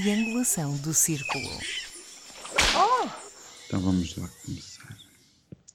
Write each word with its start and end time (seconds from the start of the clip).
triangulação 0.00 0.76
do 0.78 0.92
círculo. 0.92 1.48
Oh! 2.76 3.08
Então 3.66 3.80
vamos 3.80 4.14
lá 4.16 4.28
começar. 4.44 4.94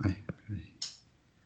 Ai, 0.04 0.16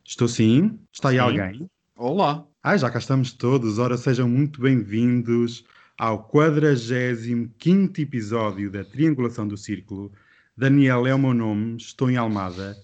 Estou 0.04 0.28
sim? 0.28 0.78
Está 0.92 1.08
aí 1.08 1.16
sim. 1.16 1.22
alguém? 1.22 1.70
Olá! 1.96 2.46
Ah, 2.62 2.76
já 2.76 2.92
cá 2.92 3.00
estamos 3.00 3.32
todos. 3.32 3.80
Ora, 3.80 3.98
sejam 3.98 4.28
muito 4.28 4.60
bem-vindos 4.60 5.64
ao 5.98 6.26
45 6.26 8.02
episódio 8.02 8.70
da 8.70 8.84
Triangulação 8.84 9.48
do 9.48 9.56
Círculo. 9.56 10.12
Daniel 10.58 11.08
é 11.08 11.16
o 11.16 11.20
meu 11.20 11.34
nome, 11.34 11.78
estou 11.78 12.12
em 12.12 12.18
Almada 12.18 12.76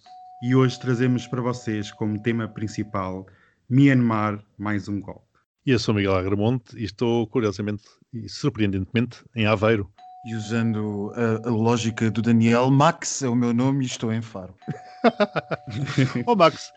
e 0.42 0.56
hoje 0.56 0.80
trazemos 0.80 1.28
para 1.28 1.42
vocês 1.42 1.92
como 1.92 2.22
tema 2.22 2.48
principal 2.48 3.28
Myanmar 3.70 4.42
mais 4.58 4.88
um 4.88 5.02
golpe. 5.02 5.28
E 5.66 5.72
eu 5.72 5.80
sou 5.80 5.94
Miguel 5.94 6.16
Agramonte 6.16 6.78
e 6.78 6.86
estou, 6.86 7.28
curiosamente 7.28 7.84
e 8.14 8.28
surpreendentemente, 8.30 9.24
em 9.36 9.46
Aveiro. 9.46 9.90
E 10.24 10.36
usando 10.36 11.12
a, 11.16 11.48
a 11.48 11.52
lógica 11.52 12.12
do 12.12 12.22
Daniel, 12.22 12.70
Max 12.70 13.24
é 13.24 13.30
o 13.30 13.36
meu 13.36 13.54
nome 13.54 13.84
e 13.84 13.88
estou 13.88 14.14
em 14.14 14.22
Faro. 14.22 14.56
oh 16.28 16.36
Max, 16.36 16.72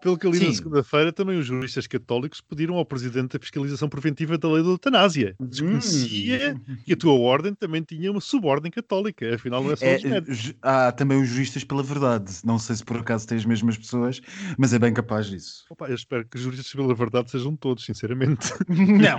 pelo 0.00 0.18
que 0.18 0.26
eu 0.26 0.30
li 0.30 0.38
Sim. 0.38 0.46
na 0.48 0.54
segunda-feira, 0.54 1.12
também 1.12 1.38
os 1.38 1.46
juristas 1.46 1.86
católicos 1.86 2.40
pediram 2.40 2.76
ao 2.76 2.84
Presidente 2.84 3.36
a 3.36 3.40
fiscalização 3.40 3.88
preventiva 3.88 4.38
da 4.38 4.50
lei 4.50 4.62
da 4.62 4.70
eutanásia. 4.70 5.34
Desconhecia 5.40 6.56
hum. 6.56 6.76
que 6.84 6.92
a 6.92 6.96
tua 6.96 7.12
ordem 7.12 7.54
também 7.54 7.82
tinha 7.82 8.10
uma 8.10 8.20
subordem 8.20 8.70
católica, 8.70 9.34
afinal 9.34 9.62
não 9.62 9.72
é 9.72 9.76
só 9.76 9.86
é, 9.86 9.96
os 9.96 10.04
médicos. 10.04 10.54
Há 10.62 10.92
também 10.92 11.20
os 11.20 11.28
juristas 11.28 11.64
pela 11.64 11.82
verdade. 11.82 12.32
Não 12.44 12.58
sei 12.58 12.76
se 12.76 12.84
por 12.84 12.96
acaso 12.96 13.26
têm 13.26 13.38
as 13.38 13.44
mesmas 13.44 13.76
pessoas, 13.76 14.20
mas 14.58 14.72
é 14.72 14.78
bem 14.78 14.92
capaz 14.92 15.26
disso. 15.26 15.64
Opa, 15.70 15.88
eu 15.88 15.94
espero 15.94 16.26
que 16.26 16.36
os 16.36 16.42
juristas 16.42 16.72
pela 16.72 16.94
verdade 16.94 17.30
sejam 17.30 17.56
todos, 17.56 17.84
sinceramente. 17.84 18.52
Não, 18.68 19.18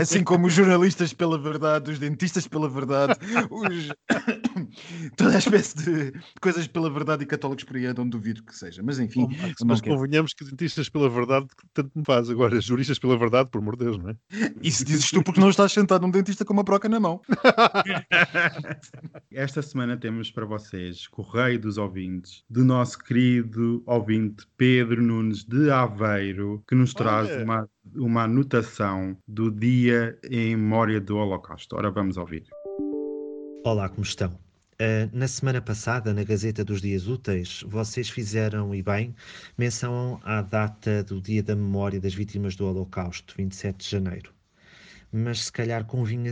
assim 0.00 0.24
como 0.24 0.46
os 0.46 0.52
jornalistas 0.52 1.12
pela 1.12 1.38
verdade, 1.38 1.90
os 1.90 1.98
dentistas 1.98 2.46
pela 2.46 2.68
verdade, 2.68 3.14
os... 3.50 3.88
toda 5.16 5.34
a 5.34 5.38
espécie 5.38 5.76
de 5.76 6.12
coisas 6.40 6.66
pela 6.66 6.90
verdade 6.90 7.24
e 7.24 7.26
católicos 7.26 7.64
por 7.64 7.76
aí 7.76 7.92
não 7.94 8.08
duvido 8.08 8.42
que 8.42 8.54
seja. 8.54 8.82
Mas 8.82 8.98
enfim, 8.98 9.26
Max, 9.40 9.54
mas 9.64 9.80
convenhamos 9.80 10.32
que 10.32 10.44
dentistas 10.44 10.88
pela 10.88 11.08
verdade 11.08 11.46
tanto 11.72 11.90
me 11.94 12.04
faz. 12.04 12.30
Agora, 12.30 12.60
juristas 12.60 12.98
pela 12.98 13.18
verdade, 13.18 13.50
por 13.50 13.60
amor 13.60 13.76
de 13.76 13.84
Deus, 13.84 13.98
não 13.98 14.10
é? 14.10 14.16
Isso 14.62 14.84
dizes 14.84 15.10
tu 15.10 15.22
porque 15.22 15.40
não 15.40 15.50
estás 15.50 15.72
sentado 15.72 16.02
num 16.02 16.10
dentista 16.10 16.44
com 16.44 16.52
uma 16.52 16.62
broca 16.62 16.88
na 16.88 17.00
mão. 17.00 17.20
Esta 19.32 19.62
semana 19.62 19.96
temos 19.96 20.30
para 20.30 20.44
vocês 20.44 21.06
Correio 21.06 21.60
dos 21.60 21.78
Ouvintes, 21.78 22.44
do 22.48 22.64
nosso 22.64 22.98
querido 22.98 23.82
ouvinte 23.86 24.46
Pedro 24.56 25.02
Nunes 25.02 25.44
de 25.44 25.70
Aveiro, 25.70 26.62
que 26.66 26.74
nos 26.74 26.92
traz 26.92 27.30
uma, 27.42 27.68
uma 27.94 28.24
anotação 28.24 29.16
do 29.26 29.50
dia 29.50 30.18
em 30.30 30.56
memória 30.56 31.00
do 31.00 31.16
Holocausto. 31.16 31.76
Ora, 31.76 31.90
vamos 31.90 32.16
ouvir. 32.16 32.44
Olá, 33.64 33.88
como 33.88 34.02
estão? 34.02 34.47
Uh, 34.80 35.10
na 35.12 35.26
semana 35.26 35.60
passada, 35.60 36.14
na 36.14 36.22
Gazeta 36.22 36.64
dos 36.64 36.80
Dias 36.80 37.08
Úteis, 37.08 37.64
vocês 37.66 38.08
fizeram, 38.08 38.72
e 38.72 38.80
bem, 38.80 39.12
menção 39.58 40.20
à 40.22 40.40
data 40.40 41.02
do 41.02 41.20
Dia 41.20 41.42
da 41.42 41.56
Memória 41.56 42.00
das 42.00 42.14
Vítimas 42.14 42.54
do 42.54 42.64
Holocausto, 42.64 43.34
27 43.36 43.76
de 43.76 43.90
janeiro. 43.90 44.32
Mas 45.10 45.46
se 45.46 45.52
calhar 45.52 45.84
convinha, 45.84 46.30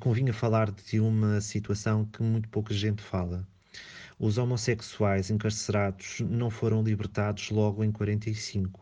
convinha 0.00 0.32
falar 0.32 0.70
de 0.70 1.00
uma 1.00 1.38
situação 1.42 2.06
que 2.06 2.22
muito 2.22 2.48
pouca 2.48 2.72
gente 2.72 3.02
fala. 3.02 3.46
Os 4.18 4.38
homossexuais 4.38 5.30
encarcerados 5.30 6.20
não 6.20 6.48
foram 6.48 6.82
libertados 6.82 7.50
logo 7.50 7.84
em 7.84 7.92
45. 7.92 8.81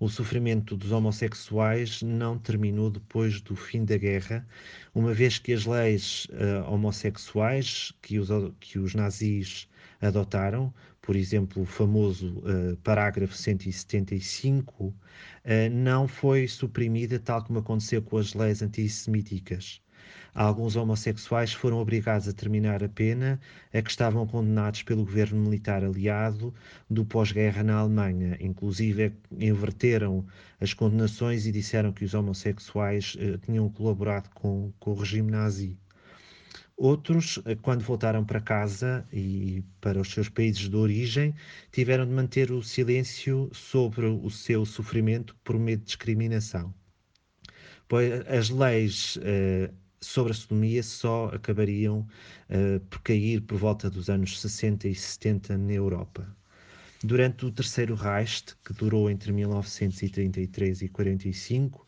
O 0.00 0.08
sofrimento 0.08 0.78
dos 0.78 0.92
homossexuais 0.92 2.00
não 2.00 2.38
terminou 2.38 2.90
depois 2.90 3.42
do 3.42 3.54
fim 3.54 3.84
da 3.84 3.98
guerra, 3.98 4.48
uma 4.94 5.12
vez 5.12 5.38
que 5.38 5.52
as 5.52 5.66
leis 5.66 6.26
uh, 6.30 6.72
homossexuais 6.72 7.92
que 8.00 8.18
os, 8.18 8.30
que 8.60 8.78
os 8.78 8.94
nazis 8.94 9.68
adotaram, 10.00 10.72
por 11.02 11.14
exemplo, 11.14 11.62
o 11.62 11.66
famoso 11.66 12.38
uh, 12.38 12.78
parágrafo 12.78 13.36
175, 13.36 14.86
uh, 14.86 14.94
não 15.70 16.08
foi 16.08 16.48
suprimida 16.48 17.18
tal 17.18 17.44
como 17.44 17.58
aconteceu 17.58 18.00
com 18.00 18.16
as 18.16 18.32
leis 18.32 18.62
antissemíticas. 18.62 19.82
Alguns 20.34 20.76
homossexuais 20.76 21.52
foram 21.52 21.78
obrigados 21.78 22.28
a 22.28 22.32
terminar 22.32 22.84
a 22.84 22.88
pena 22.88 23.40
a 23.72 23.82
que 23.82 23.90
estavam 23.90 24.26
condenados 24.26 24.82
pelo 24.82 25.04
governo 25.04 25.40
militar 25.40 25.84
aliado 25.84 26.54
do 26.88 27.04
pós-guerra 27.04 27.62
na 27.62 27.76
Alemanha. 27.76 28.36
Inclusive, 28.40 29.12
inverteram 29.38 30.24
as 30.60 30.72
condenações 30.72 31.46
e 31.46 31.52
disseram 31.52 31.92
que 31.92 32.04
os 32.04 32.14
homossexuais 32.14 33.16
eh, 33.18 33.38
tinham 33.44 33.68
colaborado 33.68 34.30
com, 34.30 34.72
com 34.78 34.92
o 34.92 34.94
regime 34.94 35.30
nazi. 35.30 35.76
Outros, 36.76 37.38
eh, 37.44 37.56
quando 37.56 37.82
voltaram 37.82 38.24
para 38.24 38.40
casa 38.40 39.06
e 39.12 39.62
para 39.80 40.00
os 40.00 40.10
seus 40.10 40.28
países 40.28 40.68
de 40.68 40.76
origem, 40.76 41.34
tiveram 41.70 42.06
de 42.06 42.12
manter 42.12 42.50
o 42.52 42.62
silêncio 42.62 43.50
sobre 43.52 44.06
o 44.06 44.30
seu 44.30 44.64
sofrimento 44.64 45.36
por 45.44 45.58
medo 45.58 45.80
de 45.80 45.86
discriminação. 45.86 46.72
Pois 47.86 48.24
as 48.28 48.48
leis 48.48 49.16
uh, 49.16 49.74
sobre 50.00 50.32
a 50.32 50.34
sodomia 50.34 50.82
só 50.82 51.30
acabariam 51.32 52.06
uh, 52.48 52.80
por 52.88 53.00
cair 53.02 53.42
por 53.42 53.58
volta 53.58 53.90
dos 53.90 54.08
anos 54.08 54.40
60 54.40 54.88
e 54.88 54.94
70 54.94 55.58
na 55.58 55.72
Europa. 55.72 56.26
Durante 57.02 57.46
o 57.46 57.52
Terceiro 57.52 57.94
Reich, 57.94 58.44
que 58.64 58.72
durou 58.72 59.10
entre 59.10 59.32
1933 59.32 60.82
e 60.82 60.88
45, 60.88 61.86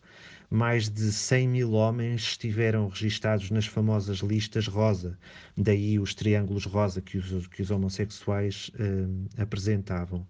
mais 0.51 0.89
de 0.89 1.11
100 1.11 1.49
mil 1.49 1.73
homens 1.73 2.23
estiveram 2.23 2.89
registados 2.89 3.51
nas 3.51 3.67
famosas 3.67 4.19
listas 4.19 4.67
rosa, 4.67 5.19
daí 5.57 5.99
os 5.99 6.15
triângulos 6.15 6.67
rosa 6.67 7.01
que 7.01 7.17
os, 7.17 7.47
que 7.47 7.63
os 7.63 7.71
homossexuais 7.71 8.71
uh, 8.75 9.41
apresentavam. 9.41 10.27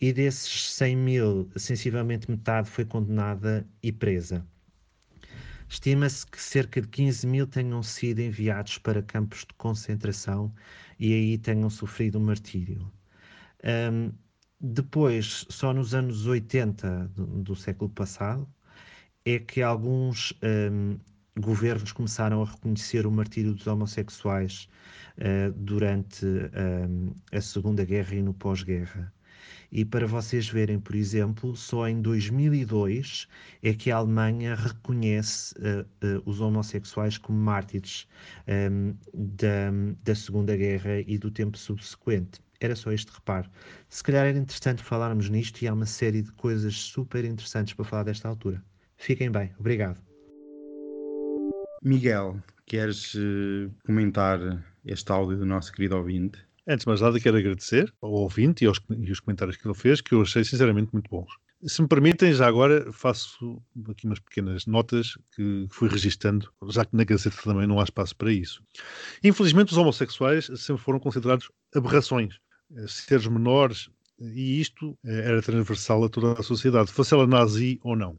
E 0.00 0.12
desses 0.12 0.72
100 0.72 0.96
mil, 0.96 1.50
sensivelmente 1.54 2.28
metade 2.28 2.68
foi 2.68 2.84
condenada 2.84 3.64
e 3.80 3.92
presa. 3.92 4.44
Estima-se 5.72 6.26
que 6.26 6.38
cerca 6.38 6.82
de 6.82 6.88
15 6.88 7.26
mil 7.26 7.46
tenham 7.46 7.82
sido 7.82 8.20
enviados 8.20 8.76
para 8.76 9.02
campos 9.02 9.38
de 9.38 9.54
concentração 9.56 10.52
e 10.98 11.14
aí 11.14 11.38
tenham 11.38 11.70
sofrido 11.70 12.18
um 12.18 12.24
martírio. 12.24 12.92
Um, 13.64 14.12
depois, 14.60 15.46
só 15.48 15.72
nos 15.72 15.94
anos 15.94 16.26
80 16.26 17.08
do, 17.14 17.24
do 17.42 17.56
século 17.56 17.88
passado, 17.88 18.46
é 19.24 19.38
que 19.38 19.62
alguns 19.62 20.34
um, 20.42 20.98
governos 21.40 21.90
começaram 21.90 22.42
a 22.42 22.44
reconhecer 22.44 23.06
o 23.06 23.10
martírio 23.10 23.54
dos 23.54 23.66
homossexuais 23.66 24.68
uh, 25.16 25.52
durante 25.56 26.26
um, 26.26 27.14
a 27.32 27.40
Segunda 27.40 27.82
Guerra 27.82 28.14
e 28.14 28.22
no 28.22 28.34
pós-guerra. 28.34 29.10
E 29.72 29.86
para 29.86 30.06
vocês 30.06 30.50
verem, 30.50 30.78
por 30.78 30.94
exemplo, 30.94 31.56
só 31.56 31.88
em 31.88 32.02
2002 32.02 33.26
é 33.62 33.72
que 33.72 33.90
a 33.90 33.96
Alemanha 33.96 34.54
reconhece 34.54 35.54
uh, 35.54 35.80
uh, 36.06 36.22
os 36.26 36.42
homossexuais 36.42 37.16
como 37.16 37.38
mártires 37.38 38.06
um, 38.46 38.52
ehm, 38.52 38.94
da, 39.14 39.70
da 40.04 40.14
Segunda 40.14 40.54
Guerra 40.54 41.00
e 41.06 41.16
do 41.16 41.30
tempo 41.30 41.56
subsequente. 41.56 42.38
Era 42.60 42.76
só 42.76 42.92
este 42.92 43.10
reparo. 43.10 43.48
Se 43.88 44.04
calhar 44.04 44.26
era 44.26 44.38
interessante 44.38 44.82
falarmos 44.82 45.30
nisto 45.30 45.62
e 45.62 45.66
há 45.66 45.72
uma 45.72 45.86
série 45.86 46.20
de 46.20 46.30
coisas 46.32 46.76
super 46.76 47.24
interessantes 47.24 47.72
para 47.72 47.86
falar 47.86 48.02
desta 48.02 48.28
altura. 48.28 48.62
Fiquem 48.98 49.30
bem, 49.30 49.52
obrigado. 49.58 49.98
Miguel, 51.82 52.38
queres 52.66 53.14
uh, 53.14 53.72
comentar 53.86 54.38
este 54.84 55.10
áudio 55.10 55.38
do 55.38 55.46
nosso 55.46 55.72
querido 55.72 55.96
ouvinte? 55.96 56.38
Antes 56.66 56.84
de 56.84 56.88
mais 56.88 57.00
nada, 57.00 57.18
quero 57.18 57.36
agradecer 57.36 57.92
ao 58.00 58.12
ouvinte 58.12 58.64
e, 58.64 58.68
aos, 58.68 58.80
e 58.88 59.10
os 59.10 59.18
comentários 59.18 59.56
que 59.56 59.66
ele 59.66 59.74
fez, 59.74 60.00
que 60.00 60.14
eu 60.14 60.22
achei 60.22 60.44
sinceramente 60.44 60.90
muito 60.92 61.10
bons. 61.10 61.32
Se 61.64 61.82
me 61.82 61.88
permitem, 61.88 62.32
já 62.32 62.46
agora 62.46 62.92
faço 62.92 63.60
aqui 63.88 64.06
umas 64.06 64.20
pequenas 64.20 64.66
notas 64.66 65.16
que 65.34 65.66
fui 65.70 65.88
registando, 65.88 66.52
já 66.68 66.84
que 66.84 66.96
na 66.96 67.04
Gazeta 67.04 67.36
também 67.42 67.66
não 67.66 67.80
há 67.80 67.84
espaço 67.84 68.16
para 68.16 68.32
isso. 68.32 68.62
Infelizmente, 69.24 69.72
os 69.72 69.76
homossexuais 69.76 70.50
sempre 70.56 70.82
foram 70.82 71.00
considerados 71.00 71.50
aberrações, 71.74 72.38
eh, 72.76 72.86
seres 72.88 73.26
menores, 73.26 73.88
e 74.20 74.60
isto 74.60 74.96
eh, 75.04 75.28
era 75.30 75.42
transversal 75.42 76.04
a 76.04 76.08
toda 76.08 76.40
a 76.40 76.42
sociedade, 76.44 76.92
fosse 76.92 77.12
ela 77.14 77.26
nazi 77.26 77.80
ou 77.82 77.96
não. 77.96 78.18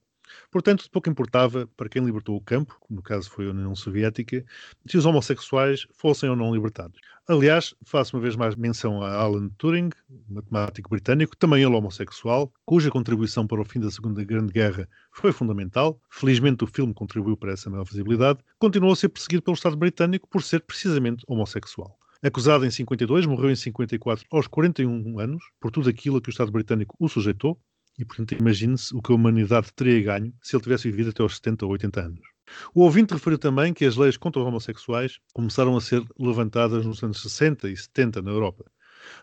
Portanto, 0.52 0.90
pouco 0.92 1.10
importava 1.10 1.68
para 1.78 1.90
quem 1.90 2.04
libertou 2.04 2.36
o 2.36 2.42
campo, 2.42 2.78
no 2.90 3.02
caso 3.02 3.30
foi 3.30 3.48
a 3.48 3.52
União 3.52 3.76
Soviética, 3.76 4.44
se 4.86 4.98
os 4.98 5.06
homossexuais 5.06 5.86
fossem 5.94 6.30
ou 6.30 6.36
não 6.36 6.54
libertados. 6.54 7.00
Aliás, 7.26 7.74
faço 7.86 8.18
uma 8.18 8.22
vez 8.22 8.36
mais 8.36 8.54
menção 8.54 9.02
a 9.02 9.14
Alan 9.14 9.48
Turing, 9.58 9.92
matemático 10.30 10.90
britânico, 10.90 11.38
também 11.38 11.64
ele 11.64 11.74
homossexual, 11.74 12.52
cuja 12.66 12.92
contribuição 12.92 13.48
para 13.48 13.62
o 13.62 13.66
fim 13.66 13.80
da 13.80 13.90
Segunda 13.90 14.22
Grande 14.26 14.52
Guerra 14.52 14.90
foi 15.10 15.32
fundamental. 15.32 16.02
Felizmente 16.10 16.66
o 16.66 16.68
filme 16.68 16.94
contribuiu 16.94 17.38
para 17.38 17.54
essa 17.54 17.70
maior 17.70 17.86
visibilidade. 17.86 18.40
Continuou 18.60 18.92
a 18.92 18.96
ser 18.98 19.08
perseguido 19.08 19.42
pelo 19.42 19.56
Estado 19.56 19.78
britânico 19.78 20.28
por 20.28 20.44
ser 20.44 20.60
precisamente 20.64 21.24
homossexual. 21.26 21.98
Acusado 22.22 22.66
em 22.66 22.72
52, 22.72 23.26
morreu 23.26 23.52
em 23.52 23.56
54 23.56 24.26
aos 24.30 24.46
41 24.48 25.18
anos 25.18 25.46
por 25.62 25.72
tudo 25.72 25.90
aquilo 25.90 26.18
a 26.18 26.22
que 26.22 26.28
o 26.28 26.32
Estado 26.32 26.52
britânico 26.52 26.94
o 27.00 27.08
sujeitou, 27.08 27.58
e, 27.98 28.04
portanto, 28.04 28.34
imagine-se 28.34 28.94
o 28.94 29.02
que 29.02 29.14
a 29.14 29.16
humanidade 29.16 29.72
teria 29.74 30.02
ganho 30.02 30.34
se 30.42 30.56
ele 30.56 30.64
tivesse 30.64 30.90
vivido 30.92 31.12
até 31.12 31.24
aos 31.24 31.36
70 31.36 31.66
ou 31.66 31.72
80 31.72 32.02
anos. 32.02 32.33
O 32.74 32.82
ouvinte 32.82 33.14
referiu 33.14 33.38
também 33.38 33.74
que 33.74 33.86
as 33.86 33.96
leis 33.96 34.18
contra 34.18 34.42
os 34.42 34.48
homossexuais 34.48 35.20
começaram 35.34 35.76
a 35.76 35.82
ser 35.82 36.04
levantadas 36.20 36.86
nos 36.86 37.04
anos 37.04 37.22
60 37.22 37.70
e 37.70 37.78
70 37.78 38.22
na 38.22 38.32
Europa. 38.32 38.66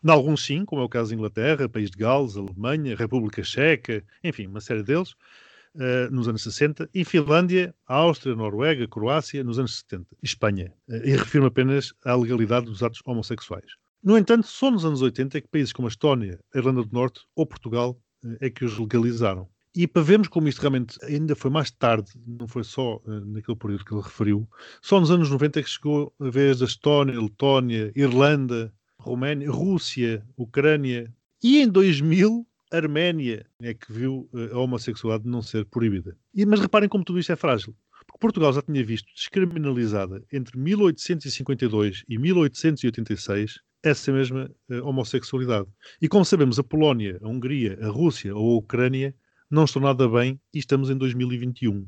Em 0.05 0.11
alguns 0.11 0.45
sim, 0.45 0.65
como 0.65 0.83
é 0.83 0.85
o 0.85 0.89
caso 0.89 1.11
da 1.11 1.17
Inglaterra, 1.17 1.69
País 1.69 1.91
de 1.91 1.99
Gales, 1.99 2.37
Alemanha, 2.37 2.97
República 2.97 3.43
Checa, 3.43 4.05
enfim, 4.23 4.47
uma 4.47 4.61
série 4.61 4.83
deles, 4.83 5.15
uh, 5.75 6.11
nos 6.11 6.29
anos 6.29 6.43
60, 6.43 6.89
e 6.95 7.05
Finlândia, 7.05 7.75
Áustria, 7.87 8.35
Noruega, 8.35 8.87
Croácia, 8.89 9.45
nos 9.45 9.59
anos 9.59 9.79
70, 9.79 10.07
e 10.23 10.27
Espanha, 10.27 10.73
uh, 10.89 10.97
e 11.05 11.17
refirma 11.17 11.49
apenas 11.49 11.93
a 12.05 12.15
legalidade 12.15 12.67
dos 12.67 12.83
atos 12.83 13.01
homossexuais. 13.05 13.73
No 14.03 14.17
entanto, 14.17 14.47
só 14.47 14.71
nos 14.71 14.85
anos 14.85 15.03
80 15.03 15.39
é 15.39 15.41
que 15.41 15.49
países 15.49 15.73
como 15.73 15.89
a 15.89 15.91
Estónia, 15.91 16.41
a 16.55 16.59
Irlanda 16.59 16.83
do 16.83 16.93
Norte 16.93 17.21
ou 17.35 17.47
Portugal 17.47 18.01
uh, 18.25 18.37
é 18.41 18.51
que 18.51 18.65
os 18.65 18.79
legalizaram. 18.79 19.49
E 19.75 19.87
para 19.87 20.03
vermos 20.03 20.29
como 20.29 20.49
isto 20.49 20.61
realmente 20.61 20.99
ainda 21.05 21.37
foi 21.37 21.51
mais 21.51 21.71
tarde, 21.71 22.11
não 22.27 22.49
foi 22.49 22.65
só 22.65 22.97
uh, 22.97 23.25
naquele 23.27 23.57
período 23.57 23.85
que 23.85 23.95
ele 23.95 24.03
referiu, 24.03 24.49
só 24.83 24.99
nos 24.99 25.11
anos 25.11 25.31
90 25.31 25.61
é 25.61 25.63
que 25.63 25.71
chegou 25.71 26.13
a 26.21 26.29
vez 26.29 26.59
da 26.59 26.65
Estónia, 26.65 27.21
Letónia, 27.21 27.93
Irlanda, 27.95 28.73
Roménia, 28.99 29.51
Rússia, 29.51 30.25
Ucrânia 30.37 31.13
e 31.43 31.61
em 31.61 31.69
2000 31.69 32.47
Arménia 32.71 33.45
é 33.61 33.75
que 33.75 33.93
viu 33.93 34.29
uh, 34.33 34.55
a 34.55 34.59
homossexualidade 34.59 35.29
não 35.29 35.43
ser 35.43 35.65
proibida. 35.67 36.17
E, 36.35 36.47
mas 36.47 36.61
reparem 36.61 36.89
como 36.89 37.05
tudo 37.05 37.19
isto 37.19 37.33
é 37.33 37.37
frágil. 37.37 37.75
Porque 38.07 38.19
Portugal 38.21 38.53
já 38.53 38.63
tinha 38.63 38.85
visto 38.85 39.07
descriminalizada 39.15 40.23
entre 40.33 40.57
1852 40.59 42.05
e 42.09 42.19
1886 42.19 43.59
essa 43.83 44.13
mesma 44.13 44.51
uh, 44.71 44.87
homossexualidade. 44.87 45.69
E 46.01 46.09
como 46.09 46.25
sabemos, 46.25 46.59
a 46.59 46.63
Polónia, 46.63 47.19
a 47.23 47.29
Hungria, 47.29 47.79
a 47.83 47.89
Rússia 47.89 48.35
ou 48.35 48.55
a 48.55 48.59
Ucrânia 48.59 49.15
não 49.51 49.65
estão 49.65 49.83
nada 49.83 50.09
bem 50.09 50.41
e 50.55 50.61
estamos 50.61 50.91
em 50.91 50.97
2021. 50.97 51.85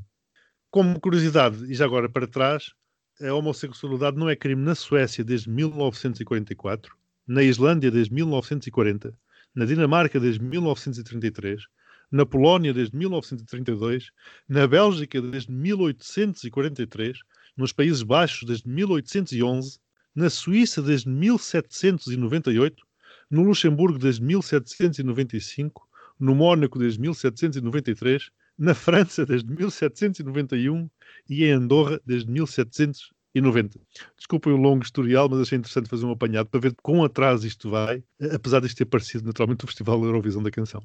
Como 0.68 0.98
curiosidade, 0.98 1.70
e 1.70 1.74
já 1.74 1.84
agora 1.84 2.08
para 2.08 2.26
trás, 2.26 2.72
a 3.20 3.32
homossexualidade 3.32 4.16
não 4.16 4.28
é 4.28 4.34
crime 4.34 4.62
na 4.62 4.74
Suécia 4.74 5.22
desde 5.22 5.48
1944, 5.48 6.92
na 7.24 7.42
Islândia 7.44 7.88
desde 7.88 8.12
1940, 8.12 9.16
na 9.54 9.64
Dinamarca 9.64 10.18
desde 10.18 10.42
1933, 10.42 11.62
na 12.10 12.26
Polónia 12.26 12.74
desde 12.74 12.96
1932, 12.96 14.10
na 14.48 14.66
Bélgica 14.66 15.22
desde 15.22 15.52
1843, 15.52 17.18
nos 17.56 17.72
Países 17.72 18.02
Baixos 18.02 18.48
desde 18.48 18.68
1811, 18.68 19.78
na 20.14 20.28
Suíça 20.28 20.82
desde 20.82 21.08
1798, 21.08 22.84
no 23.30 23.42
Luxemburgo 23.44 23.98
desde 23.98 24.22
1795, 24.22 25.88
no 26.22 26.36
Mónaco 26.36 26.78
desde 26.78 27.00
1793, 27.00 28.30
na 28.56 28.74
França 28.74 29.26
desde 29.26 29.52
1791 29.52 30.88
e 31.28 31.44
em 31.44 31.50
Andorra 31.50 32.00
desde 32.06 32.30
1700 32.30 33.12
e 33.34 33.40
90. 33.40 33.78
Desculpem 34.16 34.52
o 34.52 34.56
longo 34.56 34.84
historial, 34.84 35.28
mas 35.28 35.40
achei 35.40 35.58
interessante 35.58 35.88
fazer 35.88 36.04
um 36.04 36.10
apanhado 36.10 36.48
para 36.48 36.60
ver 36.60 36.70
de 36.70 36.76
quão 36.82 37.02
atrás 37.02 37.44
isto 37.44 37.70
vai, 37.70 38.02
apesar 38.32 38.60
de 38.60 38.74
ter 38.74 38.84
parecido 38.84 39.24
naturalmente 39.24 39.64
o 39.64 39.66
Festival 39.66 40.02
Eurovisão 40.04 40.42
da 40.42 40.50
Canção. 40.50 40.82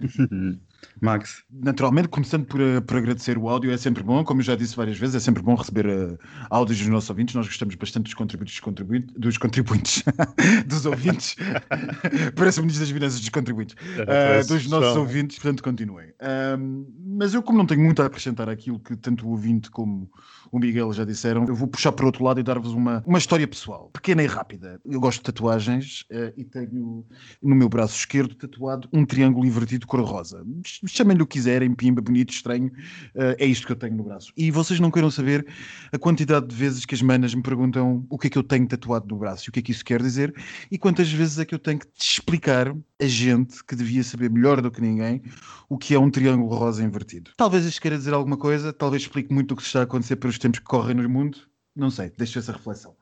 Max. 1.00 1.44
Naturalmente, 1.50 2.08
começando 2.08 2.46
por, 2.46 2.60
uh, 2.60 2.80
por, 2.82 2.96
agradecer 2.96 3.36
o 3.36 3.48
áudio, 3.48 3.70
é 3.70 3.76
sempre 3.76 4.02
bom, 4.02 4.24
como 4.24 4.40
eu 4.40 4.44
já 4.44 4.56
disse 4.56 4.74
várias 4.74 4.98
vezes, 4.98 5.16
é 5.16 5.20
sempre 5.20 5.42
bom 5.42 5.54
receber 5.54 5.86
uh, 5.86 6.18
áudios 6.50 6.78
dos 6.78 6.88
nossos 6.88 7.10
ouvintes, 7.10 7.34
nós 7.34 7.46
gostamos 7.46 7.74
bastante 7.74 8.04
dos 8.04 8.14
contribuintes, 8.14 8.60
contribuintes 8.60 9.14
dos 9.14 9.38
contribuintes, 9.38 10.04
dos 10.66 10.86
ouvintes, 10.86 11.36
parece 12.34 12.60
o 12.60 12.62
Ministro 12.62 12.86
das 12.86 12.94
Finanças 12.94 13.20
dos 13.20 13.28
contribuintes, 13.28 13.74
uh, 13.74 14.46
dos 14.46 14.66
nossos 14.68 14.96
ouvintes, 14.96 15.38
portanto 15.38 15.62
continuem. 15.62 16.12
mas 17.16 17.34
eu, 17.34 17.42
como 17.42 17.58
não 17.58 17.66
tenho 17.66 17.82
muito 17.82 18.02
a 18.02 18.06
acrescentar 18.06 18.48
aquilo 18.48 18.80
que 18.80 18.96
tanto 18.96 19.26
o 19.26 19.30
ouvinte 19.30 19.70
como 19.70 20.10
o 20.52 20.58
Miguel 20.58 20.92
já 20.92 21.04
disseram, 21.04 21.46
eu 21.46 21.54
vou 21.54 21.66
puxar 21.66 21.92
para 21.92 22.04
outro 22.04 22.22
lado 22.22 22.38
e 22.38 22.42
dar-vos 22.42 22.74
uma, 22.74 23.02
uma 23.06 23.16
história 23.16 23.48
pessoal, 23.48 23.88
pequena 23.90 24.22
e 24.22 24.26
rápida. 24.26 24.78
Eu 24.84 25.00
gosto 25.00 25.18
de 25.18 25.24
tatuagens 25.24 26.02
uh, 26.12 26.30
e 26.36 26.44
tenho 26.44 27.06
no 27.42 27.56
meu 27.56 27.70
braço 27.70 27.96
esquerdo 27.96 28.34
tatuado 28.34 28.86
um 28.92 29.06
triângulo 29.06 29.46
invertido 29.46 29.86
cor-rosa. 29.86 30.44
Chamem-lhe 30.86 31.22
o 31.22 31.26
que 31.26 31.38
quiserem, 31.38 31.74
pimba, 31.74 32.02
bonito, 32.02 32.34
estranho, 32.34 32.66
uh, 32.66 33.34
é 33.38 33.46
isto 33.46 33.66
que 33.66 33.72
eu 33.72 33.76
tenho 33.76 33.96
no 33.96 34.04
braço. 34.04 34.30
E 34.36 34.50
vocês 34.50 34.78
não 34.78 34.90
queiram 34.90 35.10
saber 35.10 35.46
a 35.90 35.98
quantidade 35.98 36.46
de 36.46 36.54
vezes 36.54 36.84
que 36.84 36.94
as 36.94 37.00
manas 37.00 37.34
me 37.34 37.42
perguntam 37.42 38.04
o 38.10 38.18
que 38.18 38.26
é 38.26 38.30
que 38.30 38.36
eu 38.36 38.42
tenho 38.42 38.68
tatuado 38.68 39.06
no 39.08 39.16
braço 39.16 39.48
e 39.48 39.48
o 39.48 39.52
que 39.52 39.60
é 39.60 39.62
que 39.62 39.72
isso 39.72 39.84
quer 39.84 40.02
dizer 40.02 40.34
e 40.70 40.76
quantas 40.76 41.10
vezes 41.10 41.38
é 41.38 41.46
que 41.46 41.54
eu 41.54 41.58
tenho 41.58 41.78
que 41.78 41.86
te 41.86 42.12
explicar 42.12 42.76
a 43.00 43.06
gente 43.06 43.64
que 43.64 43.74
devia 43.74 44.04
saber 44.04 44.30
melhor 44.30 44.60
do 44.60 44.70
que 44.70 44.80
ninguém 44.80 45.22
o 45.68 45.78
que 45.78 45.94
é 45.94 45.98
um 45.98 46.10
triângulo 46.10 46.54
rosa 46.54 46.84
invertido. 46.84 47.30
Talvez 47.36 47.64
isto 47.64 47.80
queira 47.80 47.96
dizer 47.96 48.12
alguma 48.12 48.36
coisa, 48.36 48.72
talvez 48.72 49.02
explique 49.02 49.32
muito 49.32 49.52
o 49.52 49.56
que 49.56 49.62
está 49.62 49.80
a 49.80 49.82
acontecer 49.84 50.16
para 50.16 50.28
os 50.28 50.38
tempos 50.42 50.58
que 50.58 50.66
correm 50.66 50.96
no 50.96 51.08
mundo, 51.08 51.38
não 51.74 51.90
sei, 51.90 52.10
deixo 52.18 52.38
essa 52.38 52.52
reflexão. 52.52 52.96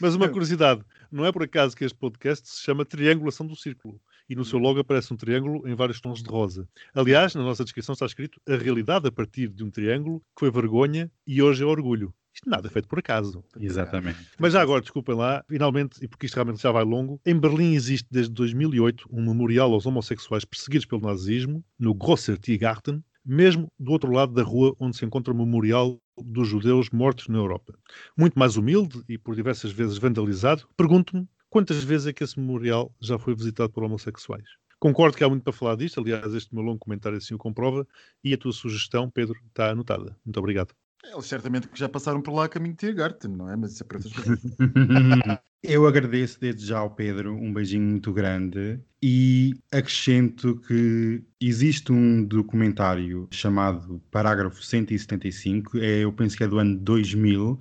Mas 0.00 0.14
uma 0.14 0.28
curiosidade, 0.28 0.82
não 1.12 1.26
é 1.26 1.30
por 1.30 1.42
acaso 1.42 1.76
que 1.76 1.84
este 1.84 1.96
podcast 1.96 2.48
se 2.48 2.62
chama 2.62 2.84
Triangulação 2.84 3.46
do 3.46 3.54
Círculo 3.54 4.00
e 4.28 4.34
no 4.34 4.44
seu 4.44 4.58
logo 4.58 4.80
aparece 4.80 5.12
um 5.12 5.16
triângulo 5.16 5.68
em 5.68 5.74
vários 5.74 6.00
tons 6.00 6.22
de 6.22 6.28
rosa. 6.28 6.66
Aliás, 6.94 7.34
na 7.34 7.42
nossa 7.42 7.62
descrição 7.62 7.92
está 7.92 8.06
escrito 8.06 8.40
a 8.48 8.56
realidade 8.56 9.06
a 9.06 9.12
partir 9.12 9.48
de 9.48 9.62
um 9.62 9.70
triângulo 9.70 10.20
que 10.34 10.40
foi 10.40 10.50
vergonha 10.50 11.10
e 11.26 11.40
hoje 11.42 11.62
é 11.62 11.66
orgulho. 11.66 12.12
Isto 12.34 12.50
nada 12.50 12.66
é 12.66 12.70
feito 12.70 12.88
por 12.88 12.98
acaso. 12.98 13.44
Exatamente. 13.58 14.18
Mas 14.38 14.54
já 14.54 14.60
agora, 14.60 14.80
desculpem 14.80 15.14
lá, 15.14 15.44
finalmente, 15.48 16.02
e 16.02 16.08
porque 16.08 16.26
isto 16.26 16.34
realmente 16.34 16.60
já 16.60 16.72
vai 16.72 16.84
longo, 16.84 17.20
em 17.24 17.38
Berlim 17.38 17.74
existe 17.74 18.08
desde 18.10 18.32
2008 18.32 19.08
um 19.10 19.24
memorial 19.24 19.72
aos 19.72 19.86
homossexuais 19.86 20.44
perseguidos 20.44 20.86
pelo 20.86 21.02
nazismo, 21.02 21.64
no 21.78 21.94
Grosser 21.94 22.36
Tiergarten, 22.36 23.02
mesmo 23.26 23.68
do 23.78 23.92
outro 23.92 24.12
lado 24.12 24.32
da 24.32 24.42
rua 24.42 24.74
onde 24.78 24.96
se 24.96 25.04
encontra 25.04 25.32
o 25.32 25.36
memorial 25.36 25.98
dos 26.16 26.48
judeus 26.48 26.90
mortos 26.90 27.28
na 27.28 27.38
Europa. 27.38 27.74
Muito 28.16 28.38
mais 28.38 28.56
humilde 28.56 29.02
e 29.08 29.18
por 29.18 29.34
diversas 29.34 29.72
vezes 29.72 29.98
vandalizado, 29.98 30.68
pergunto-me 30.76 31.28
quantas 31.50 31.82
vezes 31.82 32.06
é 32.06 32.12
que 32.12 32.22
esse 32.22 32.38
memorial 32.38 32.94
já 33.00 33.18
foi 33.18 33.34
visitado 33.34 33.70
por 33.72 33.82
homossexuais. 33.84 34.48
Concordo 34.78 35.16
que 35.16 35.24
há 35.24 35.28
muito 35.28 35.42
para 35.42 35.52
falar 35.52 35.76
disto, 35.76 36.00
aliás, 36.00 36.32
este 36.34 36.54
meu 36.54 36.62
longo 36.62 36.78
comentário 36.78 37.18
assim 37.18 37.34
o 37.34 37.38
comprova, 37.38 37.86
e 38.22 38.32
a 38.34 38.38
tua 38.38 38.52
sugestão, 38.52 39.10
Pedro, 39.10 39.38
está 39.48 39.70
anotada. 39.70 40.16
Muito 40.24 40.38
obrigado. 40.38 40.85
Eles 41.12 41.26
certamente 41.26 41.68
que 41.68 41.78
já 41.78 41.88
passaram 41.88 42.20
por 42.20 42.32
lá 42.34 42.44
a 42.44 42.48
caminho 42.48 42.74
de 42.74 42.80
Tiergarten, 42.80 43.30
não 43.30 43.50
é? 43.50 43.56
Mas 43.56 43.72
isso 43.72 43.82
é 43.82 43.86
para 43.86 43.98
outras 43.98 44.14
coisas. 44.14 44.42
Eu 45.62 45.86
agradeço 45.86 46.38
desde 46.40 46.64
já 46.64 46.78
ao 46.78 46.90
Pedro, 46.90 47.34
um 47.34 47.52
beijinho 47.52 47.82
muito 47.82 48.12
grande 48.12 48.78
e 49.02 49.52
acrescento 49.72 50.56
que 50.60 51.24
existe 51.40 51.90
um 51.90 52.22
documentário 52.22 53.26
chamado 53.32 54.00
Parágrafo 54.10 54.62
175, 54.62 55.78
é, 55.78 56.04
eu 56.04 56.12
penso 56.12 56.36
que 56.36 56.44
é 56.44 56.46
do 56.46 56.58
ano 56.58 56.76
2000, 56.78 57.58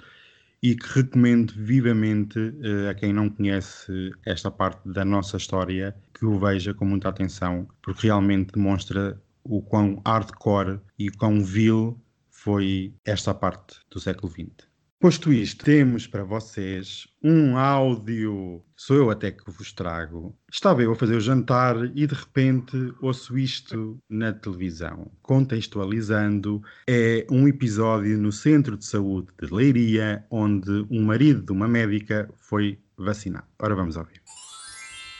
e 0.62 0.76
que 0.76 0.88
recomendo 1.00 1.54
vivamente 1.56 2.40
uh, 2.40 2.90
a 2.90 2.96
quem 2.96 3.14
não 3.14 3.30
conhece 3.30 4.12
esta 4.26 4.50
parte 4.50 4.82
da 4.88 5.06
nossa 5.06 5.38
história 5.38 5.96
que 6.14 6.26
o 6.26 6.40
veja 6.40 6.74
com 6.74 6.86
muita 6.86 7.10
atenção, 7.10 7.68
porque 7.84 8.08
realmente 8.08 8.54
demonstra 8.54 9.22
o 9.44 9.62
quão 9.62 10.02
hardcore 10.04 10.80
e 10.98 11.12
quão 11.12 11.44
vil 11.44 12.02
foi 12.46 12.94
esta 13.04 13.34
parte 13.34 13.80
do 13.90 14.00
século 14.00 14.32
XX. 14.32 14.68
Posto 15.00 15.34
isto, 15.34 15.66
temos 15.66 16.06
para 16.06 16.24
vocês 16.24 17.08
um 17.24 17.58
áudio. 17.58 18.64
Sou 18.78 18.98
eu 18.98 19.10
até 19.10 19.32
que 19.32 19.50
vos 19.50 19.74
trago. 19.74 20.38
Estava 20.52 20.84
eu 20.84 20.92
a 20.92 20.96
fazer 20.96 21.16
o 21.16 21.20
jantar 21.20 21.76
e 21.96 22.06
de 22.06 22.14
repente 22.14 22.94
ouço 23.02 23.36
isto 23.36 23.98
na 24.08 24.32
televisão. 24.32 25.12
Contextualizando, 25.24 26.62
é 26.88 27.26
um 27.32 27.48
episódio 27.48 28.16
no 28.16 28.32
Centro 28.32 28.78
de 28.78 28.86
Saúde 28.86 29.30
de 29.42 29.52
Leiria, 29.52 30.24
onde 30.30 30.86
um 30.92 31.04
marido 31.04 31.42
de 31.42 31.52
uma 31.52 31.68
médica 31.68 32.30
foi 32.36 32.78
vacinado. 32.96 33.48
Ora, 33.60 33.74
vamos 33.74 33.98
ouvir. 33.98 34.22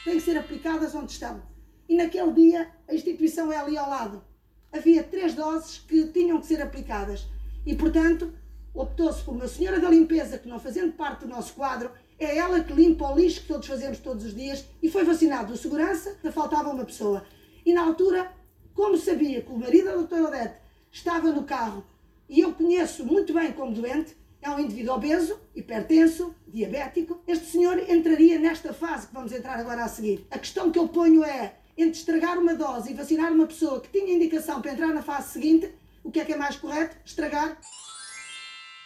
Tem 0.04 0.14
que 0.14 0.22
ser 0.22 0.38
aplicadas 0.38 0.94
onde 0.94 1.14
estão. 1.14 1.42
E 1.90 1.98
naquele 1.98 2.34
dia, 2.34 2.70
a 2.88 2.94
instituição 2.94 3.52
é 3.52 3.58
ali 3.58 3.76
ao 3.76 3.90
lado 3.90 4.35
havia 4.76 5.04
três 5.04 5.34
doses 5.34 5.78
que 5.80 6.06
tinham 6.08 6.40
que 6.40 6.48
ser 6.48 6.62
aplicadas. 6.62 7.26
E, 7.66 7.76
portanto, 7.76 8.34
optou-se 8.74 9.24
por 9.24 9.34
uma 9.34 9.48
senhora 9.48 9.80
da 9.80 9.90
limpeza, 9.90 10.38
que 10.38 10.50
não 10.50 10.60
fazendo 10.60 10.94
parte 10.94 11.22
do 11.22 11.28
nosso 11.28 11.54
quadro, 11.54 11.92
é 12.20 12.38
ela 12.38 12.64
que 12.64 12.74
limpa 12.74 13.10
o 13.10 13.16
lixo 13.16 13.42
que 13.42 13.48
todos 13.48 13.68
fazemos 13.68 14.00
todos 14.00 14.26
os 14.26 14.36
dias, 14.36 14.66
e 14.82 14.90
foi 14.90 15.04
vacinado 15.04 15.54
o 15.54 15.58
segurança, 15.58 16.18
faltava 16.32 16.70
uma 16.70 16.86
pessoa. 16.86 17.26
E 17.66 17.74
na 17.74 17.84
altura, 17.84 18.32
como 18.74 18.98
sabia 18.98 19.42
que 19.42 19.52
o 19.52 19.58
marido 19.58 19.86
da 19.86 19.96
doutora 19.96 20.28
Odete 20.28 20.56
estava 20.92 21.32
no 21.32 21.44
carro, 21.44 21.84
e 22.28 22.40
eu 22.42 22.54
conheço 22.54 23.06
muito 23.06 23.34
bem 23.34 23.52
como 23.54 23.74
doente, 23.74 24.16
é 24.42 24.50
um 24.50 24.60
indivíduo 24.60 24.96
obeso, 24.96 25.40
hipertenso, 25.56 26.36
diabético, 26.48 27.20
este 27.28 27.48
senhor 27.48 27.80
entraria 27.90 28.38
nesta 28.38 28.74
fase 28.74 29.08
que 29.08 29.14
vamos 29.14 29.32
entrar 29.32 29.60
agora 29.60 29.84
a 29.84 29.88
seguir. 29.88 30.28
A 30.30 30.38
questão 30.38 30.72
que 30.72 30.78
eu 30.78 30.88
ponho 30.88 31.24
é, 31.24 31.56
entre 31.78 31.98
estragar 31.98 32.38
uma 32.38 32.56
dose 32.56 32.92
e 32.92 32.94
vacinar 32.94 33.32
uma 33.32 33.48
pessoa 33.48 33.82
que 33.82 33.90
tinha 33.90 34.16
indicação 34.16 34.62
para 34.62 34.72
entrar 34.72 34.94
na 34.94 35.02
fase 35.02 35.34
seguinte, 35.34 35.70
o 36.04 36.12
que 36.12 36.20
é 36.20 36.26
que 36.26 36.34
é 36.34 36.38
mais 36.38 36.56
correto? 36.56 36.96
Estragar? 37.06 37.58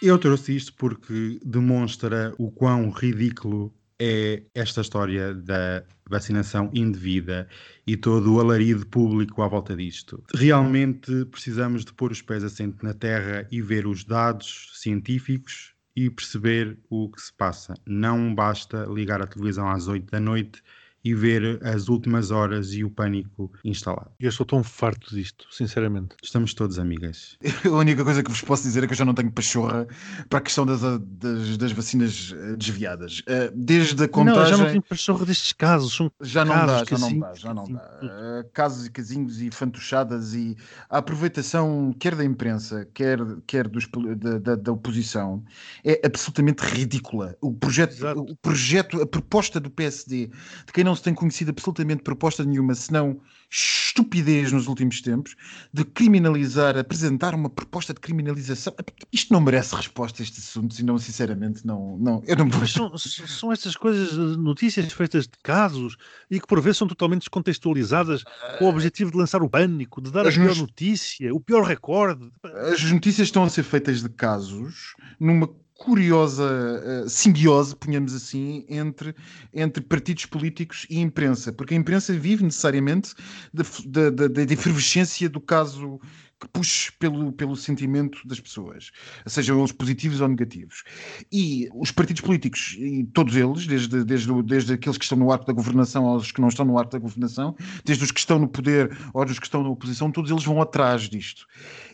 Eu 0.02 0.18
trouxe 0.18 0.56
isto 0.56 0.74
porque 0.76 1.40
demonstra 1.44 2.34
o 2.38 2.50
quão 2.50 2.90
ridículo 2.90 3.74
é 4.00 4.44
esta 4.56 4.80
história 4.80 5.34
da 5.34 5.84
vacinação 6.10 6.72
indevida 6.74 7.48
e 7.86 7.98
todo 7.98 8.34
o 8.34 8.40
alarido 8.40 8.88
público 8.88 9.42
à 9.42 9.48
volta 9.48 9.76
disto. 9.76 10.24
Realmente 10.34 11.26
precisamos 11.26 11.84
de 11.84 11.94
pôr 11.94 12.12
os 12.12 12.22
pés 12.22 12.44
assentes 12.44 12.82
na 12.82 12.94
terra 12.94 13.46
e 13.52 13.62
ver 13.62 13.86
os 13.86 14.06
dados 14.06 14.72
científicos 14.76 15.74
e 15.96 16.10
perceber 16.10 16.80
o 16.90 17.10
que 17.12 17.22
se 17.22 17.34
passa. 17.34 17.74
Não 17.86 18.34
basta 18.34 18.86
ligar 18.86 19.22
a 19.22 19.28
televisão 19.28 19.70
às 19.70 19.90
8 19.90 20.10
da 20.10 20.20
noite 20.20 20.64
e 21.04 21.14
ver 21.14 21.60
as 21.64 21.88
últimas 21.88 22.32
horas 22.32 22.74
e 22.74 22.84
o 22.84 22.90
pânico 22.90 23.52
instalado. 23.64 24.12
Eu 24.20 24.30
estou 24.30 24.46
tão 24.46 24.64
farto 24.64 25.14
disto, 25.16 25.46
sinceramente. 25.52 26.16
Estamos 26.24 26.54
todos 26.54 26.78
amigas. 26.80 27.38
A 27.66 27.70
única 27.70 28.04
coisa 28.04 28.24
que 28.24 28.30
vos 28.30 28.42
posso 28.42 28.64
dizer 28.64 28.84
é 28.84 28.88
que 28.88 28.94
eu 28.94 28.98
já 28.98 29.06
não 29.06 29.14
tenho 29.14 29.32
pachorra 29.32 29.88
para 30.30 30.40
a 30.40 30.42
questão 30.42 30.66
das, 30.66 30.82
das, 30.82 31.58
das 31.58 31.72
vacinas 31.72 32.34
eh, 32.36 32.56
desviadas. 32.56 33.22
Eh, 33.28 33.52
desde 33.56 34.04
a 34.04 34.08
contagem... 34.08 34.42
Não, 34.44 34.50
já 34.50 34.58
não 34.58 34.70
tenho 34.70 34.82
pachorra 34.82 35.26
destes 35.26 35.54
casos. 35.54 35.94
São 35.96 36.12
já 36.22 36.44
não 36.44 36.54
casos, 36.54 36.68
dá, 36.68 36.86
já 36.86 36.98
não 36.98 37.08
casinhos, 37.08 37.20
dá, 37.28 37.34
já 37.36 37.54
não 37.54 37.64
dá. 37.64 37.80
casinhos. 37.80 38.14
Eh, 38.14 38.50
Casos 38.54 38.86
e 38.86 38.92
casinhos 38.92 39.42
e 39.42 39.52
fantochadas 39.52 40.34
e 40.34 40.56
a 40.90 40.98
aproveitação 40.98 41.94
quer 42.00 42.16
da 42.16 42.26
imprensa, 42.26 42.86
quer, 42.94 43.20
quer 43.48 43.68
dos, 43.68 43.88
da, 44.18 44.38
da, 44.40 44.56
da 44.56 44.72
oposição 44.72 45.44
é 45.84 46.02
absolutamente 46.06 46.62
ridícula. 46.64 47.36
O 47.42 47.54
projeto, 47.54 47.94
Exato. 47.94 48.22
o 48.22 48.36
projeto, 48.38 49.02
a 49.02 49.08
proposta 49.08 49.60
do 49.60 49.70
PSD, 49.70 50.28
de 50.28 50.74
quem 50.74 50.84
não 50.90 50.96
se 50.96 51.04
tem 51.04 51.14
conhecido 51.14 51.52
absolutamente 51.52 52.02
proposta 52.04 52.44
nenhuma, 52.44 52.74
senão 52.76 53.20
estupidez 53.50 54.52
nos 54.52 54.68
últimos 54.68 55.02
tempos, 55.02 55.36
de 55.74 55.84
criminalizar, 55.84 56.78
apresentar 56.78 57.34
uma 57.34 57.50
proposta 57.50 57.94
de 57.94 58.00
criminalização. 58.00 58.74
Isto 59.12 59.34
não 59.34 59.42
merece 59.42 59.76
resposta 59.76 60.22
a 60.22 60.24
estes 60.24 60.48
assuntos 60.48 60.80
e 60.80 60.84
não, 60.84 60.98
sinceramente, 60.98 61.66
não, 61.66 61.98
não 61.98 62.22
eu 62.28 62.36
não. 62.36 62.48
Mas 62.48 62.72
são, 62.72 62.96
são 62.98 63.52
estas 63.52 63.76
coisas, 63.76 64.14
eh, 64.14 64.38
notícias 64.38 64.92
feitas 64.94 65.26
de 65.26 65.38
casos 65.44 65.96
e 66.30 66.40
que 66.40 66.48
por 66.48 66.62
vezes 66.62 66.78
são 66.78 66.88
totalmente 66.88 67.22
descontextualizadas 67.22 68.24
com 68.58 68.66
o 68.66 68.70
objetivo 68.70 69.12
de 69.12 69.18
lançar 69.18 69.42
o 69.42 69.50
pânico, 69.50 70.02
de 70.02 70.12
dar 70.12 70.26
a 70.26 70.30
As 70.30 70.36
pior 70.36 70.48
nos- 70.50 70.60
notícia, 70.60 71.34
o 71.34 71.40
pior 71.40 71.64
recorde. 71.64 72.30
As 72.72 72.84
notícias 72.92 73.28
estão 73.28 73.44
a 73.44 73.50
ser 73.50 73.64
feitas 73.64 74.02
de 74.02 74.10
casos 74.10 74.94
numa 75.20 75.50
curiosa 75.80 76.44
eh, 76.84 77.06
simbiose, 77.08 77.74
ponhamos 77.74 78.14
assim, 78.14 78.66
entre, 78.68 79.16
entre 79.54 79.82
partidos 79.82 80.26
políticos 80.26 80.86
e 80.90 81.00
imprensa, 81.00 81.54
porque 81.54 81.74
a 81.74 81.78
imprensa 81.78 82.14
vive 82.14 82.44
necessariamente 82.44 83.16
da, 83.54 83.64
da, 83.86 84.10
da, 84.10 84.28
da 84.28 84.54
efervescência 84.54 85.30
do 85.30 85.40
caso 85.40 86.00
que 86.40 86.48
puxe 86.48 86.92
pelo, 86.94 87.32
pelo 87.34 87.56
sentimento 87.56 88.26
das 88.26 88.40
pessoas, 88.40 88.92
sejam 89.26 89.60
eles 89.60 89.72
positivos 89.72 90.22
ou 90.22 90.28
negativos. 90.28 90.84
E 91.32 91.70
os 91.74 91.92
partidos 91.92 92.22
políticos, 92.22 92.76
e 92.80 93.04
todos 93.14 93.36
eles, 93.36 93.68
desde, 93.68 94.04
desde, 94.04 94.44
desde 94.44 94.74
aqueles 94.74 94.98
que 94.98 95.04
estão 95.04 95.18
no 95.18 95.32
arco 95.32 95.46
da 95.46 95.54
governação 95.54 96.06
aos 96.06 96.32
que 96.32 96.40
não 96.40 96.48
estão 96.48 96.66
no 96.66 96.78
arco 96.78 96.92
da 96.92 97.00
governação, 97.00 97.56
desde 97.84 98.04
os 98.04 98.12
que 98.12 98.20
estão 98.20 98.40
no 98.40 98.48
poder 98.48 98.98
aos 99.14 99.38
que 99.38 99.46
estão 99.46 99.64
na 99.64 99.70
oposição, 99.70 100.12
todos 100.12 100.32
eles 100.32 100.44
vão 100.44 100.62
atrás 100.62 101.04
disto. 101.04 101.46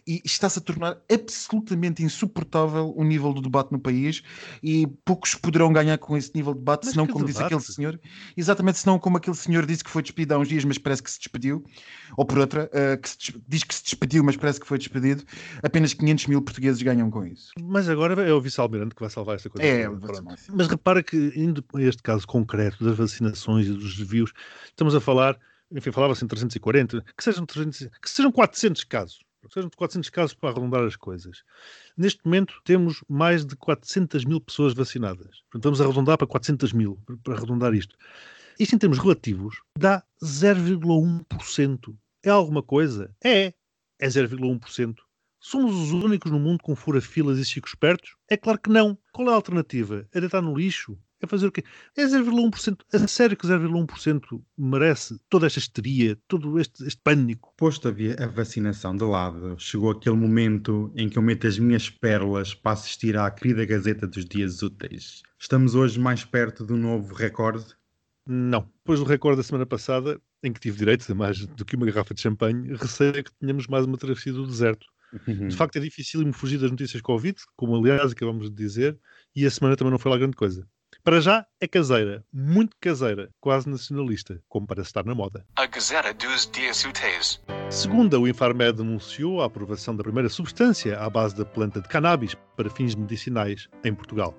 E 0.08 0.22
está-se 0.24 0.60
a 0.60 0.62
tornar 0.62 0.98
absolutamente 1.12 2.04
insuportável 2.04 2.94
o 2.96 3.04
nível 3.04 3.34
do 3.34 3.42
debate 3.42 3.72
no 3.72 3.80
país 3.80 4.22
e 4.62 4.86
poucos 5.04 5.34
poderão 5.34 5.74
ganhar 5.74 5.98
com 5.98 6.16
esse 6.16 6.32
nível 6.36 6.54
de 6.54 6.60
debate, 6.60 6.88
senão 6.88 7.08
que 7.08 7.14
como 7.14 7.26
disse 7.26 7.42
aquele 7.42 7.62
senhor, 7.62 8.00
exatamente 8.38 8.78
senão 8.78 9.00
como 9.00 9.18
aquele 9.18 9.36
senhor 9.36 9.66
disse 9.66 9.84
que 9.84 9.90
foi 9.90 10.04
despedido 10.04 10.36
há 10.36 10.38
uns 10.38 10.48
dias, 10.48 10.64
mas 10.64 10.78
parece 10.78 11.02
que 11.02 11.10
se 11.10 11.18
despediu, 11.18 11.64
ou 12.16 12.24
por 12.24 12.38
outra, 12.38 12.70
eh, 12.72 12.98
que 12.98 13.10
se 13.10 13.18
diz 13.48 13.64
que 13.64 13.74
se 13.74 13.84
despediu, 13.84 14.24
mas 14.24 14.35
parece 14.38 14.60
que 14.60 14.68
foi 14.68 14.78
despedido, 14.78 15.24
apenas 15.64 15.94
500 15.94 16.28
mil 16.28 16.42
portugueses 16.42 16.82
ganham 16.82 17.10
com 17.10 17.26
isso. 17.26 17.52
Mas 17.62 17.90
agora 17.90 18.22
é 18.28 18.34
o 18.34 18.42
vice-almirante 18.42 18.96
que 18.96 19.02
vai 19.02 19.10
salvar 19.10 19.36
esta 19.36 19.50
coisa. 19.50 19.68
É, 19.68 19.88
Mas 20.54 20.68
repara 20.68 21.02
que, 21.04 21.34
indo 21.36 21.64
a 21.74 21.82
este 21.82 22.02
caso 22.04 22.28
concreto 22.28 22.84
das 22.84 22.98
vacinações 22.98 23.68
e 23.68 23.74
dos 23.74 23.98
desvios, 23.98 24.32
estamos 24.66 24.96
a 24.96 25.02
falar, 25.02 25.38
enfim, 25.72 25.92
falava-se 25.92 26.24
em 26.24 26.28
340, 26.28 27.04
que 27.16 27.24
sejam, 27.24 27.46
300, 27.46 27.90
que 28.02 28.10
sejam 28.10 28.32
400 28.32 28.84
casos. 28.84 29.20
Que 29.48 29.54
sejam 29.54 29.70
400 29.76 30.10
casos 30.10 30.34
para 30.34 30.50
arredondar 30.50 30.84
as 30.84 30.96
coisas. 30.96 31.44
Neste 31.96 32.20
momento 32.26 32.56
temos 32.64 33.04
mais 33.08 33.46
de 33.46 33.56
400 33.56 34.26
mil 34.26 34.42
pessoas 34.42 34.74
vacinadas. 34.74 35.44
Portanto, 35.52 35.64
vamos 35.64 35.82
arredondar 35.82 36.18
para 36.18 36.26
400 36.26 36.74
mil, 36.74 37.00
para 37.24 37.36
arredondar 37.36 37.74
isto. 37.76 37.96
Isto 38.60 38.76
em 38.76 38.80
termos 38.80 38.98
relativos 38.98 39.62
dá 39.78 40.04
0,1%. 40.24 41.96
É 42.24 42.30
alguma 42.30 42.64
coisa? 42.64 43.14
É. 43.24 43.54
É 44.00 44.08
0,1%. 44.08 44.96
Somos 45.40 45.76
os 45.76 45.92
únicos 45.92 46.32
no 46.32 46.40
mundo 46.40 46.64
com 46.64 46.76
fura-filas 46.76 47.38
e 47.38 47.46
chicos 47.46 47.72
espertos? 47.72 48.16
É 48.30 48.36
claro 48.36 48.60
que 48.60 48.70
não. 48.70 48.98
Qual 49.14 49.28
é 49.28 49.32
a 49.32 49.36
alternativa? 49.36 50.08
É 50.12 50.20
deitar 50.20 50.42
no 50.42 50.58
lixo? 50.58 50.98
É 51.22 51.28
fazer 51.28 51.48
o 51.48 51.52
quê? 51.52 51.64
É 51.96 52.04
0,1%. 52.04 52.80
A 52.94 53.08
sério 53.08 53.38
que 53.38 53.48
0,1% 53.48 54.42
merece 54.58 55.20
toda 55.30 55.48
esta 55.48 55.60
histeria, 55.60 56.18
todo 56.28 56.60
este, 56.60 56.86
este 56.86 57.00
pânico? 57.02 57.54
Posto 57.58 57.88
a, 57.88 58.24
a 58.24 58.28
vacinação 58.28 58.96
de 58.96 59.04
lado, 59.04 59.56
chegou 59.58 59.92
aquele 59.92 60.16
momento 60.16 60.92
em 60.96 61.08
que 61.08 61.18
eu 61.18 61.22
meto 61.22 61.48
as 61.48 61.58
minhas 61.60 61.90
pérolas 61.90 62.54
para 62.54 62.74
assistir 62.74 63.18
à 63.18 63.30
querida 63.32 63.66
Gazeta 63.66 64.08
dos 64.08 64.26
Dias 64.26 64.62
Úteis. 64.62 65.22
Estamos 65.40 65.76
hoje 65.76 66.00
mais 66.00 66.26
perto 66.26 66.66
do 66.66 66.76
novo 66.76 67.14
recorde? 67.14 67.66
Não. 68.28 68.62
Depois 68.80 69.00
do 69.00 69.06
recorde 69.06 69.38
da 69.38 69.44
semana 69.44 69.66
passada, 69.66 70.20
em 70.44 70.52
que 70.52 70.60
tive 70.60 70.78
direito 70.78 71.10
a 71.12 71.16
mais 71.16 71.46
do 71.46 71.66
que 71.66 71.76
uma 71.76 71.86
garrafa 71.86 72.14
de 72.14 72.22
champanhe, 72.22 72.76
receio 72.76 73.24
que 73.24 73.32
tenhamos 73.40 73.68
mais 73.68 73.86
uma 73.86 73.98
travessia 73.98 74.34
do 74.34 74.46
deserto. 74.46 74.86
De 75.26 75.56
facto, 75.56 75.78
é 75.78 75.80
dificílimo 75.80 76.34
fugir 76.34 76.60
das 76.60 76.72
notícias 76.72 77.02
Covid, 77.02 77.38
como 77.56 77.76
aliás 77.76 78.12
acabamos 78.12 78.50
de 78.50 78.56
dizer, 78.56 79.00
e 79.36 79.46
a 79.46 79.52
semana 79.52 79.76
também 79.76 79.92
não 79.92 80.00
foi 80.00 80.12
lá 80.12 80.18
grande 80.18 80.36
coisa. 80.36 80.68
Para 81.04 81.22
já, 81.22 81.46
é 81.62 81.68
caseira, 81.68 82.26
muito 82.34 82.76
caseira, 82.80 83.30
quase 83.40 83.70
nacionalista, 83.70 84.42
como 84.50 84.66
para 84.66 84.82
estar 84.82 85.06
na 85.06 85.14
moda. 85.14 85.46
A 85.56 85.68
Gazeta 85.68 86.14
dos 86.14 86.50
Dias 86.52 86.84
Úteis. 86.84 87.42
Segunda, 87.70 88.20
o 88.20 88.28
Infarmed 88.28 88.82
anunciou 88.82 89.42
a 89.42 89.46
aprovação 89.46 89.96
da 89.96 90.04
primeira 90.04 90.30
substância 90.30 90.98
à 91.00 91.10
base 91.10 91.36
da 91.36 91.46
planta 91.46 91.80
de 91.80 91.88
cannabis 91.88 92.36
para 92.58 92.70
fins 92.70 92.96
medicinais 92.96 93.70
em 93.84 93.94
Portugal. 93.94 94.36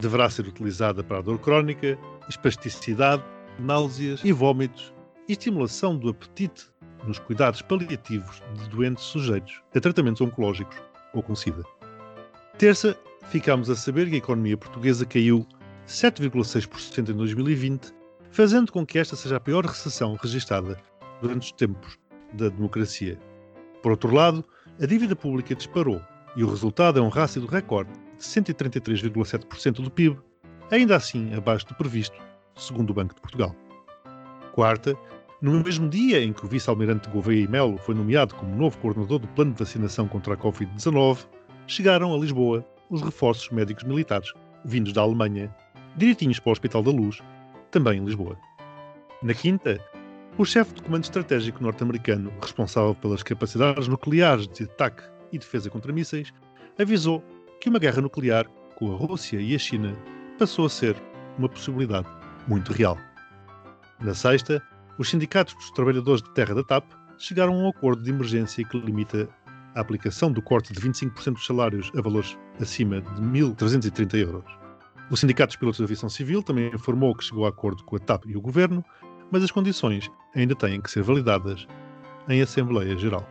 Deverá 0.00 0.30
ser 0.30 0.46
utilizada 0.46 1.04
para 1.04 1.18
a 1.18 1.22
dor 1.22 1.38
crónica, 1.38 1.98
espasticidade, 2.28 3.22
náuseas 3.58 4.22
e 4.24 4.32
vômitos 4.32 4.94
e 5.28 5.32
estimulação 5.32 5.96
do 5.96 6.08
apetite 6.08 6.70
nos 7.06 7.18
cuidados 7.18 7.60
paliativos 7.62 8.42
de 8.54 8.68
doentes 8.70 9.04
sujeitos 9.04 9.60
a 9.74 9.80
tratamentos 9.80 10.20
oncológicos 10.20 10.76
ou 11.12 11.22
com 11.22 11.34
SIDA. 11.34 11.62
Terça, 12.56 12.96
ficámos 13.28 13.68
a 13.68 13.76
saber 13.76 14.08
que 14.08 14.14
a 14.14 14.18
economia 14.18 14.56
portuguesa 14.56 15.04
caiu 15.04 15.46
7,6% 15.86 17.10
em 17.10 17.14
2020, 17.14 17.92
fazendo 18.30 18.72
com 18.72 18.86
que 18.86 18.98
esta 18.98 19.16
seja 19.16 19.36
a 19.36 19.40
pior 19.40 19.64
recessão 19.64 20.16
registada 20.20 20.78
durante 21.20 21.42
os 21.42 21.52
tempos 21.52 21.98
da 22.32 22.48
democracia. 22.48 23.18
Por 23.82 23.92
outro 23.92 24.14
lado, 24.14 24.44
a 24.80 24.86
dívida 24.86 25.16
pública 25.16 25.54
disparou 25.54 26.00
e 26.36 26.44
o 26.44 26.48
resultado 26.48 26.98
é 26.98 27.02
um 27.02 27.08
rácio 27.08 27.44
recorde 27.44 27.90
de 28.20 28.26
133,7% 28.26 29.82
do 29.82 29.90
PIB, 29.90 30.18
ainda 30.70 30.94
assim 30.94 31.32
abaixo 31.34 31.66
do 31.66 31.74
previsto, 31.74 32.16
segundo 32.54 32.90
o 32.90 32.94
Banco 32.94 33.14
de 33.14 33.20
Portugal. 33.20 33.56
Quarta, 34.52 34.94
no 35.40 35.52
mesmo 35.64 35.88
dia 35.88 36.22
em 36.22 36.32
que 36.34 36.44
o 36.44 36.48
vice-almirante 36.48 37.08
Gouveia 37.08 37.44
e 37.44 37.48
Melo 37.48 37.78
foi 37.78 37.94
nomeado 37.94 38.34
como 38.34 38.54
novo 38.54 38.76
coordenador 38.78 39.20
do 39.20 39.28
plano 39.28 39.52
de 39.52 39.58
vacinação 39.58 40.06
contra 40.06 40.34
a 40.34 40.36
Covid-19, 40.36 41.26
chegaram 41.66 42.14
a 42.14 42.18
Lisboa 42.18 42.64
os 42.90 43.00
reforços 43.00 43.48
médicos 43.50 43.84
militares, 43.84 44.30
vindos 44.66 44.92
da 44.92 45.00
Alemanha, 45.00 45.54
direitinhos 45.96 46.38
para 46.38 46.50
o 46.50 46.52
Hospital 46.52 46.82
da 46.82 46.90
Luz, 46.90 47.22
também 47.70 48.00
em 48.00 48.04
Lisboa. 48.04 48.36
Na 49.22 49.32
quinta, 49.32 49.82
o 50.36 50.44
chefe 50.44 50.74
de 50.74 50.82
comando 50.82 51.04
estratégico 51.04 51.62
norte-americano, 51.62 52.30
responsável 52.42 52.94
pelas 52.94 53.22
capacidades 53.22 53.88
nucleares 53.88 54.46
de 54.46 54.64
ataque 54.64 55.04
e 55.32 55.38
defesa 55.38 55.70
contra 55.70 55.92
mísseis, 55.92 56.34
avisou 56.78 57.24
que 57.60 57.68
uma 57.68 57.78
guerra 57.78 58.00
nuclear 58.00 58.46
com 58.74 58.92
a 58.92 58.96
Rússia 58.96 59.38
e 59.38 59.54
a 59.54 59.58
China 59.58 59.94
passou 60.38 60.64
a 60.66 60.70
ser 60.70 60.96
uma 61.38 61.48
possibilidade 61.48 62.08
muito 62.48 62.72
real. 62.72 62.96
Na 64.00 64.14
sexta, 64.14 64.62
os 64.98 65.10
sindicatos 65.10 65.54
dos 65.54 65.70
trabalhadores 65.72 66.22
de 66.22 66.32
terra 66.32 66.54
da 66.54 66.64
TAP 66.64 66.84
chegaram 67.18 67.54
a 67.54 67.56
um 67.58 67.68
acordo 67.68 68.02
de 68.02 68.10
emergência 68.10 68.64
que 68.64 68.78
limita 68.78 69.28
a 69.74 69.80
aplicação 69.80 70.32
do 70.32 70.40
corte 70.40 70.72
de 70.72 70.80
25% 70.80 71.34
dos 71.34 71.46
salários 71.46 71.92
a 71.96 72.00
valores 72.00 72.36
acima 72.58 73.02
de 73.02 73.20
1.330 73.20 74.14
euros. 74.14 74.44
O 75.10 75.16
Sindicato 75.16 75.48
dos 75.48 75.56
Pilotos 75.56 75.78
de 75.78 75.84
Aviação 75.84 76.08
Civil 76.08 76.42
também 76.42 76.74
informou 76.74 77.14
que 77.14 77.24
chegou 77.24 77.44
a 77.44 77.50
acordo 77.50 77.84
com 77.84 77.96
a 77.96 77.98
TAP 77.98 78.24
e 78.26 78.36
o 78.36 78.40
Governo, 78.40 78.82
mas 79.30 79.44
as 79.44 79.50
condições 79.50 80.10
ainda 80.34 80.54
têm 80.54 80.80
que 80.80 80.90
ser 80.90 81.02
validadas 81.02 81.66
em 82.28 82.40
Assembleia 82.40 82.96
Geral. 82.96 83.28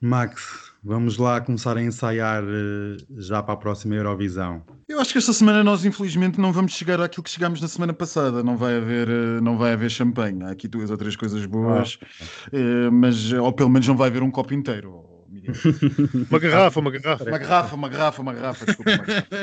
Max, 0.00 0.73
vamos 0.84 1.16
lá 1.16 1.40
começar 1.40 1.76
a 1.76 1.82
ensaiar 1.82 2.44
eh, 2.44 2.96
já 3.16 3.42
para 3.42 3.54
a 3.54 3.56
próxima 3.56 3.94
Eurovisão. 3.94 4.62
Eu 4.86 5.00
acho 5.00 5.12
que 5.12 5.18
esta 5.18 5.32
semana 5.32 5.64
nós 5.64 5.84
infelizmente 5.84 6.38
não 6.38 6.52
vamos 6.52 6.72
chegar 6.72 7.00
àquilo 7.00 7.22
que 7.22 7.30
chegámos 7.30 7.60
na 7.60 7.68
semana 7.68 7.94
passada. 7.94 8.42
Não 8.42 8.56
vai 8.56 8.76
haver, 8.76 9.08
eh, 9.08 9.40
não 9.40 9.56
vai 9.56 9.72
haver 9.72 9.90
champanhe. 9.90 10.44
Há 10.44 10.50
aqui 10.50 10.68
duas 10.68 10.90
ou 10.90 10.96
três 10.96 11.16
coisas 11.16 11.46
boas, 11.46 11.98
eh, 12.52 12.90
mas 12.90 13.32
ou 13.32 13.52
pelo 13.52 13.70
menos 13.70 13.88
não 13.88 13.96
vai 13.96 14.08
haver 14.10 14.22
um 14.22 14.30
copo 14.30 14.52
inteiro. 14.52 15.02
Uma 16.30 16.38
garrafa, 16.38 16.78
uma 16.78 16.90
garrafa. 16.92 17.24
Uma 17.24 17.38
garrafa, 17.38 17.74
uma 17.74 17.88
garrafa, 17.88 18.22
uma 18.22 18.32
garrafa, 18.32 18.66
desculpa, 18.66 18.90
uma 18.92 19.04
garrafa. 19.04 19.38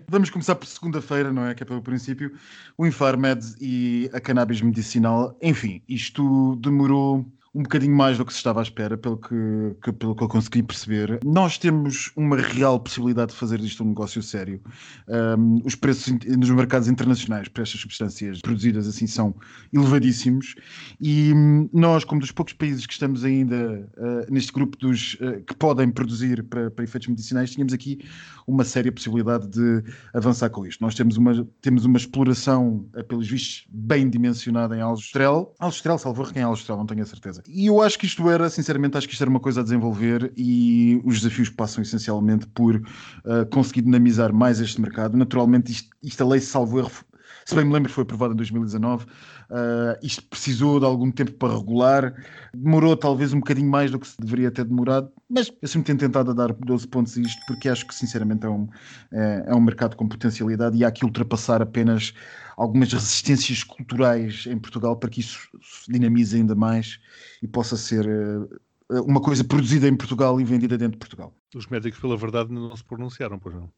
Vamos 0.08 0.30
começar 0.30 0.54
por 0.54 0.66
segunda-feira, 0.66 1.30
não 1.30 1.44
é? 1.44 1.54
Que 1.54 1.62
é 1.62 1.66
pelo 1.66 1.82
princípio. 1.82 2.32
O 2.78 2.86
Infarmed 2.86 3.54
e 3.60 4.08
a 4.14 4.20
cannabis 4.20 4.62
medicinal. 4.62 5.36
Enfim, 5.42 5.82
isto 5.86 6.56
demorou 6.56 7.26
um 7.54 7.62
bocadinho 7.62 7.94
mais 7.94 8.18
do 8.18 8.24
que 8.24 8.32
se 8.32 8.38
estava 8.38 8.60
à 8.60 8.62
espera, 8.62 8.96
pelo 8.98 9.16
que, 9.16 9.76
que- 9.82 9.92
pelo 9.92 10.16
que 10.16 10.24
eu 10.24 10.28
consegui 10.28 10.62
perceber. 10.62 11.20
Nós 11.24 11.56
temos 11.56 12.10
uma 12.16 12.36
real 12.36 12.80
possibilidade 12.80 13.32
de 13.32 13.38
fazer 13.38 13.58
disto 13.60 13.84
um 13.84 13.88
negócio 13.88 14.22
sério. 14.22 14.60
Um, 15.08 15.60
os 15.64 15.74
preços 15.76 16.12
nos 16.36 16.50
mercados 16.50 16.88
internacionais 16.88 17.46
para 17.48 17.62
estas 17.62 17.80
substâncias 17.80 18.40
produzidas 18.40 18.88
assim 18.88 19.06
são 19.06 19.34
elevadíssimos 19.72 20.54
e 21.00 21.32
hum, 21.34 21.68
nós, 21.72 22.02
como 22.04 22.20
dos 22.20 22.32
poucos 22.32 22.54
países 22.54 22.86
que 22.86 22.92
estamos 22.92 23.24
ainda 23.24 23.88
uh, 23.96 24.32
neste 24.32 24.52
grupo 24.52 24.76
dos 24.76 25.14
uh, 25.14 25.42
que 25.46 25.54
podem 25.54 25.90
produzir 25.90 26.42
para, 26.44 26.70
para 26.70 26.84
efeitos 26.84 27.08
medicinais, 27.08 27.50
tínhamos 27.52 27.72
aqui 27.72 28.00
uma 28.46 28.64
séria 28.64 28.90
possibilidade 28.90 29.46
de 29.48 29.84
avançar 30.12 30.50
com 30.50 30.66
isto. 30.66 30.80
Nós 30.80 30.94
temos 30.94 31.16
uma, 31.16 31.46
temos 31.62 31.84
uma 31.84 31.96
exploração, 31.96 32.84
pelos 33.08 33.28
vistos, 33.28 33.66
bem 33.70 34.10
dimensionada 34.10 34.76
em 34.76 34.80
Aljustrel. 34.80 35.54
Aljustrel, 35.58 35.98
salvo 35.98 36.24
quem 36.32 36.42
é 36.42 36.44
Aljustrel, 36.44 36.76
não 36.78 36.86
tenho 36.86 37.02
a 37.02 37.06
certeza. 37.06 37.43
E 37.46 37.66
eu 37.66 37.82
acho 37.82 37.98
que 37.98 38.06
isto 38.06 38.28
era, 38.30 38.48
sinceramente, 38.48 38.96
acho 38.96 39.06
que 39.06 39.12
isto 39.12 39.22
era 39.22 39.30
uma 39.30 39.40
coisa 39.40 39.60
a 39.60 39.62
desenvolver 39.64 40.32
e 40.36 41.00
os 41.04 41.20
desafios 41.20 41.50
passam 41.50 41.82
essencialmente 41.82 42.46
por 42.48 42.76
uh, 42.76 43.46
conseguir 43.50 43.82
dinamizar 43.82 44.32
mais 44.32 44.60
este 44.60 44.80
mercado. 44.80 45.16
Naturalmente, 45.16 45.70
isto, 45.70 45.90
isto 46.02 46.22
a 46.22 46.26
lei, 46.26 46.40
salvo 46.40 46.78
erro, 46.78 47.04
se 47.44 47.54
bem 47.54 47.64
me 47.64 47.72
lembro, 47.72 47.92
foi 47.92 48.02
aprovada 48.02 48.32
em 48.32 48.36
2019. 48.36 49.04
Uh, 49.04 49.98
isto 50.02 50.22
precisou 50.24 50.80
de 50.80 50.86
algum 50.86 51.10
tempo 51.10 51.32
para 51.32 51.54
regular, 51.54 52.14
demorou 52.54 52.96
talvez 52.96 53.34
um 53.34 53.38
bocadinho 53.38 53.70
mais 53.70 53.90
do 53.90 53.98
que 53.98 54.08
se 54.08 54.16
deveria 54.18 54.50
ter 54.50 54.64
demorado, 54.64 55.10
mas 55.28 55.52
eu 55.60 55.68
sempre 55.68 55.86
tenho 55.86 55.98
tentado 55.98 56.30
a 56.30 56.34
dar 56.34 56.52
12 56.52 56.88
pontos 56.88 57.16
a 57.18 57.20
isto 57.20 57.40
porque 57.46 57.68
acho 57.68 57.86
que 57.86 57.94
sinceramente 57.94 58.46
é 58.46 58.48
um, 58.48 58.66
é, 59.12 59.44
é 59.48 59.54
um 59.54 59.60
mercado 59.60 59.96
com 59.96 60.08
potencialidade 60.08 60.76
e 60.78 60.84
há 60.84 60.90
que 60.90 61.04
ultrapassar 61.04 61.60
apenas 61.60 62.14
algumas 62.56 62.92
resistências 62.92 63.62
culturais 63.62 64.46
em 64.46 64.58
Portugal 64.58 64.96
para 64.96 65.10
que 65.10 65.20
isso 65.20 65.48
se 65.62 65.90
dinamize 65.90 66.36
ainda 66.36 66.54
mais 66.54 67.00
e 67.42 67.48
possa 67.48 67.76
ser 67.76 68.06
uh, 68.06 69.02
uma 69.04 69.20
coisa 69.20 69.44
produzida 69.44 69.88
em 69.88 69.96
Portugal 69.96 70.40
e 70.40 70.44
vendida 70.44 70.76
dentro 70.78 70.92
de 70.92 70.98
Portugal. 70.98 71.34
Os 71.54 71.66
médicos, 71.66 72.00
pela 72.00 72.16
verdade, 72.16 72.52
não 72.52 72.74
se 72.76 72.84
pronunciaram, 72.84 73.38
pois 73.38 73.54
não. 73.54 73.70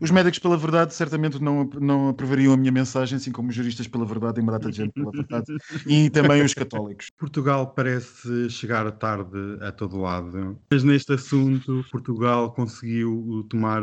Os 0.00 0.10
médicos 0.10 0.38
pela 0.38 0.56
verdade 0.56 0.94
certamente 0.94 1.40
não, 1.40 1.64
não 1.80 2.08
aprovariam 2.08 2.52
a 2.52 2.56
minha 2.56 2.72
mensagem, 2.72 3.16
assim 3.16 3.30
como 3.30 3.50
os 3.50 3.54
juristas 3.54 3.86
pela 3.86 4.04
verdade 4.04 4.40
e 4.40 4.42
uma 4.42 4.52
data 4.52 4.70
de 4.70 4.78
gente 4.78 4.92
pela 4.92 5.10
verdade, 5.10 5.56
e 5.86 6.10
também 6.10 6.42
os 6.42 6.54
católicos. 6.54 7.10
Portugal 7.16 7.68
parece 7.68 8.48
chegar 8.50 8.90
tarde 8.92 9.38
a 9.60 9.70
todo 9.70 9.98
lado, 9.98 10.58
mas 10.70 10.82
neste 10.82 11.12
assunto 11.12 11.84
Portugal 11.90 12.52
conseguiu 12.52 13.46
tomar 13.48 13.82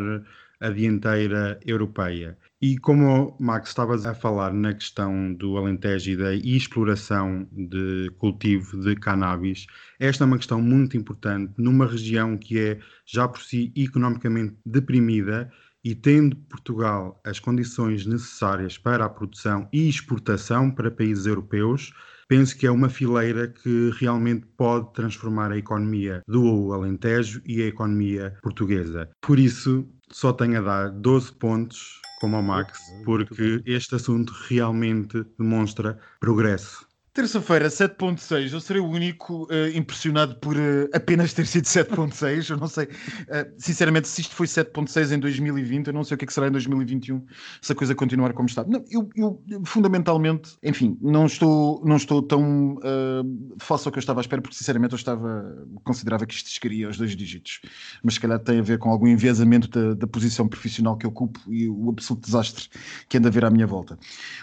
a 0.60 0.70
dianteira 0.70 1.60
europeia. 1.66 2.38
E 2.62 2.78
como 2.78 3.38
Max 3.40 3.70
estava 3.70 3.96
a 3.96 4.16
falar 4.16 4.52
na 4.52 4.74
questão 4.74 5.34
do 5.34 5.58
Alentejo 5.58 6.12
e 6.12 6.18
da 6.18 6.34
exploração 6.34 7.48
de 7.52 8.10
cultivo 8.18 8.82
de 8.82 8.96
cannabis, 8.96 9.68
esta 10.00 10.24
é 10.24 10.28
uma 10.28 10.38
questão 10.38 10.62
muito 10.62 10.98
importante 10.98 11.54
numa 11.58 11.86
região 11.86 12.36
que 12.38 12.60
é 12.60 12.80
já 13.06 13.28
por 13.28 13.42
si 13.42 13.72
economicamente 13.76 14.56
deprimida 14.66 15.52
e 15.84 15.94
tendo 15.94 16.36
Portugal 16.36 17.22
as 17.24 17.40
condições 17.40 18.06
necessárias 18.06 18.78
para 18.78 19.06
a 19.06 19.10
produção 19.10 19.70
e 19.72 19.88
exportação 19.88 20.72
para 20.72 20.92
países 20.92 21.26
europeus, 21.26 21.94
penso 22.28 22.58
que 22.58 22.68
é 22.68 22.72
uma 22.72 22.90
fileira 22.90 23.48
que 23.48 23.92
realmente 24.00 24.46
pode 24.58 24.92
transformar 24.94 25.52
a 25.52 25.58
economia 25.58 26.22
do 26.28 26.74
Alentejo 26.74 27.42
e 27.46 27.62
a 27.62 27.68
economia 27.68 28.36
portuguesa. 28.42 29.10
Por 29.22 29.40
isso, 29.40 29.88
só 30.12 30.34
tenho 30.34 30.60
a 30.60 30.62
dar 30.62 30.92
12 30.92 31.34
pontos, 31.34 32.02
como 32.20 32.36
ao 32.38 32.44
Max, 32.44 32.80
porque 33.06 33.62
este 33.66 33.96
assunto 33.96 34.34
realmente 34.50 35.24
demonstra 35.38 36.00
progresso. 36.20 36.87
Terça-feira, 37.18 37.68
7.6. 37.68 38.54
Eu 38.54 38.62
serei 38.62 38.80
o 38.80 38.86
único 38.86 39.46
uh, 39.46 39.76
impressionado 39.76 40.36
por 40.36 40.56
uh, 40.56 40.88
apenas 40.94 41.34
ter 41.34 41.48
sido 41.48 41.66
7.6. 41.66 42.52
Eu 42.52 42.58
não 42.58 42.68
sei, 42.68 42.86
uh, 42.86 43.52
sinceramente, 43.58 44.08
se 44.08 44.22
isto 44.22 44.36
foi 44.36 44.46
7.6 44.46 45.16
em 45.16 45.20
2020, 45.20 45.88
eu 45.88 45.94
não 45.94 46.04
sei 46.04 46.14
o 46.14 46.18
que, 46.20 46.26
é 46.26 46.28
que 46.28 46.34
será 46.34 46.48
em 46.48 46.52
2021 46.52 47.26
se 47.60 47.72
a 47.72 47.76
coisa 47.76 47.96
continuar 47.96 48.34
como 48.34 48.48
está. 48.48 48.64
Não, 48.66 48.86
eu, 48.92 49.10
eu, 49.16 49.42
fundamentalmente, 49.66 50.60
enfim, 50.62 50.96
não 51.02 51.26
estou, 51.26 51.82
não 51.84 51.96
estou 51.96 52.22
tão 52.22 52.76
uh, 52.76 53.58
falso 53.58 53.90
ao 53.90 53.92
que 53.92 53.98
eu 53.98 54.02
estava 54.02 54.20
à 54.20 54.22
espera, 54.22 54.40
porque 54.40 54.56
sinceramente 54.56 54.94
eu 54.94 54.98
estava, 54.98 55.68
considerava 55.84 56.24
que 56.24 56.36
isto 56.36 56.52
chegaria 56.52 56.86
aos 56.86 57.00
dois 57.00 57.16
dígitos. 57.16 57.62
Mas 58.04 58.14
se 58.14 58.20
calhar 58.20 58.38
tem 58.38 58.60
a 58.60 58.62
ver 58.62 58.78
com 58.78 58.92
algum 58.92 59.08
enviesamento 59.08 59.68
da, 59.70 59.96
da 59.96 60.06
posição 60.06 60.48
profissional 60.48 60.96
que 60.96 61.08
ocupo 61.08 61.40
e 61.48 61.68
o 61.68 61.90
absoluto 61.90 62.24
desastre 62.28 62.68
que 63.10 63.18
anda 63.18 63.28
a 63.28 63.32
ver 63.32 63.44
à 63.44 63.50
minha 63.50 63.66
volta. 63.66 63.98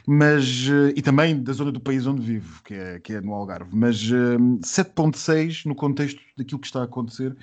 Mas, 0.04 0.66
e 0.96 1.00
também 1.02 1.40
da 1.40 1.52
zona 1.52 1.70
do 1.70 1.78
país 1.78 2.04
onde 2.04 2.20
vivo 2.20 2.63
que 2.64 2.74
é, 2.74 2.98
que 2.98 3.12
é 3.12 3.20
no 3.20 3.34
Algarve, 3.34 3.70
mas 3.72 4.02
uh, 4.10 4.58
7.6 4.62 5.66
no 5.66 5.74
contexto 5.74 6.20
daquilo 6.36 6.60
que 6.60 6.66
está 6.66 6.80
a 6.80 6.84
acontecer, 6.84 7.36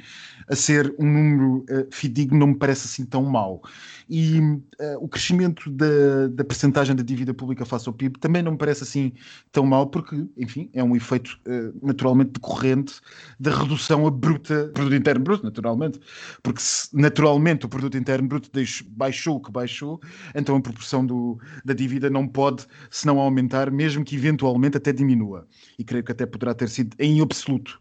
a 0.49 0.55
ser 0.55 0.93
um 0.99 1.05
número 1.05 1.57
uh, 1.69 1.87
fidedigno 1.91 2.39
não 2.39 2.47
me 2.47 2.55
parece 2.55 2.87
assim 2.87 3.05
tão 3.05 3.23
mau. 3.23 3.61
E 4.09 4.39
uh, 4.39 4.65
o 4.99 5.07
crescimento 5.07 5.69
da, 5.69 6.27
da 6.27 6.43
percentagem 6.43 6.95
da 6.95 7.03
dívida 7.03 7.33
pública 7.33 7.65
face 7.65 7.87
ao 7.87 7.93
PIB 7.93 8.19
também 8.19 8.41
não 8.41 8.53
me 8.53 8.57
parece 8.57 8.83
assim 8.83 9.13
tão 9.51 9.65
mau, 9.65 9.87
porque, 9.87 10.25
enfim, 10.35 10.69
é 10.73 10.83
um 10.83 10.95
efeito 10.95 11.39
uh, 11.47 11.85
naturalmente 11.85 12.31
decorrente 12.31 12.99
da 13.39 13.55
redução 13.55 14.05
abrupta 14.07 14.65
do 14.67 14.73
produto 14.73 14.95
interno 14.95 15.23
bruto, 15.23 15.43
naturalmente, 15.43 15.99
porque 16.41 16.61
se 16.61 16.89
naturalmente 16.93 17.65
o 17.65 17.69
produto 17.69 17.97
interno 17.97 18.27
bruto 18.27 18.49
deixo, 18.51 18.83
baixou 18.89 19.37
o 19.37 19.39
que 19.39 19.51
baixou, 19.51 20.01
então 20.35 20.55
a 20.55 20.61
proporção 20.61 21.05
do, 21.05 21.39
da 21.63 21.73
dívida 21.73 22.09
não 22.09 22.27
pode, 22.27 22.65
se 22.89 23.05
não 23.05 23.19
aumentar, 23.19 23.71
mesmo 23.71 24.03
que 24.03 24.15
eventualmente 24.15 24.77
até 24.77 24.91
diminua 24.91 25.10
diminua. 25.11 25.47
E 25.77 25.83
creio 25.83 26.03
que 26.03 26.11
até 26.11 26.25
poderá 26.25 26.53
ter 26.53 26.69
sido 26.69 26.95
em 26.99 27.21
absoluto, 27.21 27.79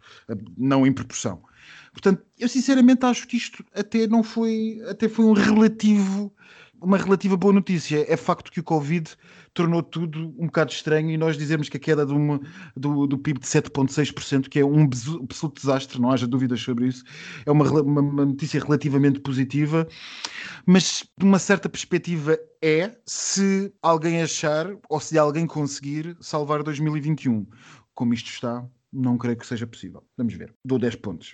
não 0.57 0.87
em 0.87 0.93
proporção. 0.93 1.43
Portanto, 1.93 2.25
eu 2.39 2.49
sinceramente 2.49 3.05
acho 3.05 3.27
que 3.27 3.37
isto 3.37 3.65
até 3.75 4.07
não 4.07 4.23
foi, 4.23 4.81
até 4.89 5.09
foi 5.09 5.25
um 5.25 5.33
relativo, 5.33 6.33
uma 6.83 6.97
relativa 6.97 7.37
boa 7.37 7.53
notícia. 7.53 8.05
É 8.09 8.17
facto 8.17 8.51
que 8.51 8.61
o 8.61 8.65
Covid 8.65 9.11
tornou 9.53 9.83
tudo 9.83 10.35
um 10.39 10.47
bocado 10.47 10.73
estranho 10.73 11.11
e 11.11 11.17
nós 11.17 11.37
dizemos 11.37 11.69
que 11.69 11.77
a 11.77 11.81
queda 11.81 12.07
de 12.07 12.13
uma, 12.13 12.41
do, 12.77 13.07
do 13.07 13.19
PIB 13.19 13.41
de 13.41 13.47
7,6%, 13.47 14.49
que 14.49 14.61
é 14.61 14.65
um 14.65 14.85
absoluto 14.85 15.61
desastre, 15.61 16.01
não 16.01 16.11
haja 16.11 16.27
dúvidas 16.27 16.61
sobre 16.61 16.87
isso, 16.87 17.05
é 17.45 17.51
uma, 17.51 17.69
uma, 17.83 18.01
uma 18.01 18.25
notícia 18.25 18.61
relativamente 18.61 19.21
positiva, 19.21 19.87
mas 20.67 21.05
de 21.19 21.25
uma 21.25 21.39
certa 21.39 21.69
perspectiva 21.69 22.39
é 22.63 22.97
se 23.07 23.73
alguém 23.83 24.23
achar 24.23 24.67
ou 24.89 25.01
se 25.01 25.19
alguém 25.19 25.47
conseguir 25.47 26.17
salvar 26.21 26.63
2021. 26.63 27.47
Como 27.95 28.15
isto 28.15 28.31
está, 28.31 28.65
não 28.93 29.19
creio 29.19 29.37
que 29.37 29.47
seja 29.47 29.67
possível. 29.67 30.05
Vamos 30.17 30.35
ver. 30.35 30.55
Dou 30.65 30.79
10 30.79 30.97
pontos. 30.97 31.31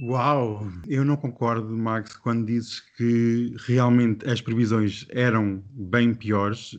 Uau! 0.00 0.66
Eu 0.88 1.04
não 1.04 1.16
concordo, 1.16 1.68
Max, 1.76 2.16
quando 2.16 2.46
dizes 2.46 2.80
que 2.96 3.54
realmente 3.64 4.28
as 4.28 4.40
previsões 4.40 5.06
eram 5.08 5.62
bem 5.70 6.12
piores, 6.12 6.76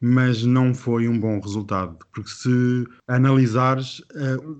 mas 0.00 0.44
não 0.44 0.72
foi 0.72 1.08
um 1.08 1.18
bom 1.18 1.40
resultado. 1.40 1.98
Porque 2.12 2.30
se 2.30 2.86
analisares, 3.08 4.00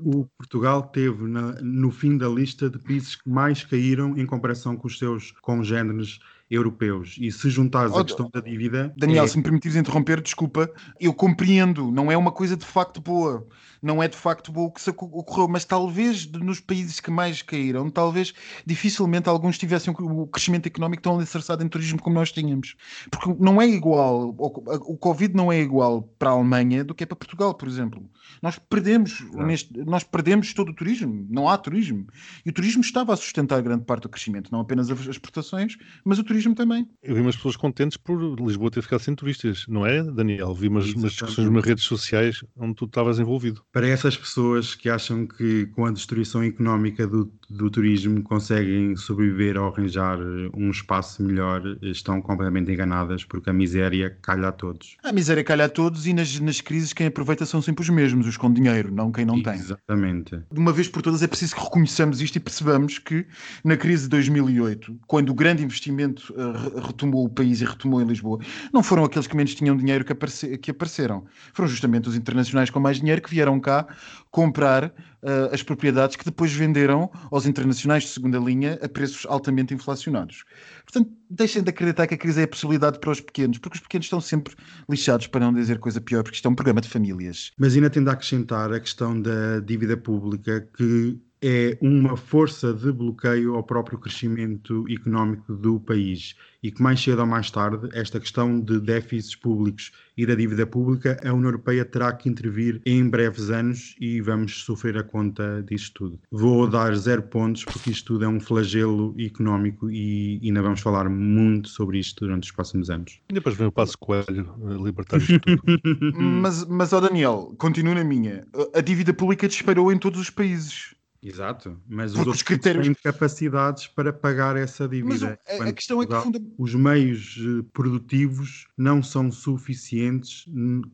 o 0.04 0.26
Portugal 0.37 0.83
teve 0.88 1.22
no 1.62 1.90
fim 1.92 2.18
da 2.18 2.28
lista 2.28 2.68
de 2.68 2.80
países 2.80 3.14
que 3.14 3.30
mais 3.30 3.64
caíram 3.64 4.16
em 4.18 4.26
comparação 4.26 4.76
com 4.76 4.88
os 4.88 4.98
seus 4.98 5.30
congêneres 5.40 6.18
europeus. 6.50 7.16
E 7.18 7.30
se 7.33 7.48
juntares 7.50 7.92
Oh, 7.92 7.98
a 7.98 8.04
questão 8.04 8.30
da 8.33 8.40
dívida. 8.40 8.92
Daniel, 8.96 9.24
é- 9.24 9.28
se 9.28 9.37
me 9.37 9.42
permitires 9.42 9.76
interromper, 9.76 10.20
desculpa, 10.20 10.70
eu 11.00 11.12
compreendo, 11.12 11.90
não 11.90 12.11
é 12.12 12.16
uma 12.16 12.30
coisa 12.30 12.57
de 12.57 12.64
facto 12.64 13.00
boa, 13.00 13.46
não 13.83 14.02
é 14.02 14.09
de 14.09 14.16
facto 14.16 14.52
boa 14.52 14.68
o 14.68 14.72
que 14.72 14.88
ocorreu, 14.90 15.48
mas 15.48 15.64
talvez 15.64 16.26
nos 16.26 16.61
países 16.61 17.00
que 17.00 17.11
mais 17.11 17.42
caíram, 17.42 17.90
talvez 17.90 18.33
dificilmente 18.64 19.28
alguns 19.28 19.59
tivessem 19.59 19.94
o 19.98 20.26
crescimento 20.26 20.66
económico 20.66 21.02
tão 21.02 21.16
alicerçado 21.16 21.62
em 21.62 21.68
turismo 21.68 22.00
como 22.00 22.14
nós 22.14 22.30
tínhamos. 22.33 22.76
Porque 23.11 23.35
não 23.38 23.61
é 23.61 23.66
igual, 23.66 24.35
o 24.38 24.96
Covid 24.96 25.35
não 25.35 25.50
é 25.52 25.61
igual 25.61 26.02
para 26.18 26.30
a 26.30 26.33
Alemanha 26.33 26.85
do 26.85 26.94
que 26.94 27.04
é 27.04 27.07
para 27.07 27.16
Portugal, 27.16 27.54
por 27.54 27.68
exemplo. 27.68 28.09
Nós 28.42 28.59
perdemos, 28.59 29.24
neste, 29.35 29.76
nós 29.85 30.02
perdemos 30.04 30.52
todo 30.54 30.70
o 30.70 30.74
turismo, 30.74 31.26
não 31.30 31.48
há 31.48 31.57
turismo. 31.59 32.07
E 32.44 32.50
o 32.50 32.52
turismo 32.52 32.83
estava 32.83 33.12
a 33.12 33.16
sustentar 33.16 33.61
grande 33.62 33.85
parte 33.85 34.02
do 34.02 34.09
crescimento, 34.09 34.50
não 34.52 34.61
apenas 34.61 34.90
as 34.90 35.00
exportações, 35.07 35.76
mas 36.04 36.18
o 36.18 36.24
turismo 36.24 36.34
turismo 36.35 36.55
também. 36.55 36.88
Eu 37.03 37.14
vi 37.14 37.20
umas 37.20 37.37
pessoas 37.37 37.57
contentes 37.57 37.97
por 37.97 38.18
Lisboa 38.40 38.70
ter 38.70 38.83
ficado 38.83 39.01
sem 39.01 39.14
turistas, 39.14 39.64
não 39.68 39.87
é, 39.87 40.03
Daniel? 40.03 40.53
Vi 40.53 40.66
umas, 40.66 40.92
umas 40.92 41.12
discussões 41.12 41.49
nas 41.49 41.64
redes 41.64 41.85
sociais 41.85 42.42
onde 42.57 42.75
tu 42.75 42.87
estavas 42.87 43.20
envolvido. 43.20 43.62
Para 43.73 43.87
essas 43.87 44.16
pessoas 44.16 44.75
que 44.75 44.88
acham 44.88 45.27
que 45.27 45.66
com 45.66 45.87
a 45.87 45.92
destruição 45.92 46.42
económica 46.42 47.07
do, 47.07 47.33
do 47.49 47.70
turismo 47.70 48.20
conseguem 48.23 48.97
sobreviver 48.97 49.57
ou 49.57 49.68
arranjar 49.68 50.18
um 50.55 50.70
espaço 50.70 51.23
melhor, 51.23 51.62
estão 51.83 52.20
completamente 52.20 52.70
enganadas 52.70 53.23
porque 53.25 53.51
a 53.51 53.53
miséria 53.53 54.18
calha 54.20 54.49
a 54.49 54.53
todos. 54.53 54.97
A 55.05 55.12
miséria 55.12 55.44
calha 55.44 55.66
a 55.66 55.68
todos 55.68 56.07
e 56.07 56.12
nas, 56.12 56.40
nas 56.40 56.61
crises 56.61 56.92
quem 56.92 57.07
aproveita 57.07 57.47
são 57.47 57.62
sempre 57.62 57.83
os 57.83 57.88
mesmos, 57.90 58.27
os 58.27 58.37
com 58.37 58.53
dinheiro, 58.53 58.90
não 58.92 59.12
quem 59.12 59.25
não 59.25 59.40
tem. 59.40 59.55
Exatamente. 59.55 60.37
De 60.53 60.59
uma 60.59 60.73
vez 60.73 60.88
por 60.88 61.01
todas 61.01 61.23
é 61.23 61.29
preciso 61.29 61.55
que 61.55 61.62
reconheçamos 61.62 62.20
isto 62.20 62.37
e 62.37 62.40
percebamos 62.40 62.99
que 62.99 63.25
na 63.62 63.77
crise 63.77 64.05
de 64.05 64.09
2008, 64.09 64.99
quando 65.07 65.31
o 65.31 65.35
grande 65.35 65.62
investimento 65.62 66.23
uh, 66.30 66.80
retomou 66.87 67.24
o 67.24 67.28
país 67.28 67.60
e 67.60 67.64
retomou 67.64 68.00
em 68.00 68.04
Lisboa, 68.04 68.38
não 68.72 68.82
foram 68.82 69.04
aqueles 69.04 69.26
que 69.26 69.37
menos 69.37 69.54
tinham 69.54 69.76
dinheiro 69.76 70.04
que, 70.04 70.12
aparece, 70.12 70.58
que 70.58 70.70
apareceram. 70.70 71.24
Foram 71.52 71.68
justamente 71.68 72.08
os 72.08 72.16
internacionais 72.16 72.70
com 72.70 72.80
mais 72.80 72.98
dinheiro 72.98 73.22
que 73.22 73.30
vieram 73.30 73.58
cá 73.60 73.87
comprar 74.30 74.87
uh, 74.87 75.52
as 75.52 75.62
propriedades 75.62 76.16
que 76.16 76.24
depois 76.24 76.52
venderam 76.52 77.10
aos 77.30 77.46
internacionais 77.46 78.04
de 78.04 78.10
segunda 78.10 78.38
linha 78.38 78.78
a 78.82 78.88
preços 78.88 79.26
altamente 79.28 79.72
inflacionados. 79.72 80.44
Portanto, 80.84 81.12
deixem 81.30 81.62
de 81.62 81.70
acreditar 81.70 82.06
que 82.06 82.14
a 82.14 82.18
crise 82.18 82.40
é 82.40 82.44
a 82.44 82.48
possibilidade 82.48 82.98
para 82.98 83.10
os 83.10 83.20
pequenos, 83.20 83.58
porque 83.58 83.76
os 83.76 83.82
pequenos 83.82 84.06
estão 84.06 84.20
sempre 84.20 84.54
lixados, 84.88 85.26
para 85.26 85.40
não 85.40 85.52
dizer 85.52 85.78
coisa 85.78 86.00
pior, 86.00 86.22
porque 86.22 86.37
isto 86.37 86.46
é 86.46 86.50
um 86.50 86.54
programa 86.54 86.80
de 86.80 86.88
famílias. 86.88 87.52
Mas 87.58 87.74
ainda 87.74 87.90
tendo 87.90 88.08
a 88.08 88.12
acrescentar 88.12 88.72
a 88.72 88.80
questão 88.80 89.20
da 89.20 89.60
dívida 89.60 89.96
pública, 89.96 90.68
que 90.76 91.18
é 91.46 91.76
uma 91.83 92.16
força 92.16 92.72
de 92.72 92.90
bloqueio 92.90 93.54
ao 93.54 93.62
próprio 93.62 93.98
crescimento 93.98 94.87
económico 94.88 95.52
do 95.52 95.78
país 95.78 96.35
e 96.62 96.70
que 96.70 96.83
mais 96.83 97.02
cedo 97.02 97.18
ou 97.18 97.26
mais 97.26 97.50
tarde 97.50 97.90
esta 97.92 98.18
questão 98.18 98.59
de 98.59 98.80
déficits 98.80 99.37
públicos 99.37 99.92
e 100.16 100.24
da 100.24 100.35
dívida 100.35 100.66
pública 100.66 101.20
a 101.22 101.35
União 101.35 101.48
Europeia 101.50 101.85
terá 101.85 102.11
que 102.14 102.30
intervir 102.30 102.80
em 102.87 103.07
breves 103.07 103.50
anos 103.50 103.94
e 104.00 104.22
vamos 104.22 104.64
sofrer 104.64 104.96
a 104.96 105.02
conta 105.02 105.62
disto 105.68 105.92
tudo. 105.92 106.20
Vou 106.30 106.66
dar 106.66 106.96
zero 106.96 107.22
pontos 107.24 107.62
porque 107.66 107.90
isto 107.90 108.14
tudo 108.14 108.24
é 108.24 108.28
um 108.28 108.40
flagelo 108.40 109.14
económico 109.18 109.90
e 109.90 110.40
ainda 110.42 110.62
vamos 110.62 110.80
falar 110.80 111.11
muito 111.11 111.68
sobre 111.68 111.98
isto 111.98 112.24
durante 112.24 112.44
os 112.44 112.52
próximos 112.52 112.88
anos. 112.88 113.20
E 113.28 113.35
depois 113.35 113.54
vem 113.54 113.66
o 113.66 113.72
passo 113.72 113.98
coelho 113.98 114.48
libertar 114.83 115.18
isto 115.18 115.38
tudo. 115.40 115.62
mas, 116.16 116.64
mas, 116.66 116.94
ó 116.94 117.00
Daniel, 117.00 117.54
continuo 117.59 117.94
na 117.94 118.04
minha. 118.04 118.46
A 118.74 118.80
dívida 118.80 119.12
pública 119.12 119.46
disparou 119.46 119.92
em 119.92 119.98
todos 119.98 120.18
os 120.18 120.30
países. 120.30 120.93
Exato, 121.24 121.80
mas 121.88 122.12
os 122.12 122.18
outros 122.18 122.42
critérios 122.42 122.84
têm 122.84 122.94
capacidades 122.94 123.87
para 123.87 124.12
pagar 124.12 124.56
essa 124.56 124.87
dívida. 124.87 125.38
Mas 125.48 125.60
a, 125.60 125.68
a 125.68 125.72
questão 125.72 126.02
é 126.02 126.06
que 126.06 126.14
funda... 126.14 126.38
os 126.58 126.74
meios 126.74 127.38
eh, 127.38 127.64
produtivos 127.72 128.66
não 128.76 129.02
são 129.02 129.32
suficientes 129.32 130.44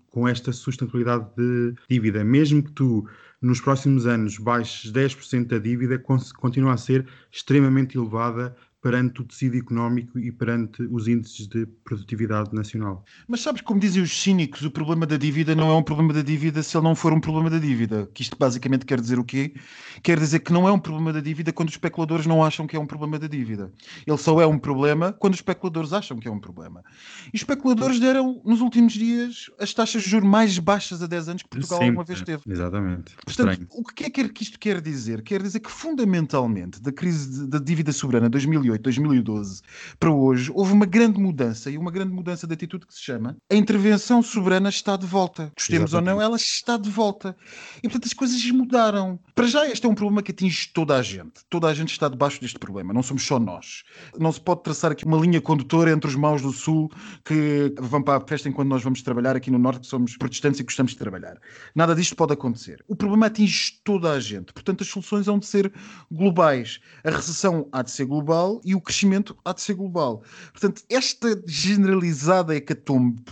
com 0.08 0.28
esta 0.28 0.52
sustentabilidade 0.52 1.26
de 1.36 1.74
dívida. 1.88 2.22
Mesmo 2.22 2.62
que 2.62 2.70
tu 2.70 3.08
nos 3.42 3.60
próximos 3.60 4.06
anos 4.06 4.38
baixes 4.38 4.92
10% 4.92 5.46
da 5.46 5.58
dívida, 5.58 5.98
continua 5.98 6.74
a 6.74 6.76
ser 6.76 7.08
extremamente 7.32 7.98
elevada 7.98 8.54
perante 8.82 9.20
o 9.20 9.24
tecido 9.24 9.56
económico 9.58 10.18
e 10.18 10.32
perante 10.32 10.82
os 10.84 11.06
índices 11.06 11.46
de 11.46 11.66
produtividade 11.84 12.54
nacional. 12.54 13.04
Mas 13.28 13.42
sabes, 13.42 13.60
como 13.60 13.78
dizem 13.78 14.02
os 14.02 14.10
cínicos, 14.10 14.62
o 14.62 14.70
problema 14.70 15.06
da 15.06 15.16
dívida 15.16 15.54
não 15.54 15.70
é 15.70 15.74
um 15.74 15.82
problema 15.82 16.14
da 16.14 16.22
dívida 16.22 16.62
se 16.62 16.76
ele 16.76 16.84
não 16.84 16.94
for 16.94 17.12
um 17.12 17.20
problema 17.20 17.50
da 17.50 17.58
dívida. 17.58 18.08
Que 18.14 18.22
isto 18.22 18.36
basicamente 18.38 18.86
quer 18.86 18.98
dizer 18.98 19.18
o 19.18 19.24
quê? 19.24 19.54
Quer 20.02 20.18
dizer 20.18 20.40
que 20.40 20.52
não 20.52 20.66
é 20.66 20.72
um 20.72 20.78
problema 20.78 21.12
da 21.12 21.20
dívida 21.20 21.52
quando 21.52 21.68
os 21.68 21.74
especuladores 21.74 22.26
não 22.26 22.42
acham 22.42 22.66
que 22.66 22.74
é 22.74 22.80
um 22.80 22.86
problema 22.86 23.18
da 23.18 23.26
dívida. 23.26 23.70
Ele 24.06 24.18
só 24.18 24.40
é 24.40 24.46
um 24.46 24.58
problema 24.58 25.12
quando 25.12 25.34
os 25.34 25.40
especuladores 25.40 25.92
acham 25.92 26.18
que 26.18 26.26
é 26.26 26.30
um 26.30 26.40
problema. 26.40 26.82
E 27.26 27.36
os 27.36 27.42
especuladores 27.42 28.00
deram, 28.00 28.40
nos 28.44 28.62
últimos 28.62 28.94
dias, 28.94 29.50
as 29.58 29.74
taxas 29.74 30.02
de 30.02 30.08
juros 30.08 30.28
mais 30.28 30.58
baixas 30.58 31.02
a 31.02 31.06
10 31.06 31.28
anos 31.28 31.42
que 31.42 31.48
Portugal 31.50 31.82
alguma 31.82 32.04
vez 32.04 32.22
teve. 32.22 32.42
Exatamente. 32.48 33.14
Portanto, 33.24 33.50
Estranho. 33.50 33.68
o 33.70 33.84
que 33.84 34.04
é 34.04 34.10
que 34.10 34.42
isto 34.42 34.58
quer 34.58 34.80
dizer? 34.80 35.22
Quer 35.22 35.42
dizer 35.42 35.60
que, 35.60 35.70
fundamentalmente, 35.70 36.80
da 36.80 36.90
crise 36.90 37.46
da 37.46 37.58
dívida 37.58 37.92
soberana 37.92 38.28
2008 38.30 38.69
2008, 38.78 38.82
2012 38.82 39.62
para 39.98 40.10
hoje, 40.10 40.50
houve 40.54 40.72
uma 40.72 40.86
grande 40.86 41.18
mudança 41.20 41.70
e 41.70 41.78
uma 41.78 41.90
grande 41.90 42.12
mudança 42.12 42.46
de 42.46 42.54
atitude 42.54 42.86
que 42.86 42.94
se 42.94 43.02
chama 43.02 43.36
a 43.50 43.54
intervenção 43.54 44.22
soberana 44.22 44.68
está 44.68 44.96
de 44.96 45.06
volta. 45.06 45.52
Gostemos 45.56 45.92
ou 45.92 46.00
não, 46.00 46.20
ela 46.20 46.36
está 46.36 46.76
de 46.76 46.88
volta. 46.88 47.36
E 47.78 47.88
portanto 47.88 48.06
as 48.06 48.12
coisas 48.12 48.50
mudaram. 48.50 49.18
Para 49.34 49.46
já, 49.46 49.66
este 49.66 49.86
é 49.86 49.88
um 49.88 49.94
problema 49.94 50.22
que 50.22 50.30
atinge 50.30 50.68
toda 50.72 50.96
a 50.96 51.02
gente. 51.02 51.44
Toda 51.48 51.66
a 51.66 51.74
gente 51.74 51.90
está 51.90 52.08
debaixo 52.08 52.40
deste 52.40 52.58
problema, 52.58 52.92
não 52.92 53.02
somos 53.02 53.24
só 53.24 53.38
nós. 53.38 53.82
Não 54.18 54.30
se 54.30 54.40
pode 54.40 54.62
traçar 54.62 54.92
aqui 54.92 55.04
uma 55.04 55.18
linha 55.18 55.40
condutora 55.40 55.90
entre 55.90 56.08
os 56.08 56.14
maus 56.14 56.42
do 56.42 56.52
Sul 56.52 56.90
que 57.24 57.74
vão 57.78 58.02
para 58.02 58.22
a 58.22 58.26
festa 58.26 58.48
enquanto 58.48 58.68
nós 58.68 58.82
vamos 58.82 59.02
trabalhar 59.02 59.36
aqui 59.36 59.50
no 59.50 59.58
Norte, 59.58 59.80
que 59.80 59.86
somos 59.86 60.16
protestantes 60.16 60.60
e 60.60 60.62
gostamos 60.62 60.92
de 60.92 60.98
trabalhar. 60.98 61.38
Nada 61.74 61.94
disto 61.94 62.14
pode 62.14 62.32
acontecer. 62.32 62.84
O 62.86 62.94
problema 62.94 63.26
atinge 63.26 63.80
toda 63.82 64.12
a 64.12 64.20
gente. 64.20 64.52
Portanto, 64.52 64.82
as 64.82 64.88
soluções 64.88 65.26
hão 65.28 65.38
de 65.38 65.46
ser 65.46 65.72
globais. 66.10 66.80
A 67.04 67.10
recessão 67.10 67.68
há 67.72 67.82
de 67.82 67.90
ser 67.90 68.04
global 68.04 68.59
e 68.64 68.74
o 68.74 68.80
crescimento 68.80 69.36
há 69.44 69.52
de 69.52 69.60
ser 69.60 69.74
global. 69.74 70.22
Portanto, 70.52 70.82
esta 70.88 71.42
generalizada 71.46 72.54
hecatombe, 72.54 73.22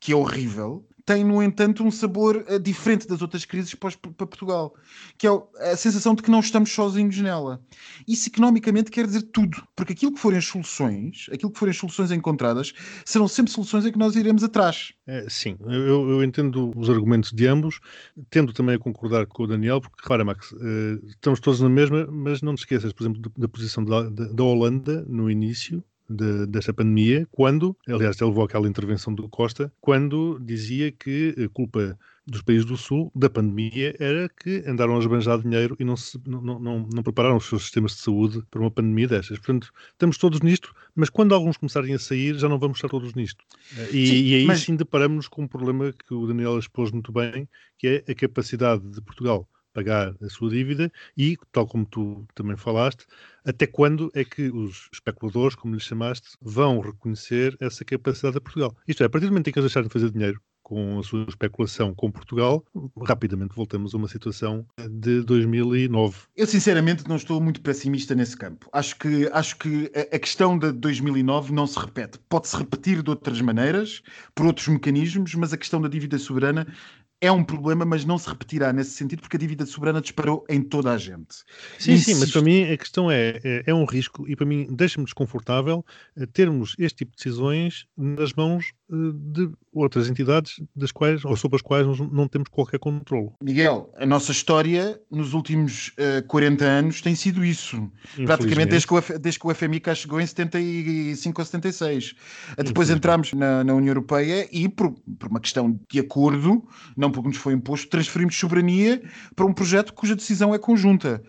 que 0.00 0.12
é 0.12 0.16
horrível, 0.16 0.86
tem, 1.04 1.24
no 1.24 1.42
entanto, 1.42 1.84
um 1.84 1.90
sabor 1.90 2.44
uh, 2.48 2.58
diferente 2.58 3.06
das 3.06 3.22
outras 3.22 3.44
crises 3.44 3.74
para, 3.74 3.90
Portugal, 3.92 4.74
que 5.18 5.26
é 5.26 5.30
a 5.72 5.76
sensação 5.76 6.14
de 6.14 6.22
que 6.22 6.30
não 6.30 6.40
estamos 6.40 6.72
sozinhos 6.72 7.18
nela. 7.18 7.60
Isso 8.06 8.28
economicamente 8.28 8.90
quer 8.90 9.06
dizer 9.06 9.22
tudo, 9.22 9.62
porque 9.74 9.92
aquilo 9.92 10.12
que 10.12 10.20
forem 10.20 10.38
as 10.38 10.44
soluções, 10.44 11.26
aquilo 11.32 11.50
que 11.50 11.58
forem 11.58 11.70
as 11.70 11.76
soluções 11.76 12.10
encontradas, 12.10 12.72
serão 13.04 13.28
sempre 13.28 13.52
soluções 13.52 13.84
em 13.86 13.92
que 13.92 13.98
nós 13.98 14.16
iremos 14.16 14.44
atrás. 14.44 14.92
É, 15.06 15.26
sim, 15.28 15.56
eu, 15.60 16.10
eu, 16.10 16.22
entendo 16.22 16.72
os 16.76 16.88
argumentos 16.88 17.32
de 17.32 17.46
ambos, 17.46 17.80
tendo 18.30 18.52
também 18.52 18.76
a 18.76 18.78
concordar 18.78 19.26
com 19.26 19.42
o 19.42 19.46
Daniel, 19.46 19.80
porque, 19.80 20.02
repara, 20.02 20.24
Max, 20.24 20.52
uh, 20.52 21.06
estamos 21.06 21.40
todos 21.40 21.60
na 21.60 21.68
mesma, 21.68 22.06
mas 22.06 22.42
não 22.42 22.54
te 22.54 22.60
esqueças, 22.60 22.92
por 22.92 23.04
exemplo, 23.04 23.32
da 23.36 23.48
posição 23.48 23.84
da, 23.84 24.08
da 24.08 24.44
Holanda 24.44 25.04
no 25.08 25.30
início, 25.30 25.82
de, 26.12 26.46
desta 26.46 26.72
pandemia, 26.72 27.26
quando, 27.30 27.76
aliás, 27.88 28.20
ele 28.20 28.30
levou 28.30 28.44
aquela 28.44 28.68
intervenção 28.68 29.14
do 29.14 29.28
Costa, 29.28 29.72
quando 29.80 30.38
dizia 30.40 30.92
que 30.92 31.34
a 31.44 31.48
culpa 31.48 31.98
dos 32.26 32.42
países 32.42 32.64
do 32.64 32.76
Sul 32.76 33.10
da 33.14 33.28
pandemia 33.28 33.96
era 33.98 34.28
que 34.28 34.62
andaram 34.66 34.96
a 34.96 34.98
esbanjar 35.00 35.40
dinheiro 35.40 35.76
e 35.78 35.84
não, 35.84 35.96
se, 35.96 36.20
não, 36.26 36.40
não, 36.40 36.88
não 36.92 37.02
prepararam 37.02 37.36
os 37.36 37.46
seus 37.46 37.62
sistemas 37.62 37.92
de 37.92 37.98
saúde 37.98 38.42
para 38.50 38.60
uma 38.60 38.70
pandemia 38.70 39.08
destas. 39.08 39.38
Portanto, 39.38 39.72
estamos 39.90 40.16
todos 40.18 40.40
nisto, 40.40 40.72
mas 40.94 41.10
quando 41.10 41.34
alguns 41.34 41.56
começarem 41.56 41.94
a 41.94 41.98
sair, 41.98 42.38
já 42.38 42.48
não 42.48 42.58
vamos 42.58 42.78
estar 42.78 42.88
todos 42.88 43.14
nisto. 43.14 43.44
E, 43.90 44.06
sim, 44.06 44.24
e 44.24 44.34
aí 44.36 44.44
mas... 44.44 44.60
sim 44.60 44.76
deparamos 44.76 45.26
com 45.26 45.42
um 45.42 45.48
problema 45.48 45.92
que 45.92 46.14
o 46.14 46.26
Daniel 46.26 46.58
expôs 46.58 46.92
muito 46.92 47.10
bem, 47.10 47.48
que 47.76 48.04
é 48.06 48.12
a 48.12 48.14
capacidade 48.14 48.88
de 48.88 49.00
Portugal 49.00 49.48
pagar 49.72 50.14
a 50.20 50.28
sua 50.28 50.50
dívida 50.50 50.92
e, 51.16 51.36
tal 51.50 51.66
como 51.66 51.84
tu 51.84 52.24
também 52.34 52.56
falaste, 52.56 53.06
até 53.44 53.66
quando 53.66 54.10
é 54.14 54.24
que 54.24 54.50
os 54.50 54.88
especuladores, 54.92 55.56
como 55.56 55.74
lhe 55.74 55.80
chamaste, 55.80 56.36
vão 56.40 56.80
reconhecer 56.80 57.56
essa 57.60 57.84
capacidade 57.84 58.34
de 58.34 58.40
Portugal? 58.40 58.76
Isto 58.86 59.02
é, 59.02 59.06
a 59.06 59.10
partir 59.10 59.26
do 59.26 59.32
momento 59.32 59.48
em 59.48 59.52
que 59.52 59.58
eles 59.58 59.70
deixarem 59.70 59.88
de 59.88 59.92
fazer 59.92 60.10
dinheiro 60.10 60.40
com 60.62 60.98
a 60.98 61.02
sua 61.02 61.26
especulação 61.28 61.94
com 61.94 62.10
Portugal, 62.10 62.64
rapidamente 63.04 63.54
voltamos 63.54 63.94
a 63.94 63.98
uma 63.98 64.08
situação 64.08 64.64
de 64.90 65.22
2009. 65.22 66.16
Eu 66.36 66.46
sinceramente 66.46 67.06
não 67.08 67.16
estou 67.16 67.40
muito 67.40 67.60
pessimista 67.60 68.14
nesse 68.14 68.36
campo. 68.36 68.68
Acho 68.72 68.96
que, 68.96 69.28
acho 69.32 69.58
que 69.58 69.90
a 69.94 70.18
questão 70.18 70.58
de 70.58 70.72
2009 70.72 71.52
não 71.52 71.66
se 71.66 71.78
repete. 71.78 72.18
Pode-se 72.28 72.56
repetir 72.56 73.02
de 73.02 73.10
outras 73.10 73.40
maneiras, 73.40 74.02
por 74.34 74.46
outros 74.46 74.68
mecanismos, 74.68 75.34
mas 75.34 75.52
a 75.52 75.58
questão 75.58 75.80
da 75.80 75.88
dívida 75.88 76.16
soberana 76.18 76.66
é 77.22 77.30
um 77.30 77.44
problema, 77.44 77.84
mas 77.84 78.04
não 78.04 78.18
se 78.18 78.28
repetirá 78.28 78.72
nesse 78.72 78.90
sentido, 78.90 79.20
porque 79.20 79.36
a 79.36 79.40
dívida 79.40 79.64
soberana 79.64 80.00
disparou 80.00 80.44
em 80.48 80.60
toda 80.60 80.90
a 80.90 80.98
gente. 80.98 81.36
Sim, 81.78 81.92
Insisto. 81.92 82.14
sim, 82.14 82.20
mas 82.20 82.32
para 82.32 82.42
mim 82.42 82.64
a 82.64 82.76
questão 82.76 83.08
é, 83.08 83.38
é, 83.44 83.62
é 83.66 83.72
um 83.72 83.84
risco 83.84 84.28
e 84.28 84.34
para 84.34 84.44
mim 84.44 84.66
deixa-me 84.68 85.04
desconfortável 85.04 85.86
eh, 86.16 86.26
termos 86.26 86.74
este 86.80 86.98
tipo 86.98 87.12
de 87.12 87.18
decisões 87.18 87.86
nas 87.96 88.32
mãos 88.32 88.72
eh, 88.90 88.96
de 89.14 89.52
outras 89.72 90.10
entidades 90.10 90.60
das 90.74 90.90
quais, 90.90 91.24
ou 91.24 91.36
sobre 91.36 91.56
as 91.56 91.62
quais 91.62 91.86
nós 91.86 92.00
não 92.00 92.26
temos 92.26 92.48
qualquer 92.48 92.80
controle. 92.80 93.30
Miguel, 93.40 93.92
a 93.96 94.04
nossa 94.04 94.32
história 94.32 95.00
nos 95.08 95.32
últimos 95.32 95.88
uh, 95.90 96.26
40 96.26 96.64
anos 96.64 97.00
tem 97.00 97.14
sido 97.14 97.44
isso. 97.44 97.90
Praticamente 98.26 98.70
desde 98.70 98.86
que, 98.86 98.94
o, 98.94 99.18
desde 99.18 99.40
que 99.40 99.46
o 99.46 99.54
FMI 99.54 99.80
cá 99.80 99.94
chegou 99.94 100.20
em 100.20 100.26
75 100.26 101.40
ou 101.40 101.44
76. 101.44 102.14
Depois 102.58 102.90
entramos 102.90 103.32
na, 103.32 103.64
na 103.64 103.74
União 103.74 103.92
Europeia 103.92 104.46
e, 104.52 104.68
por, 104.68 104.92
por 105.18 105.30
uma 105.30 105.40
questão 105.40 105.80
de 105.90 106.00
acordo, 106.00 106.62
não 106.96 107.11
porque 107.12 107.28
nos 107.28 107.36
foi 107.36 107.52
imposto, 107.52 107.88
transferimos 107.88 108.36
soberania 108.36 109.02
para 109.36 109.46
um 109.46 109.52
projeto 109.52 109.92
cuja 109.92 110.16
decisão 110.16 110.54
é 110.54 110.58
conjunta. 110.58 111.22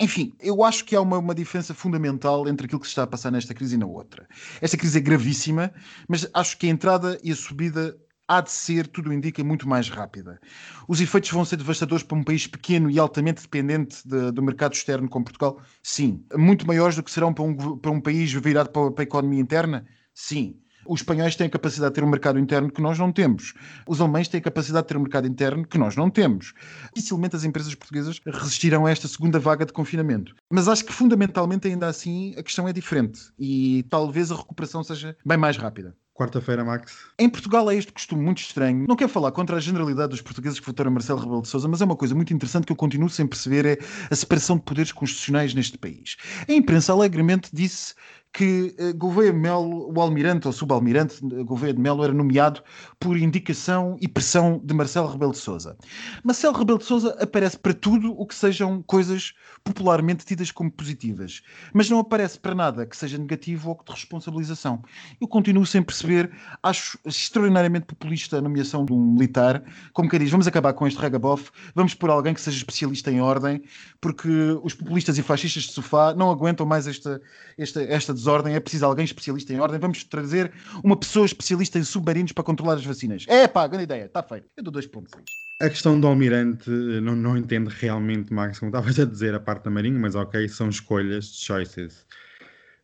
Enfim, 0.00 0.32
eu 0.40 0.64
acho 0.64 0.84
que 0.86 0.96
há 0.96 1.00
uma, 1.00 1.18
uma 1.18 1.34
diferença 1.34 1.74
fundamental 1.74 2.48
entre 2.48 2.64
aquilo 2.64 2.80
que 2.80 2.86
se 2.86 2.92
está 2.92 3.02
a 3.02 3.06
passar 3.06 3.30
nesta 3.30 3.52
crise 3.52 3.74
e 3.74 3.78
na 3.78 3.86
outra. 3.86 4.26
Esta 4.60 4.76
crise 4.76 4.96
é 4.96 5.00
gravíssima, 5.00 5.70
mas 6.08 6.26
acho 6.32 6.56
que 6.56 6.66
a 6.66 6.70
entrada 6.70 7.18
e 7.22 7.30
a 7.30 7.36
subida 7.36 7.94
há 8.26 8.40
de 8.40 8.50
ser, 8.50 8.86
tudo 8.86 9.12
indica, 9.12 9.42
muito 9.42 9.68
mais 9.68 9.88
rápida. 9.88 10.40
Os 10.88 11.00
efeitos 11.00 11.30
vão 11.32 11.44
ser 11.44 11.56
devastadores 11.56 12.04
para 12.04 12.16
um 12.16 12.22
país 12.22 12.46
pequeno 12.46 12.88
e 12.88 12.98
altamente 12.98 13.42
dependente 13.42 14.06
de, 14.08 14.30
do 14.30 14.42
mercado 14.42 14.72
externo 14.72 15.08
como 15.08 15.24
Portugal? 15.24 15.60
Sim. 15.82 16.24
Muito 16.34 16.66
maiores 16.66 16.96
do 16.96 17.02
que 17.02 17.10
serão 17.10 17.34
para 17.34 17.44
um, 17.44 17.76
para 17.76 17.90
um 17.90 18.00
país 18.00 18.32
virado 18.32 18.70
para, 18.70 18.90
para 18.92 19.02
a 19.02 19.04
economia 19.04 19.40
interna? 19.40 19.84
Sim. 20.14 20.60
Os 20.90 21.02
espanhóis 21.02 21.36
têm 21.36 21.46
a 21.46 21.50
capacidade 21.50 21.92
de 21.92 22.00
ter 22.00 22.04
um 22.04 22.10
mercado 22.10 22.36
interno 22.36 22.68
que 22.68 22.82
nós 22.82 22.98
não 22.98 23.12
temos. 23.12 23.54
Os 23.86 24.00
alemães 24.00 24.26
têm 24.26 24.40
a 24.40 24.42
capacidade 24.42 24.82
de 24.82 24.88
ter 24.88 24.96
um 24.96 25.02
mercado 25.02 25.28
interno 25.28 25.64
que 25.64 25.78
nós 25.78 25.94
não 25.94 26.10
temos. 26.10 26.52
Dificilmente 26.92 27.36
as 27.36 27.44
empresas 27.44 27.72
portuguesas 27.76 28.20
resistirão 28.26 28.86
a 28.86 28.90
esta 28.90 29.06
segunda 29.06 29.38
vaga 29.38 29.64
de 29.64 29.72
confinamento. 29.72 30.34
Mas 30.50 30.66
acho 30.66 30.84
que 30.84 30.92
fundamentalmente, 30.92 31.68
ainda 31.68 31.86
assim, 31.86 32.34
a 32.36 32.42
questão 32.42 32.66
é 32.66 32.72
diferente 32.72 33.20
e 33.38 33.84
talvez 33.88 34.32
a 34.32 34.34
recuperação 34.34 34.82
seja 34.82 35.16
bem 35.24 35.38
mais 35.38 35.56
rápida. 35.56 35.94
Quarta-feira, 36.12 36.62
Max. 36.62 36.92
Em 37.18 37.30
Portugal 37.30 37.70
é 37.70 37.76
este 37.76 37.92
costume 37.92 38.22
muito 38.22 38.42
estranho. 38.42 38.84
Não 38.86 38.94
quero 38.94 39.08
falar 39.08 39.32
contra 39.32 39.56
a 39.56 39.60
generalidade 39.60 40.10
dos 40.10 40.20
portugueses 40.20 40.60
que 40.60 40.66
votaram 40.66 40.90
Marcelo 40.90 41.18
Rebelo 41.18 41.40
de 41.40 41.48
Sousa, 41.48 41.66
mas 41.66 41.80
é 41.80 41.84
uma 41.86 41.96
coisa 41.96 42.14
muito 42.14 42.34
interessante 42.34 42.66
que 42.66 42.72
eu 42.72 42.76
continuo 42.76 43.08
sem 43.08 43.26
perceber 43.26 43.64
é 43.64 43.78
a 44.10 44.14
separação 44.14 44.56
de 44.56 44.62
poderes 44.64 44.92
constitucionais 44.92 45.54
neste 45.54 45.78
país. 45.78 46.16
A 46.46 46.52
imprensa 46.52 46.92
alegremente 46.92 47.48
disse 47.54 47.94
que 48.32 48.74
uh, 48.78 48.96
Gouveia 48.96 49.32
Melo, 49.32 49.92
o 49.92 50.00
almirante 50.00 50.46
ou 50.46 50.52
subalmirante 50.52 51.20
Gouveia 51.44 51.74
de 51.74 51.80
Melo, 51.80 52.04
era 52.04 52.12
nomeado 52.12 52.62
por 52.98 53.16
indicação 53.16 53.96
e 54.00 54.06
pressão 54.06 54.60
de 54.64 54.72
Marcelo 54.72 55.08
Rebelo 55.08 55.32
de 55.32 55.38
Sousa. 55.38 55.76
Marcelo 56.22 56.56
Rebelo 56.56 56.78
de 56.78 56.84
Sousa 56.84 57.16
aparece 57.20 57.58
para 57.58 57.74
tudo 57.74 58.12
o 58.12 58.26
que 58.26 58.34
sejam 58.34 58.82
coisas 58.82 59.34
popularmente 59.64 60.24
tidas 60.24 60.50
como 60.50 60.70
positivas, 60.70 61.42
mas 61.72 61.90
não 61.90 61.98
aparece 61.98 62.38
para 62.38 62.54
nada 62.54 62.86
que 62.86 62.96
seja 62.96 63.18
negativo 63.18 63.70
ou 63.70 63.80
de 63.84 63.92
responsabilização. 63.92 64.82
Eu 65.20 65.26
continuo 65.26 65.66
sem 65.66 65.82
perceber, 65.82 66.30
acho 66.62 66.98
extraordinariamente 67.04 67.86
populista 67.86 68.38
a 68.38 68.40
nomeação 68.40 68.84
de 68.84 68.92
um 68.92 69.12
militar, 69.12 69.62
como 69.92 70.08
que 70.08 70.18
diz, 70.18 70.30
vamos 70.30 70.46
acabar 70.46 70.72
com 70.72 70.86
este 70.86 71.00
regabof, 71.00 71.50
vamos 71.74 71.94
pôr 71.94 72.10
alguém 72.10 72.32
que 72.32 72.40
seja 72.40 72.58
especialista 72.58 73.10
em 73.10 73.20
ordem, 73.20 73.62
porque 74.00 74.28
os 74.62 74.74
populistas 74.74 75.18
e 75.18 75.22
fascistas 75.22 75.64
de 75.64 75.72
sofá 75.72 76.14
não 76.14 76.30
aguentam 76.30 76.64
mais 76.64 76.86
esta, 76.86 77.20
esta, 77.58 77.82
esta 77.82 78.14
desordem, 78.20 78.54
é 78.54 78.60
preciso 78.60 78.86
alguém 78.86 79.04
especialista 79.04 79.52
em 79.52 79.60
ordem. 79.60 79.78
Vamos 79.78 80.04
trazer 80.04 80.52
uma 80.82 80.96
pessoa 80.96 81.26
especialista 81.26 81.78
em 81.78 81.84
submarinos 81.84 82.32
para 82.32 82.44
controlar 82.44 82.74
as 82.74 82.84
vacinas. 82.84 83.24
É 83.28 83.48
pá, 83.48 83.66
grande 83.66 83.84
ideia, 83.84 84.04
está 84.04 84.22
feito. 84.22 84.46
Eu 84.56 84.62
dou 84.62 84.72
dois 84.72 84.86
pontos 84.86 85.12
a 85.60 85.68
questão 85.68 86.00
do 86.00 86.06
almirante, 86.06 86.70
não, 86.70 87.14
não 87.14 87.36
entendo 87.36 87.68
realmente, 87.68 88.32
Max, 88.32 88.58
como 88.58 88.70
estavas 88.70 88.98
a 88.98 89.04
dizer, 89.04 89.34
a 89.34 89.40
parte 89.40 89.64
da 89.64 89.70
marinha, 89.70 89.98
mas 89.98 90.14
ok, 90.14 90.48
são 90.48 90.70
escolhas, 90.70 91.26
choices. 91.34 92.06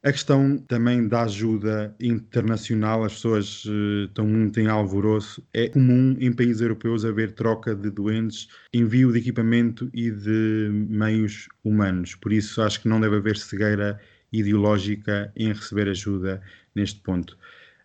A 0.06 0.12
questão 0.12 0.56
também 0.56 1.08
da 1.08 1.22
ajuda 1.22 1.92
internacional, 1.98 3.02
as 3.02 3.14
pessoas 3.14 3.64
uh, 3.64 4.04
estão 4.04 4.24
muito 4.24 4.60
em 4.60 4.68
alvoroço. 4.68 5.42
É 5.52 5.68
comum 5.68 6.16
em 6.20 6.32
países 6.32 6.60
europeus 6.60 7.04
haver 7.04 7.32
troca 7.32 7.74
de 7.74 7.90
doentes, 7.90 8.46
envio 8.72 9.10
de 9.10 9.18
equipamento 9.18 9.90
e 9.92 10.10
de 10.10 10.68
meios 10.88 11.48
humanos. 11.64 12.14
Por 12.14 12.32
isso 12.32 12.62
acho 12.62 12.82
que 12.82 12.88
não 12.88 13.00
deve 13.00 13.16
haver 13.16 13.36
cegueira 13.36 13.98
ideológica 14.38 15.32
em 15.36 15.48
receber 15.48 15.88
ajuda 15.88 16.42
neste 16.74 17.00
ponto. 17.00 17.36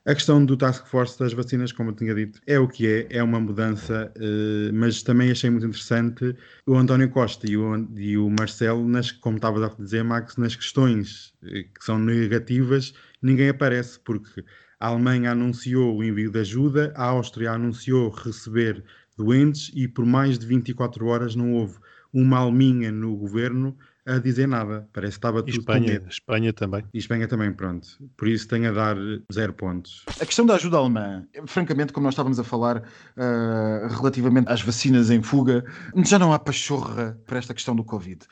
A 0.04 0.16
questão 0.16 0.44
do 0.44 0.58
Task 0.58 0.88
Force 0.88 1.20
das 1.20 1.32
vacinas, 1.32 1.72
como 1.72 1.92
eu 1.92 1.96
tinha 1.96 2.16
dito, 2.16 2.42
é 2.48 2.58
o 2.58 2.68
que 2.68 2.88
é, 2.88 3.08
é 3.18 3.22
uma 3.22 3.40
mudança, 3.40 4.12
uh, 4.18 4.74
mas 4.74 5.04
também 5.04 5.30
achei 5.30 5.48
muito 5.48 5.68
interessante 5.68 6.36
o 6.66 6.76
António 6.76 7.08
Costa 7.12 7.50
e 7.50 7.56
o, 7.56 7.88
e 7.96 8.18
o 8.18 8.28
Marcelo, 8.28 8.88
nas, 8.88 9.12
como 9.12 9.36
estavas 9.36 9.62
a 9.62 9.68
dizer, 9.80 10.04
Max, 10.04 10.38
nas 10.38 10.56
questões 10.56 11.36
eh, 11.44 11.64
que 11.64 11.86
são 11.86 12.00
negativas, 12.00 12.96
ninguém 13.22 13.50
aparece, 13.50 14.00
porque 14.00 14.44
a 14.80 14.88
Alemanha 14.88 15.34
anunciou 15.34 15.96
o 15.96 16.04
envio 16.04 16.32
de 16.32 16.40
ajuda, 16.40 16.92
a 16.96 17.04
Áustria 17.06 17.52
anunciou 17.52 18.10
receber 18.10 18.84
doentes 19.16 19.72
e 19.76 19.88
por 19.88 20.04
mais 20.04 20.40
de 20.40 20.48
24 20.48 21.06
horas 21.06 21.36
não 21.36 21.54
houve 21.54 21.78
uma 22.12 22.40
alminha 22.40 22.92
no 22.92 23.16
governo 23.16 23.78
a 24.06 24.18
dizer 24.18 24.48
nada. 24.48 24.88
Parece 24.94 25.14
que 25.14 25.18
estava 25.18 25.40
E 25.40 25.44
tudo 25.44 25.60
Espanha, 25.60 25.86
com 25.86 25.92
medo. 25.92 26.10
Espanha 26.10 26.54
também. 26.54 26.84
E 26.94 26.98
Espanha 26.98 27.28
também, 27.28 27.54
pronto. 27.54 27.88
Por 28.18 28.28
isso 28.28 28.48
tenho 28.48 28.70
a 28.70 28.72
dar 28.72 28.98
zero 29.32 29.54
pontos. 29.54 30.04
A 30.20 30.26
questão 30.26 30.46
da 30.46 30.56
ajuda 30.56 30.78
alemã, 30.78 31.26
francamente, 31.46 31.94
como 31.94 32.06
nós 32.06 32.14
estávamos 32.14 32.40
a 32.40 32.44
falar 32.44 32.84
ah, 33.18 33.88
relativamente 33.90 34.50
às 34.50 34.62
vacinas 34.62 35.10
em 35.10 35.22
fuga, 35.22 35.64
já 36.06 36.18
não 36.18 36.34
há 36.34 36.40
pachorra 36.40 37.20
para 37.26 37.38
esta 37.38 37.54
questão 37.54 37.76
do 37.76 37.84
Covid. 37.84 38.26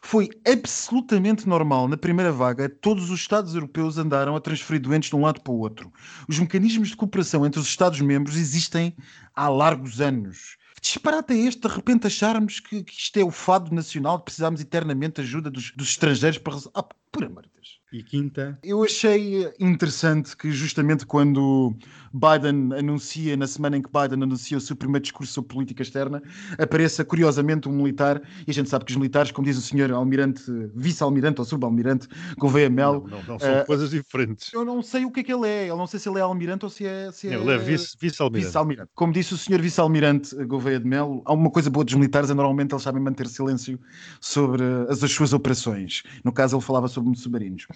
Foi 0.00 0.28
absolutamente 0.46 1.48
normal, 1.48 1.88
na 1.88 1.96
primeira 1.96 2.30
vaga, 2.30 2.68
todos 2.68 3.10
os 3.10 3.20
Estados 3.20 3.54
europeus 3.54 3.98
andaram 3.98 4.36
a 4.36 4.40
transferir 4.40 4.80
doentes 4.80 5.10
de 5.10 5.16
um 5.16 5.22
lado 5.22 5.40
para 5.40 5.52
o 5.52 5.58
outro. 5.58 5.92
Os 6.28 6.38
mecanismos 6.38 6.88
de 6.88 6.96
cooperação 6.96 7.44
entre 7.44 7.60
os 7.60 7.66
Estados-membros 7.66 8.36
existem 8.36 8.94
há 9.34 9.48
largos 9.48 10.00
anos. 10.00 10.56
Que 10.76 10.82
disparate 10.82 11.32
é 11.34 11.36
este 11.38 11.62
de 11.66 11.74
repente 11.74 12.06
acharmos 12.06 12.60
que, 12.60 12.84
que 12.84 12.92
isto 12.92 13.16
é 13.18 13.24
o 13.24 13.30
fado 13.30 13.74
nacional, 13.74 14.20
precisamos 14.20 14.60
eternamente 14.60 15.20
de 15.22 15.26
ajuda 15.28 15.50
dos, 15.50 15.72
dos 15.72 15.88
estrangeiros 15.90 16.38
para. 16.38 16.54
resol- 16.54 16.72
Ah, 16.74 16.82
por 17.10 17.24
amor 17.24 17.42
de 17.44 17.50
Deus. 17.54 17.80
E 17.96 18.02
quinta, 18.02 18.58
Eu 18.62 18.84
achei 18.84 19.50
interessante 19.58 20.36
que 20.36 20.50
justamente 20.52 21.06
quando 21.06 21.74
Biden 22.12 22.70
anuncia, 22.78 23.34
na 23.38 23.46
semana 23.46 23.78
em 23.78 23.82
que 23.82 23.88
Biden 23.90 24.22
anuncia 24.22 24.58
o 24.58 24.60
seu 24.60 24.76
primeiro 24.76 25.02
discurso 25.02 25.32
sobre 25.32 25.54
política 25.54 25.82
externa, 25.82 26.22
apareça 26.58 27.02
curiosamente 27.06 27.66
um 27.70 27.72
militar, 27.72 28.20
e 28.46 28.50
a 28.50 28.52
gente 28.52 28.68
sabe 28.68 28.84
que 28.84 28.90
os 28.92 28.96
militares, 28.98 29.30
como 29.32 29.46
diz 29.46 29.56
o 29.56 29.62
senhor 29.62 29.90
almirante, 29.92 30.42
vice-almirante 30.74 31.40
ou 31.40 31.46
subalmirante 31.46 32.06
Gouveia 32.36 32.68
Melo, 32.68 33.06
Não, 33.08 33.16
não, 33.18 33.24
não, 33.28 33.38
são 33.38 33.48
eh, 33.48 33.64
coisas 33.64 33.88
diferentes. 33.90 34.52
eu 34.52 34.62
não 34.64 34.82
sei 34.82 35.06
o 35.06 35.10
que 35.10 35.20
é 35.20 35.22
que 35.22 35.32
ele 35.32 35.48
é, 35.48 35.70
eu 35.70 35.76
não 35.78 35.86
sei 35.86 35.98
se 35.98 36.06
ele 36.06 36.18
é 36.18 36.22
almirante 36.22 36.66
ou 36.66 36.70
se 36.70 36.84
é... 36.86 37.10
Se 37.12 37.28
Ele 37.28 37.50
é 37.50 37.56
vice- 37.56 37.96
vice-almirante. 37.98 38.46
Vice-almirante. 38.48 38.90
Como 38.94 39.10
disse 39.10 39.32
o 39.32 39.38
senhor 39.38 39.62
vice-almirante 39.62 40.34
Gouveia 40.44 40.78
de 40.78 40.86
Melo, 40.86 41.22
há 41.24 41.32
uma 41.32 41.50
coisa 41.50 41.70
boa 41.70 41.82
dos 41.84 41.94
militares, 41.94 42.28
é 42.28 42.34
normalmente 42.34 42.72
eles 42.72 42.82
sabem 42.82 43.02
manter 43.02 43.26
silêncio 43.26 43.80
sobre 44.20 44.62
as, 44.90 45.02
as 45.02 45.10
suas 45.12 45.32
operações. 45.32 46.02
No 46.22 46.30
caso, 46.30 46.56
ele 46.56 46.62
falava 46.62 46.88
sobre 46.88 47.16
submarinos. 47.16 47.66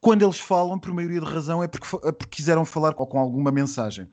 Quando 0.00 0.24
eles 0.24 0.38
falam, 0.38 0.78
por 0.78 0.94
maioria 0.94 1.20
de 1.20 1.26
razão, 1.26 1.60
é 1.62 1.66
porque, 1.66 1.86
é 2.06 2.12
porque 2.12 2.36
quiseram 2.36 2.64
falar 2.64 2.94
ou 2.96 3.06
com 3.06 3.18
alguma 3.18 3.50
mensagem. 3.50 4.06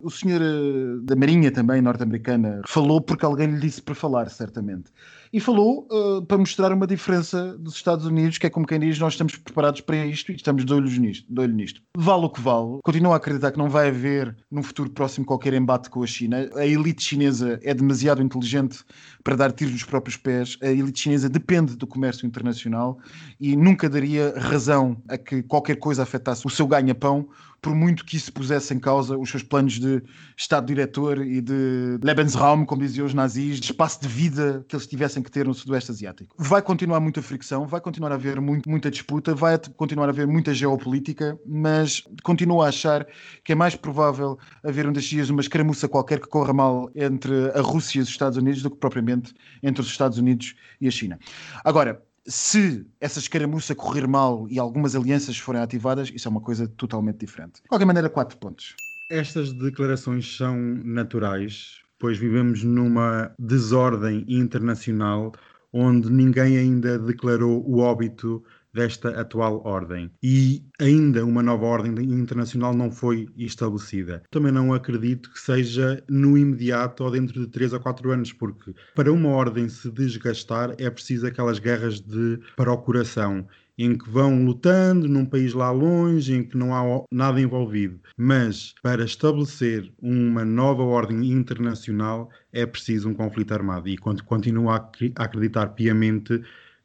O 0.00 0.08
senhor 0.08 0.40
eh, 0.40 1.00
da 1.02 1.16
Marinha, 1.16 1.50
também 1.50 1.82
norte-americana, 1.82 2.60
falou 2.66 3.00
porque 3.00 3.24
alguém 3.24 3.48
lhe 3.48 3.60
disse 3.60 3.82
para 3.82 3.94
falar, 3.94 4.30
certamente. 4.30 4.92
E 5.32 5.40
falou 5.40 5.88
eh, 5.90 6.24
para 6.26 6.38
mostrar 6.38 6.72
uma 6.72 6.86
diferença 6.86 7.56
dos 7.58 7.74
Estados 7.74 8.06
Unidos, 8.06 8.38
que 8.38 8.46
é 8.46 8.50
como 8.50 8.66
quem 8.66 8.78
diz, 8.78 8.98
nós 9.00 9.14
estamos 9.14 9.34
preparados 9.34 9.80
para 9.80 9.96
isto 10.06 10.30
e 10.30 10.36
estamos 10.36 10.64
de, 10.64 10.72
olhos 10.72 10.96
nisto, 10.96 11.32
de 11.32 11.40
olho 11.40 11.54
nisto. 11.54 11.82
Vale 11.96 12.26
o 12.26 12.30
que 12.30 12.40
vale. 12.40 12.78
Continuo 12.84 13.12
a 13.12 13.16
acreditar 13.16 13.50
que 13.50 13.58
não 13.58 13.68
vai 13.68 13.88
haver, 13.88 14.36
num 14.48 14.62
futuro 14.62 14.90
próximo, 14.90 15.26
qualquer 15.26 15.54
embate 15.54 15.90
com 15.90 16.02
a 16.04 16.06
China. 16.06 16.48
A 16.54 16.66
elite 16.66 17.02
chinesa 17.02 17.58
é 17.62 17.74
demasiado 17.74 18.22
inteligente 18.22 18.84
para 19.24 19.34
dar 19.34 19.50
tiros 19.50 19.72
nos 19.72 19.84
próprios 19.84 20.16
pés. 20.16 20.56
A 20.62 20.68
elite 20.68 21.00
chinesa 21.00 21.28
depende 21.28 21.76
do 21.76 21.86
comércio 21.86 22.26
internacional 22.26 22.98
e 23.40 23.56
nunca 23.56 23.88
daria 23.88 24.34
razão 24.36 25.02
a 25.08 25.16
que 25.16 25.31
qualquer 25.40 25.76
coisa 25.76 26.02
afetasse 26.02 26.44
o 26.44 26.50
seu 26.50 26.66
ganha-pão, 26.66 27.28
por 27.62 27.76
muito 27.76 28.04
que 28.04 28.16
isso 28.16 28.32
pusesse 28.32 28.74
em 28.74 28.80
causa 28.80 29.16
os 29.16 29.30
seus 29.30 29.44
planos 29.44 29.74
de 29.78 30.02
Estado-diretor 30.36 31.24
e 31.24 31.40
de 31.40 31.96
Lebensraum, 32.02 32.66
como 32.66 32.82
diziam 32.82 33.06
os 33.06 33.14
nazis, 33.14 33.60
de 33.60 33.66
espaço 33.66 34.00
de 34.00 34.08
vida 34.08 34.64
que 34.66 34.74
eles 34.74 34.84
tivessem 34.84 35.22
que 35.22 35.30
ter 35.30 35.46
no 35.46 35.54
Sudoeste 35.54 35.92
Asiático. 35.92 36.34
Vai 36.36 36.60
continuar 36.60 36.98
muita 36.98 37.22
fricção, 37.22 37.64
vai 37.64 37.80
continuar 37.80 38.10
a 38.10 38.16
haver 38.16 38.40
muito- 38.40 38.68
muita 38.68 38.90
disputa, 38.90 39.32
vai 39.32 39.56
continuar 39.76 40.06
a 40.06 40.08
haver 40.08 40.26
muita 40.26 40.52
geopolítica, 40.52 41.38
mas 41.46 42.02
continuo 42.24 42.62
a 42.62 42.68
achar 42.68 43.06
que 43.44 43.52
é 43.52 43.54
mais 43.54 43.76
provável 43.76 44.36
haver 44.64 44.88
um 44.88 44.92
destes 44.92 45.10
dias 45.10 45.30
uma 45.30 45.40
escaramuça 45.40 45.86
qualquer 45.88 46.18
que 46.18 46.26
corra 46.26 46.52
mal 46.52 46.90
entre 46.96 47.32
a 47.54 47.60
Rússia 47.60 48.00
e 48.00 48.02
os 48.02 48.08
Estados 48.08 48.36
Unidos 48.36 48.60
do 48.60 48.70
que 48.70 48.76
propriamente 48.78 49.32
entre 49.62 49.80
os 49.82 49.86
Estados 49.86 50.18
Unidos 50.18 50.54
e 50.80 50.88
a 50.88 50.90
China. 50.90 51.16
Agora, 51.64 52.02
se 52.26 52.86
essa 53.00 53.18
escaramuça 53.18 53.74
correr 53.74 54.06
mal 54.06 54.46
e 54.48 54.58
algumas 54.58 54.94
alianças 54.94 55.38
forem 55.38 55.60
ativadas, 55.60 56.10
isso 56.14 56.28
é 56.28 56.30
uma 56.30 56.40
coisa 56.40 56.68
totalmente 56.68 57.18
diferente. 57.18 57.62
De 57.62 57.68
qualquer 57.68 57.84
maneira, 57.86 58.08
quatro 58.08 58.38
pontos. 58.38 58.74
estas 59.10 59.52
declarações 59.52 60.36
são 60.36 60.56
naturais, 60.84 61.80
pois 61.98 62.18
vivemos 62.18 62.64
numa 62.64 63.34
desordem 63.38 64.24
internacional 64.28 65.32
onde 65.72 66.10
ninguém 66.10 66.58
ainda 66.58 66.98
declarou 66.98 67.64
o 67.66 67.78
óbito 67.78 68.44
desta 68.72 69.10
atual 69.20 69.62
ordem. 69.64 70.10
E 70.22 70.64
ainda 70.80 71.24
uma 71.24 71.42
nova 71.42 71.66
ordem 71.66 71.92
internacional 71.92 72.74
não 72.74 72.90
foi 72.90 73.28
estabelecida. 73.36 74.22
Também 74.30 74.52
não 74.52 74.72
acredito 74.72 75.30
que 75.30 75.40
seja 75.40 76.02
no 76.08 76.36
imediato 76.36 77.04
ou 77.04 77.10
dentro 77.10 77.40
de 77.40 77.46
3 77.48 77.74
a 77.74 77.78
4 77.78 78.10
anos, 78.10 78.32
porque 78.32 78.74
para 78.94 79.12
uma 79.12 79.28
ordem 79.28 79.68
se 79.68 79.90
desgastar 79.90 80.74
é 80.78 80.90
preciso 80.90 81.26
aquelas 81.26 81.58
guerras 81.58 82.00
de 82.00 82.38
procuração 82.56 83.46
em 83.78 83.96
que 83.96 84.08
vão 84.10 84.44
lutando 84.44 85.08
num 85.08 85.24
país 85.24 85.54
lá 85.54 85.70
longe, 85.70 86.34
em 86.34 86.44
que 86.44 86.56
não 86.56 86.74
há 86.74 87.04
nada 87.10 87.40
envolvido. 87.40 87.98
Mas 88.16 88.74
para 88.82 89.04
estabelecer 89.04 89.90
uma 90.00 90.44
nova 90.44 90.82
ordem 90.82 91.32
internacional 91.32 92.30
é 92.52 92.66
preciso 92.66 93.08
um 93.08 93.14
conflito 93.14 93.52
armado. 93.52 93.88
E 93.88 93.96
continuo 93.96 94.70
a 94.70 94.90
acreditar 95.16 95.68
piamente 95.68 96.42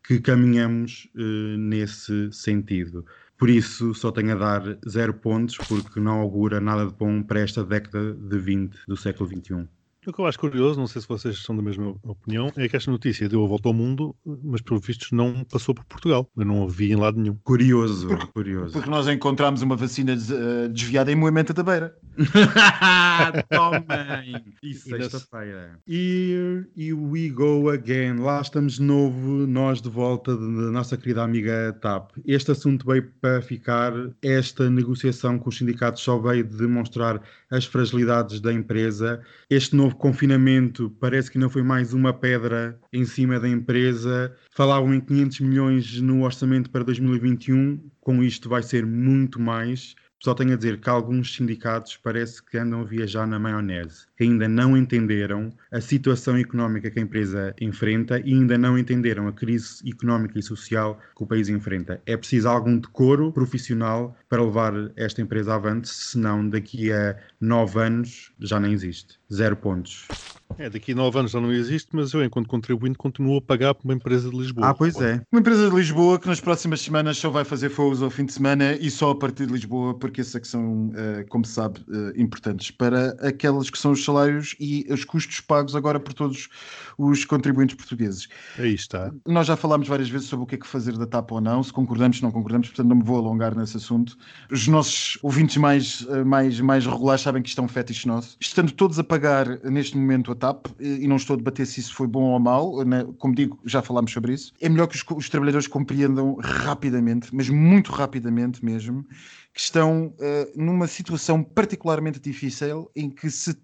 que 0.07 0.21
caminhamos 0.21 1.09
eh, 1.15 1.57
nesse 1.57 2.31
sentido. 2.31 3.05
Por 3.37 3.49
isso, 3.49 3.93
só 3.93 4.11
tenho 4.11 4.31
a 4.33 4.35
dar 4.35 4.79
zero 4.87 5.13
pontos, 5.13 5.57
porque 5.57 5.99
não 5.99 6.21
augura 6.21 6.61
nada 6.61 6.87
de 6.87 6.93
bom 6.93 7.21
para 7.21 7.41
esta 7.41 7.63
década 7.63 8.13
de 8.13 8.39
20 8.39 8.77
do 8.87 8.95
século 8.95 9.29
XXI. 9.29 9.67
O 10.07 10.13
que 10.13 10.21
eu 10.21 10.25
acho 10.25 10.39
curioso, 10.39 10.79
não 10.79 10.87
sei 10.87 11.01
se 11.01 11.07
vocês 11.07 11.43
são 11.43 11.53
da 11.53 11.61
mesma 11.61 11.93
opinião, 12.01 12.49
é 12.55 12.69
que 12.69 12.77
esta 12.77 12.89
notícia 12.89 13.27
deu 13.27 13.43
a 13.43 13.47
volta 13.47 13.67
ao 13.67 13.73
mundo, 13.73 14.15
mas 14.25 14.61
pelo 14.61 14.79
vistos 14.79 15.11
não 15.11 15.43
passou 15.43 15.75
por 15.75 15.83
Portugal. 15.83 16.31
Eu 16.37 16.45
não 16.45 16.63
a 16.63 16.67
vi 16.67 16.93
em 16.93 16.95
lado 16.95 17.19
nenhum. 17.19 17.35
Curioso, 17.43 18.07
curioso. 18.33 18.71
Porque 18.71 18.89
nós 18.89 19.05
encontramos 19.09 19.61
uma 19.61 19.75
vacina 19.75 20.13
eh, 20.13 20.69
desviada 20.69 21.11
em 21.11 21.15
Moimenta 21.15 21.53
da 21.53 21.61
Beira. 21.61 21.93
Tomem! 23.51 24.45
E 24.63 24.73
sexta-feira. 24.73 25.77
E, 25.85 26.63
e 26.77 26.93
we 26.93 27.27
go 27.27 27.69
again. 27.69 28.21
Lá 28.21 28.39
estamos 28.39 28.75
de 28.75 28.83
novo, 28.83 29.45
nós 29.45 29.81
de 29.81 29.89
volta 29.89 30.37
da 30.37 30.71
nossa 30.71 30.95
querida 30.95 31.21
amiga 31.21 31.77
TAP. 31.81 32.11
Este 32.25 32.51
assunto 32.51 32.85
veio 32.85 33.11
para 33.19 33.41
ficar. 33.41 33.91
Esta 34.21 34.69
negociação 34.69 35.37
com 35.37 35.49
os 35.49 35.57
sindicatos 35.57 36.01
só 36.01 36.17
veio 36.17 36.45
demonstrar 36.45 37.21
as 37.49 37.65
fragilidades 37.65 38.39
da 38.39 38.51
empresa. 38.51 39.21
Este 39.49 39.75
novo 39.75 39.95
confinamento 39.95 40.89
parece 40.99 41.31
que 41.31 41.37
não 41.37 41.49
foi 41.49 41.63
mais 41.63 41.93
uma 41.93 42.13
pedra 42.13 42.79
em 42.91 43.05
cima 43.05 43.39
da 43.39 43.47
empresa. 43.47 44.33
Falavam 44.51 44.93
em 44.93 44.99
500 44.99 45.39
milhões 45.41 46.01
no 46.01 46.23
orçamento 46.23 46.69
para 46.69 46.83
2021. 46.83 47.79
Com 47.99 48.23
isto 48.23 48.49
vai 48.49 48.63
ser 48.63 48.85
muito 48.85 49.39
mais. 49.39 49.95
Só 50.19 50.33
tenho 50.33 50.53
a 50.53 50.55
dizer 50.55 50.79
que 50.79 50.89
alguns 50.89 51.35
sindicatos 51.35 51.95
parece 51.95 52.43
que 52.43 52.57
andam 52.57 52.81
a 52.81 52.83
viajar 52.83 53.27
na 53.27 53.37
maionese, 53.37 54.07
que 54.17 54.23
ainda 54.23 54.47
não 54.47 54.75
entenderam 54.75 55.53
a 55.71 55.79
situação 55.79 56.35
económica 56.37 56.89
que 56.89 56.99
a 56.99 57.03
empresa 57.03 57.55
enfrenta 57.61 58.19
e 58.19 58.33
ainda 58.33 58.57
não 58.57 58.77
entenderam 58.77 59.27
a 59.27 59.33
crise 59.33 59.87
económica 59.87 60.39
e 60.39 60.41
social 60.43 60.99
que 61.15 61.23
o 61.23 61.27
país 61.27 61.49
enfrenta. 61.49 62.01
É 62.05 62.17
preciso 62.17 62.49
algum 62.49 62.79
decoro 62.79 63.31
profissional 63.31 64.17
para 64.27 64.43
levar 64.43 64.73
esta 64.95 65.21
empresa 65.21 65.53
avante, 65.53 65.87
senão 65.87 66.49
daqui 66.49 66.91
a 66.91 67.15
nove 67.39 67.79
anos 67.79 68.31
já 68.39 68.59
nem 68.59 68.73
existe. 68.73 69.19
Zero 69.31 69.55
pontos. 69.55 70.07
É, 70.57 70.69
daqui 70.69 70.91
a 70.91 70.95
nove 70.95 71.19
anos 71.19 71.31
já 71.31 71.39
não 71.39 71.51
existe, 71.51 71.89
mas 71.93 72.13
eu, 72.13 72.23
enquanto 72.23 72.47
contribuinte, 72.47 72.97
continuo 72.97 73.37
a 73.37 73.41
pagar 73.41 73.73
por 73.73 73.85
uma 73.85 73.93
empresa 73.93 74.29
de 74.29 74.37
Lisboa. 74.37 74.69
Ah, 74.69 74.73
pois 74.73 74.99
é. 74.99 75.21
Uma 75.31 75.39
empresa 75.39 75.69
de 75.69 75.75
Lisboa 75.75 76.19
que 76.19 76.27
nas 76.27 76.39
próximas 76.39 76.81
semanas 76.81 77.17
só 77.17 77.29
vai 77.29 77.43
fazer 77.43 77.69
voos 77.69 78.01
ao 78.01 78.09
fim 78.09 78.25
de 78.25 78.33
semana 78.33 78.73
e 78.73 78.89
só 78.89 79.11
a 79.11 79.15
partir 79.15 79.45
de 79.45 79.53
Lisboa, 79.53 79.97
porque 79.97 80.21
esses 80.21 80.33
é 80.35 80.39
que 80.39 80.47
são, 80.47 80.91
eh, 80.95 81.25
como 81.29 81.45
se 81.45 81.53
sabe, 81.53 81.85
eh, 81.91 82.13
importantes 82.21 82.71
para 82.71 83.09
aqueles 83.21 83.69
que 83.69 83.77
são 83.77 83.91
os 83.91 84.03
salários 84.03 84.55
e 84.59 84.85
os 84.89 85.03
custos 85.03 85.39
pagos 85.41 85.75
agora 85.75 85.99
por 85.99 86.13
todos 86.13 86.49
os 86.97 87.25
contribuintes 87.25 87.75
portugueses. 87.75 88.27
Aí 88.57 88.73
está. 88.73 89.11
Nós 89.25 89.47
já 89.47 89.55
falámos 89.55 89.87
várias 89.87 90.09
vezes 90.09 90.27
sobre 90.27 90.43
o 90.43 90.47
que 90.47 90.55
é 90.55 90.57
que 90.57 90.67
fazer 90.67 90.97
da 90.97 91.05
TAP 91.05 91.31
ou 91.31 91.41
não, 91.41 91.61
se 91.61 91.71
concordamos, 91.71 92.17
se 92.17 92.23
não 92.23 92.31
concordamos, 92.31 92.69
portanto 92.69 92.87
não 92.87 92.95
me 92.95 93.03
vou 93.03 93.17
alongar 93.17 93.55
nesse 93.55 93.77
assunto. 93.77 94.17
Os 94.51 94.67
nossos 94.67 95.19
ouvintes 95.21 95.57
mais, 95.57 96.05
eh, 96.09 96.23
mais, 96.23 96.59
mais 96.59 96.85
regulares 96.85 97.21
sabem 97.21 97.41
que 97.41 97.49
isto 97.49 97.61
é 97.61 97.63
um 97.63 97.67
fetiche 97.67 98.07
nosso. 98.07 98.37
Estando 98.39 98.71
todos 98.71 98.97
a 98.97 99.03
pagar 99.03 99.47
neste 99.63 99.97
momento 99.97 100.31
a 100.31 100.35
TAP, 100.37 100.67
e 100.79 101.07
não 101.07 101.15
estou 101.17 101.33
a 101.33 101.37
debater 101.37 101.65
se 101.65 101.79
isso 101.79 101.93
foi 101.93 102.07
bom 102.07 102.31
ou 102.31 102.39
mau, 102.39 102.83
né, 102.85 103.05
como 103.17 103.35
digo, 103.35 103.59
já 103.65 103.81
falámos 103.81 104.11
sobre 104.11 104.33
isso, 104.33 104.53
é 104.61 104.69
melhor 104.69 104.87
que 104.87 104.95
os, 104.95 105.03
os 105.09 105.29
trabalhadores 105.29 105.67
compreendam 105.67 106.35
rapidamente, 106.41 107.35
mas 107.35 107.49
muito 107.49 107.91
rapidamente 107.91 108.63
mesmo, 108.63 109.05
que 109.53 109.59
estão 109.59 110.13
eh, 110.19 110.51
numa 110.55 110.87
situação 110.87 111.43
particularmente 111.43 112.19
difícil 112.19 112.89
em 112.95 113.09
que 113.09 113.29
se 113.29 113.57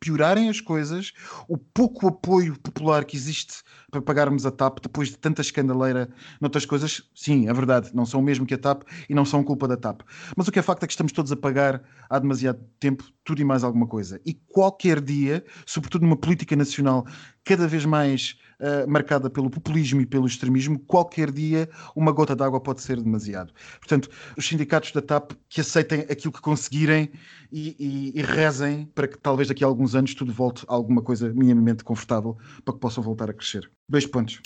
piorarem 0.00 0.48
as 0.48 0.60
coisas, 0.60 1.12
o 1.46 1.58
pouco 1.58 2.08
apoio 2.08 2.58
popular 2.58 3.04
que 3.04 3.16
existe 3.16 3.62
para 3.90 4.00
pagarmos 4.00 4.46
a 4.46 4.50
TAP 4.50 4.78
depois 4.82 5.10
de 5.10 5.18
tanta 5.18 5.42
escandaleira 5.42 6.08
noutras 6.40 6.64
coisas, 6.64 7.02
sim, 7.14 7.48
é 7.48 7.52
verdade, 7.52 7.90
não 7.92 8.06
são 8.06 8.20
o 8.20 8.22
mesmo 8.22 8.46
que 8.46 8.54
a 8.54 8.58
TAP 8.58 8.82
e 9.08 9.14
não 9.14 9.26
são 9.26 9.44
culpa 9.44 9.68
da 9.68 9.76
TAP. 9.76 10.00
Mas 10.34 10.48
o 10.48 10.52
que 10.52 10.58
é 10.58 10.62
facto 10.62 10.84
é 10.84 10.86
que 10.86 10.92
estamos 10.92 11.12
todos 11.12 11.30
a 11.30 11.36
pagar 11.36 11.82
há 12.08 12.18
demasiado 12.18 12.60
tempo 12.80 13.04
tudo 13.22 13.42
e 13.42 13.44
mais 13.44 13.62
alguma 13.62 13.86
coisa. 13.86 14.20
E 14.24 14.34
qualquer 14.34 15.00
dia, 15.00 15.44
sobretudo 15.66 16.02
numa 16.02 16.16
política 16.16 16.56
nacional 16.56 17.06
cada 17.44 17.68
vez 17.68 17.84
mais 17.84 18.38
eh, 18.60 18.86
marcada 18.86 19.28
pelo 19.30 19.50
populismo 19.50 20.00
e 20.00 20.06
pelo 20.06 20.26
extremismo, 20.26 20.78
qualquer 20.80 21.30
dia 21.30 21.68
uma 21.96 22.12
gota 22.12 22.36
d'água 22.36 22.60
pode 22.60 22.82
ser 22.82 23.00
demasiado. 23.00 23.52
Portanto, 23.78 24.08
os 24.36 24.46
sindicatos 24.46 24.92
da 24.92 25.00
TAP 25.02 25.32
que 25.48 25.60
aceitem 25.60 26.00
aquilo 26.00 26.32
que 26.32 26.40
conseguirem 26.40 27.10
e, 27.50 27.74
e- 27.78 28.18
e 28.18 28.22
rezem 28.22 28.86
para 28.94 29.08
que 29.08 29.18
talvez 29.18 29.48
daqui 29.48 29.64
a 29.64 29.66
alguns 29.66 29.94
anos 29.94 30.14
tudo 30.14 30.32
volte 30.32 30.64
a 30.68 30.74
alguma 30.74 31.02
coisa 31.02 31.32
minimamente 31.32 31.82
confortável 31.82 32.36
para 32.64 32.74
que 32.74 32.80
possam 32.80 33.02
voltar 33.02 33.30
a 33.30 33.34
crescer. 33.34 33.70
Dois 33.88 34.06
pontos. 34.06 34.40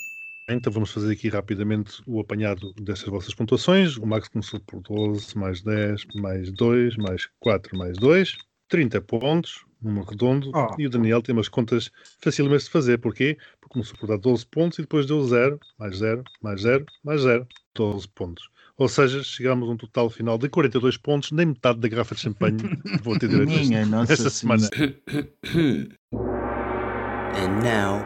Então 0.48 0.70
vamos 0.72 0.90
fazer 0.92 1.12
aqui 1.12 1.29
rapidamente 1.31 2.03
o 2.07 2.20
apanhado 2.20 2.72
destas 2.74 3.09
vossas 3.09 3.35
pontuações. 3.35 3.96
O 3.96 4.07
Max 4.07 4.29
começou 4.29 4.61
por 4.61 4.81
12, 4.83 5.37
mais 5.38 5.62
10, 5.62 6.05
mais 6.16 6.53
2, 6.53 6.96
mais 6.98 7.29
4, 7.40 7.77
mais 7.79 7.96
2. 7.96 8.37
30 8.68 9.00
pontos, 9.00 9.64
número 9.84 10.06
redondo. 10.06 10.50
Oh. 10.54 10.74
E 10.78 10.86
o 10.86 10.90
Daniel 10.90 11.22
tem 11.22 11.34
umas 11.34 11.48
contas 11.48 11.90
facilmente 12.20 12.64
de 12.64 12.70
fazer. 12.70 12.98
Porquê? 12.98 13.36
Porque 13.60 13.72
começou 13.72 13.98
por 13.98 14.08
dar 14.08 14.18
12 14.18 14.46
pontos 14.46 14.78
e 14.78 14.82
depois 14.82 15.06
deu 15.06 15.22
0, 15.22 15.58
mais 15.78 15.98
0, 15.98 16.24
mais 16.42 16.62
0, 16.62 16.86
mais 17.02 17.22
0. 17.22 17.46
12 17.74 18.08
pontos. 18.08 18.48
Ou 18.76 18.88
seja, 18.88 19.22
chegámos 19.22 19.68
a 19.68 19.72
um 19.72 19.76
total 19.76 20.10
final 20.10 20.36
de 20.36 20.48
42 20.48 20.96
pontos, 20.96 21.30
nem 21.30 21.46
metade 21.46 21.78
da 21.78 21.88
garrafa 21.88 22.14
de 22.14 22.22
champanhe 22.22 22.56
que 22.56 22.98
vou 23.02 23.16
ter 23.18 23.28
direito 23.28 23.50
Minha 23.50 23.80
esta, 23.80 23.90
Nossa 23.96 24.12
esta 24.12 24.30
semana. 24.30 24.68
And 27.36 27.62
now, 27.62 28.00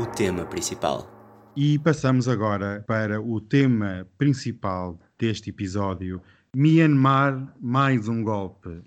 o 0.00 0.06
tema 0.06 0.44
principal. 0.46 1.10
E 1.56 1.78
passamos 1.78 2.26
agora 2.28 2.84
para 2.86 3.20
o 3.20 3.40
tema 3.40 4.08
principal 4.18 4.98
deste 5.16 5.50
episódio: 5.50 6.20
Myanmar, 6.56 7.54
mais 7.60 8.08
um 8.08 8.24
golpe. 8.24 8.82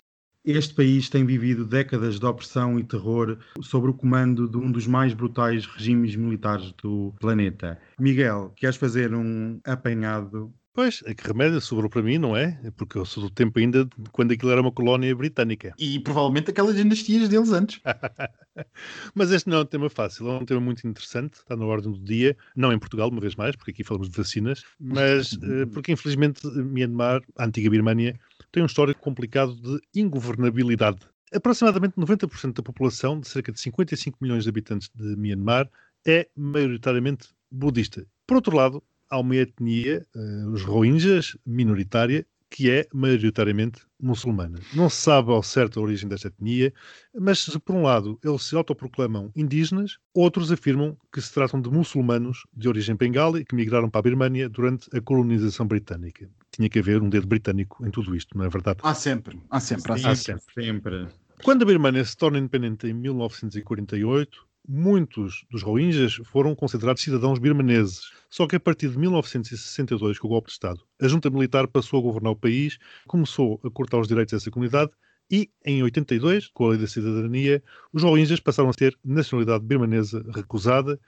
Este 0.50 0.72
país 0.72 1.10
tem 1.10 1.26
vivido 1.26 1.66
décadas 1.66 2.18
de 2.18 2.24
opressão 2.24 2.78
e 2.78 2.82
terror 2.82 3.36
sob 3.60 3.88
o 3.88 3.92
comando 3.92 4.48
de 4.48 4.56
um 4.56 4.72
dos 4.72 4.86
mais 4.86 5.12
brutais 5.12 5.66
regimes 5.66 6.16
militares 6.16 6.72
do 6.82 7.14
planeta. 7.20 7.78
Miguel, 8.00 8.54
queres 8.56 8.76
fazer 8.76 9.14
um 9.14 9.60
apanhado? 9.62 10.50
Pois, 10.72 11.02
é 11.04 11.12
que 11.12 11.26
remédio 11.26 11.60
sobrou 11.60 11.90
para 11.90 12.00
mim, 12.00 12.16
não 12.16 12.34
é? 12.34 12.58
É 12.64 12.70
Porque 12.70 12.96
eu 12.96 13.04
sou 13.04 13.24
do 13.24 13.30
tempo 13.30 13.58
ainda 13.58 13.84
de 13.84 14.10
quando 14.10 14.32
aquilo 14.32 14.50
era 14.50 14.62
uma 14.62 14.72
colónia 14.72 15.14
britânica. 15.14 15.74
E 15.78 16.00
provavelmente 16.00 16.50
aquelas 16.50 16.76
dinastias 16.76 17.28
deles 17.28 17.52
antes. 17.52 17.82
Mas 19.14 19.30
este 19.30 19.50
não 19.50 19.58
é 19.58 19.60
um 19.60 19.66
tema 19.66 19.90
fácil, 19.90 20.28
é 20.28 20.38
um 20.38 20.46
tema 20.46 20.60
muito 20.62 20.86
interessante, 20.86 21.34
está 21.34 21.56
na 21.56 21.66
ordem 21.66 21.92
do 21.92 22.00
dia, 22.00 22.34
não 22.56 22.72
em 22.72 22.78
Portugal, 22.78 23.10
uma 23.10 23.20
vez 23.20 23.34
mais, 23.34 23.54
porque 23.54 23.72
aqui 23.72 23.84
falamos 23.84 24.08
de 24.08 24.16
vacinas, 24.16 24.64
mas 24.80 25.36
eh, 25.42 25.66
porque 25.66 25.92
infelizmente 25.92 26.46
Myanmar, 26.46 27.20
a 27.36 27.44
antiga 27.44 27.70
Birmânia, 27.70 28.18
tem 28.58 28.62
um 28.64 28.66
histórico 28.66 29.00
complicado 29.00 29.54
de 29.54 29.80
ingovernabilidade. 29.94 30.98
Aproximadamente 31.32 31.94
90% 31.94 32.54
da 32.54 32.62
população, 32.62 33.20
de 33.20 33.28
cerca 33.28 33.52
de 33.52 33.60
55 33.60 34.18
milhões 34.20 34.42
de 34.42 34.50
habitantes 34.50 34.90
de 34.92 35.14
Myanmar, 35.16 35.70
é 36.04 36.28
maioritariamente 36.36 37.28
budista. 37.50 38.04
Por 38.26 38.36
outro 38.36 38.56
lado, 38.56 38.82
há 39.08 39.20
uma 39.20 39.36
etnia, 39.36 40.04
eh, 40.14 40.46
os 40.52 40.62
Rohingyas, 40.62 41.36
minoritária, 41.46 42.26
que 42.50 42.70
é 42.70 42.86
maioritariamente 42.92 43.82
muçulmana. 44.00 44.58
Não 44.72 44.88
se 44.88 45.02
sabe 45.02 45.30
ao 45.30 45.42
certo 45.42 45.78
a 45.78 45.82
origem 45.82 46.08
desta 46.08 46.28
etnia, 46.28 46.72
mas 47.14 47.40
se 47.40 47.58
por 47.58 47.74
um 47.74 47.82
lado 47.82 48.18
eles 48.24 48.42
se 48.44 48.56
autoproclamam 48.56 49.30
indígenas, 49.34 49.98
outros 50.14 50.50
afirmam 50.50 50.96
que 51.12 51.20
se 51.20 51.32
tratam 51.32 51.60
de 51.60 51.70
muçulmanos 51.70 52.46
de 52.54 52.68
origem 52.68 52.96
bengali 52.96 53.44
que 53.44 53.54
migraram 53.54 53.90
para 53.90 53.98
a 54.00 54.02
Birmânia 54.02 54.48
durante 54.48 54.88
a 54.96 55.00
colonização 55.00 55.66
britânica. 55.66 56.28
Tinha 56.50 56.68
que 56.68 56.78
haver 56.78 57.02
um 57.02 57.08
dedo 57.08 57.26
britânico 57.26 57.84
em 57.86 57.90
tudo 57.90 58.14
isto, 58.16 58.36
não 58.36 58.44
é 58.44 58.48
verdade? 58.48 58.80
Há 58.82 58.94
sempre, 58.94 59.40
há 59.50 59.60
sempre, 59.60 59.92
há 59.92 59.96
Sim, 59.96 60.14
sempre. 60.14 60.54
sempre. 60.54 61.08
Quando 61.42 61.62
a 61.62 61.66
Birmânia 61.66 62.04
se 62.04 62.16
torna 62.16 62.38
independente 62.38 62.86
em 62.86 62.92
1948, 62.92 64.47
muitos 64.68 65.46
dos 65.50 65.62
Rohingyas 65.62 66.20
foram 66.26 66.54
considerados 66.54 67.02
cidadãos 67.02 67.38
birmaneses. 67.38 68.10
Só 68.28 68.46
que 68.46 68.56
a 68.56 68.60
partir 68.60 68.90
de 68.90 68.98
1962, 68.98 70.18
com 70.18 70.26
o 70.26 70.30
golpe 70.30 70.48
de 70.48 70.52
Estado, 70.52 70.80
a 71.00 71.08
junta 71.08 71.30
militar 71.30 71.66
passou 71.66 72.00
a 72.00 72.02
governar 72.02 72.32
o 72.32 72.36
país, 72.36 72.78
começou 73.06 73.58
a 73.64 73.70
cortar 73.70 73.98
os 73.98 74.06
direitos 74.06 74.32
dessa 74.32 74.50
comunidade 74.50 74.90
e, 75.30 75.50
em 75.64 75.82
82, 75.82 76.48
com 76.48 76.66
a 76.66 76.68
lei 76.70 76.78
da 76.78 76.86
cidadania, 76.86 77.62
os 77.92 78.02
Rohingyas 78.02 78.40
passaram 78.40 78.70
a 78.70 78.74
ter 78.74 78.98
nacionalidade 79.04 79.64
birmanesa 79.64 80.24
recusada, 80.34 80.98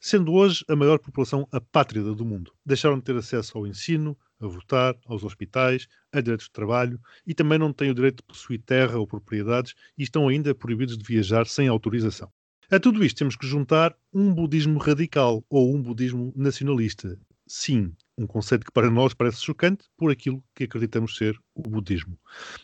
sendo 0.00 0.32
hoje 0.32 0.64
a 0.68 0.76
maior 0.76 0.98
população 0.98 1.46
apátrida 1.50 2.14
do 2.14 2.24
mundo. 2.24 2.52
Deixaram 2.64 2.98
de 2.98 3.04
ter 3.04 3.16
acesso 3.16 3.58
ao 3.58 3.66
ensino, 3.66 4.16
a 4.40 4.46
votar, 4.46 4.96
aos 5.06 5.24
hospitais, 5.24 5.88
a 6.12 6.20
direitos 6.20 6.46
de 6.46 6.52
trabalho 6.52 7.00
e 7.26 7.34
também 7.34 7.58
não 7.58 7.72
têm 7.72 7.90
o 7.90 7.94
direito 7.94 8.18
de 8.18 8.22
possuir 8.24 8.62
terra 8.62 8.98
ou 8.98 9.06
propriedades 9.06 9.74
e 9.96 10.02
estão 10.04 10.28
ainda 10.28 10.54
proibidos 10.54 10.96
de 10.96 11.04
viajar 11.04 11.46
sem 11.46 11.66
autorização. 11.68 12.30
A 12.70 12.78
tudo 12.78 13.02
isto 13.02 13.16
temos 13.16 13.34
que 13.34 13.46
juntar 13.46 13.96
um 14.12 14.34
budismo 14.34 14.78
radical 14.78 15.42
ou 15.48 15.74
um 15.74 15.80
budismo 15.80 16.34
nacionalista. 16.36 17.18
Sim, 17.46 17.94
um 18.18 18.26
conceito 18.26 18.66
que 18.66 18.72
para 18.72 18.90
nós 18.90 19.14
parece 19.14 19.42
chocante 19.42 19.86
por 19.96 20.10
aquilo 20.10 20.44
que 20.54 20.64
acreditamos 20.64 21.16
ser 21.16 21.34
o 21.54 21.62
budismo. 21.62 22.18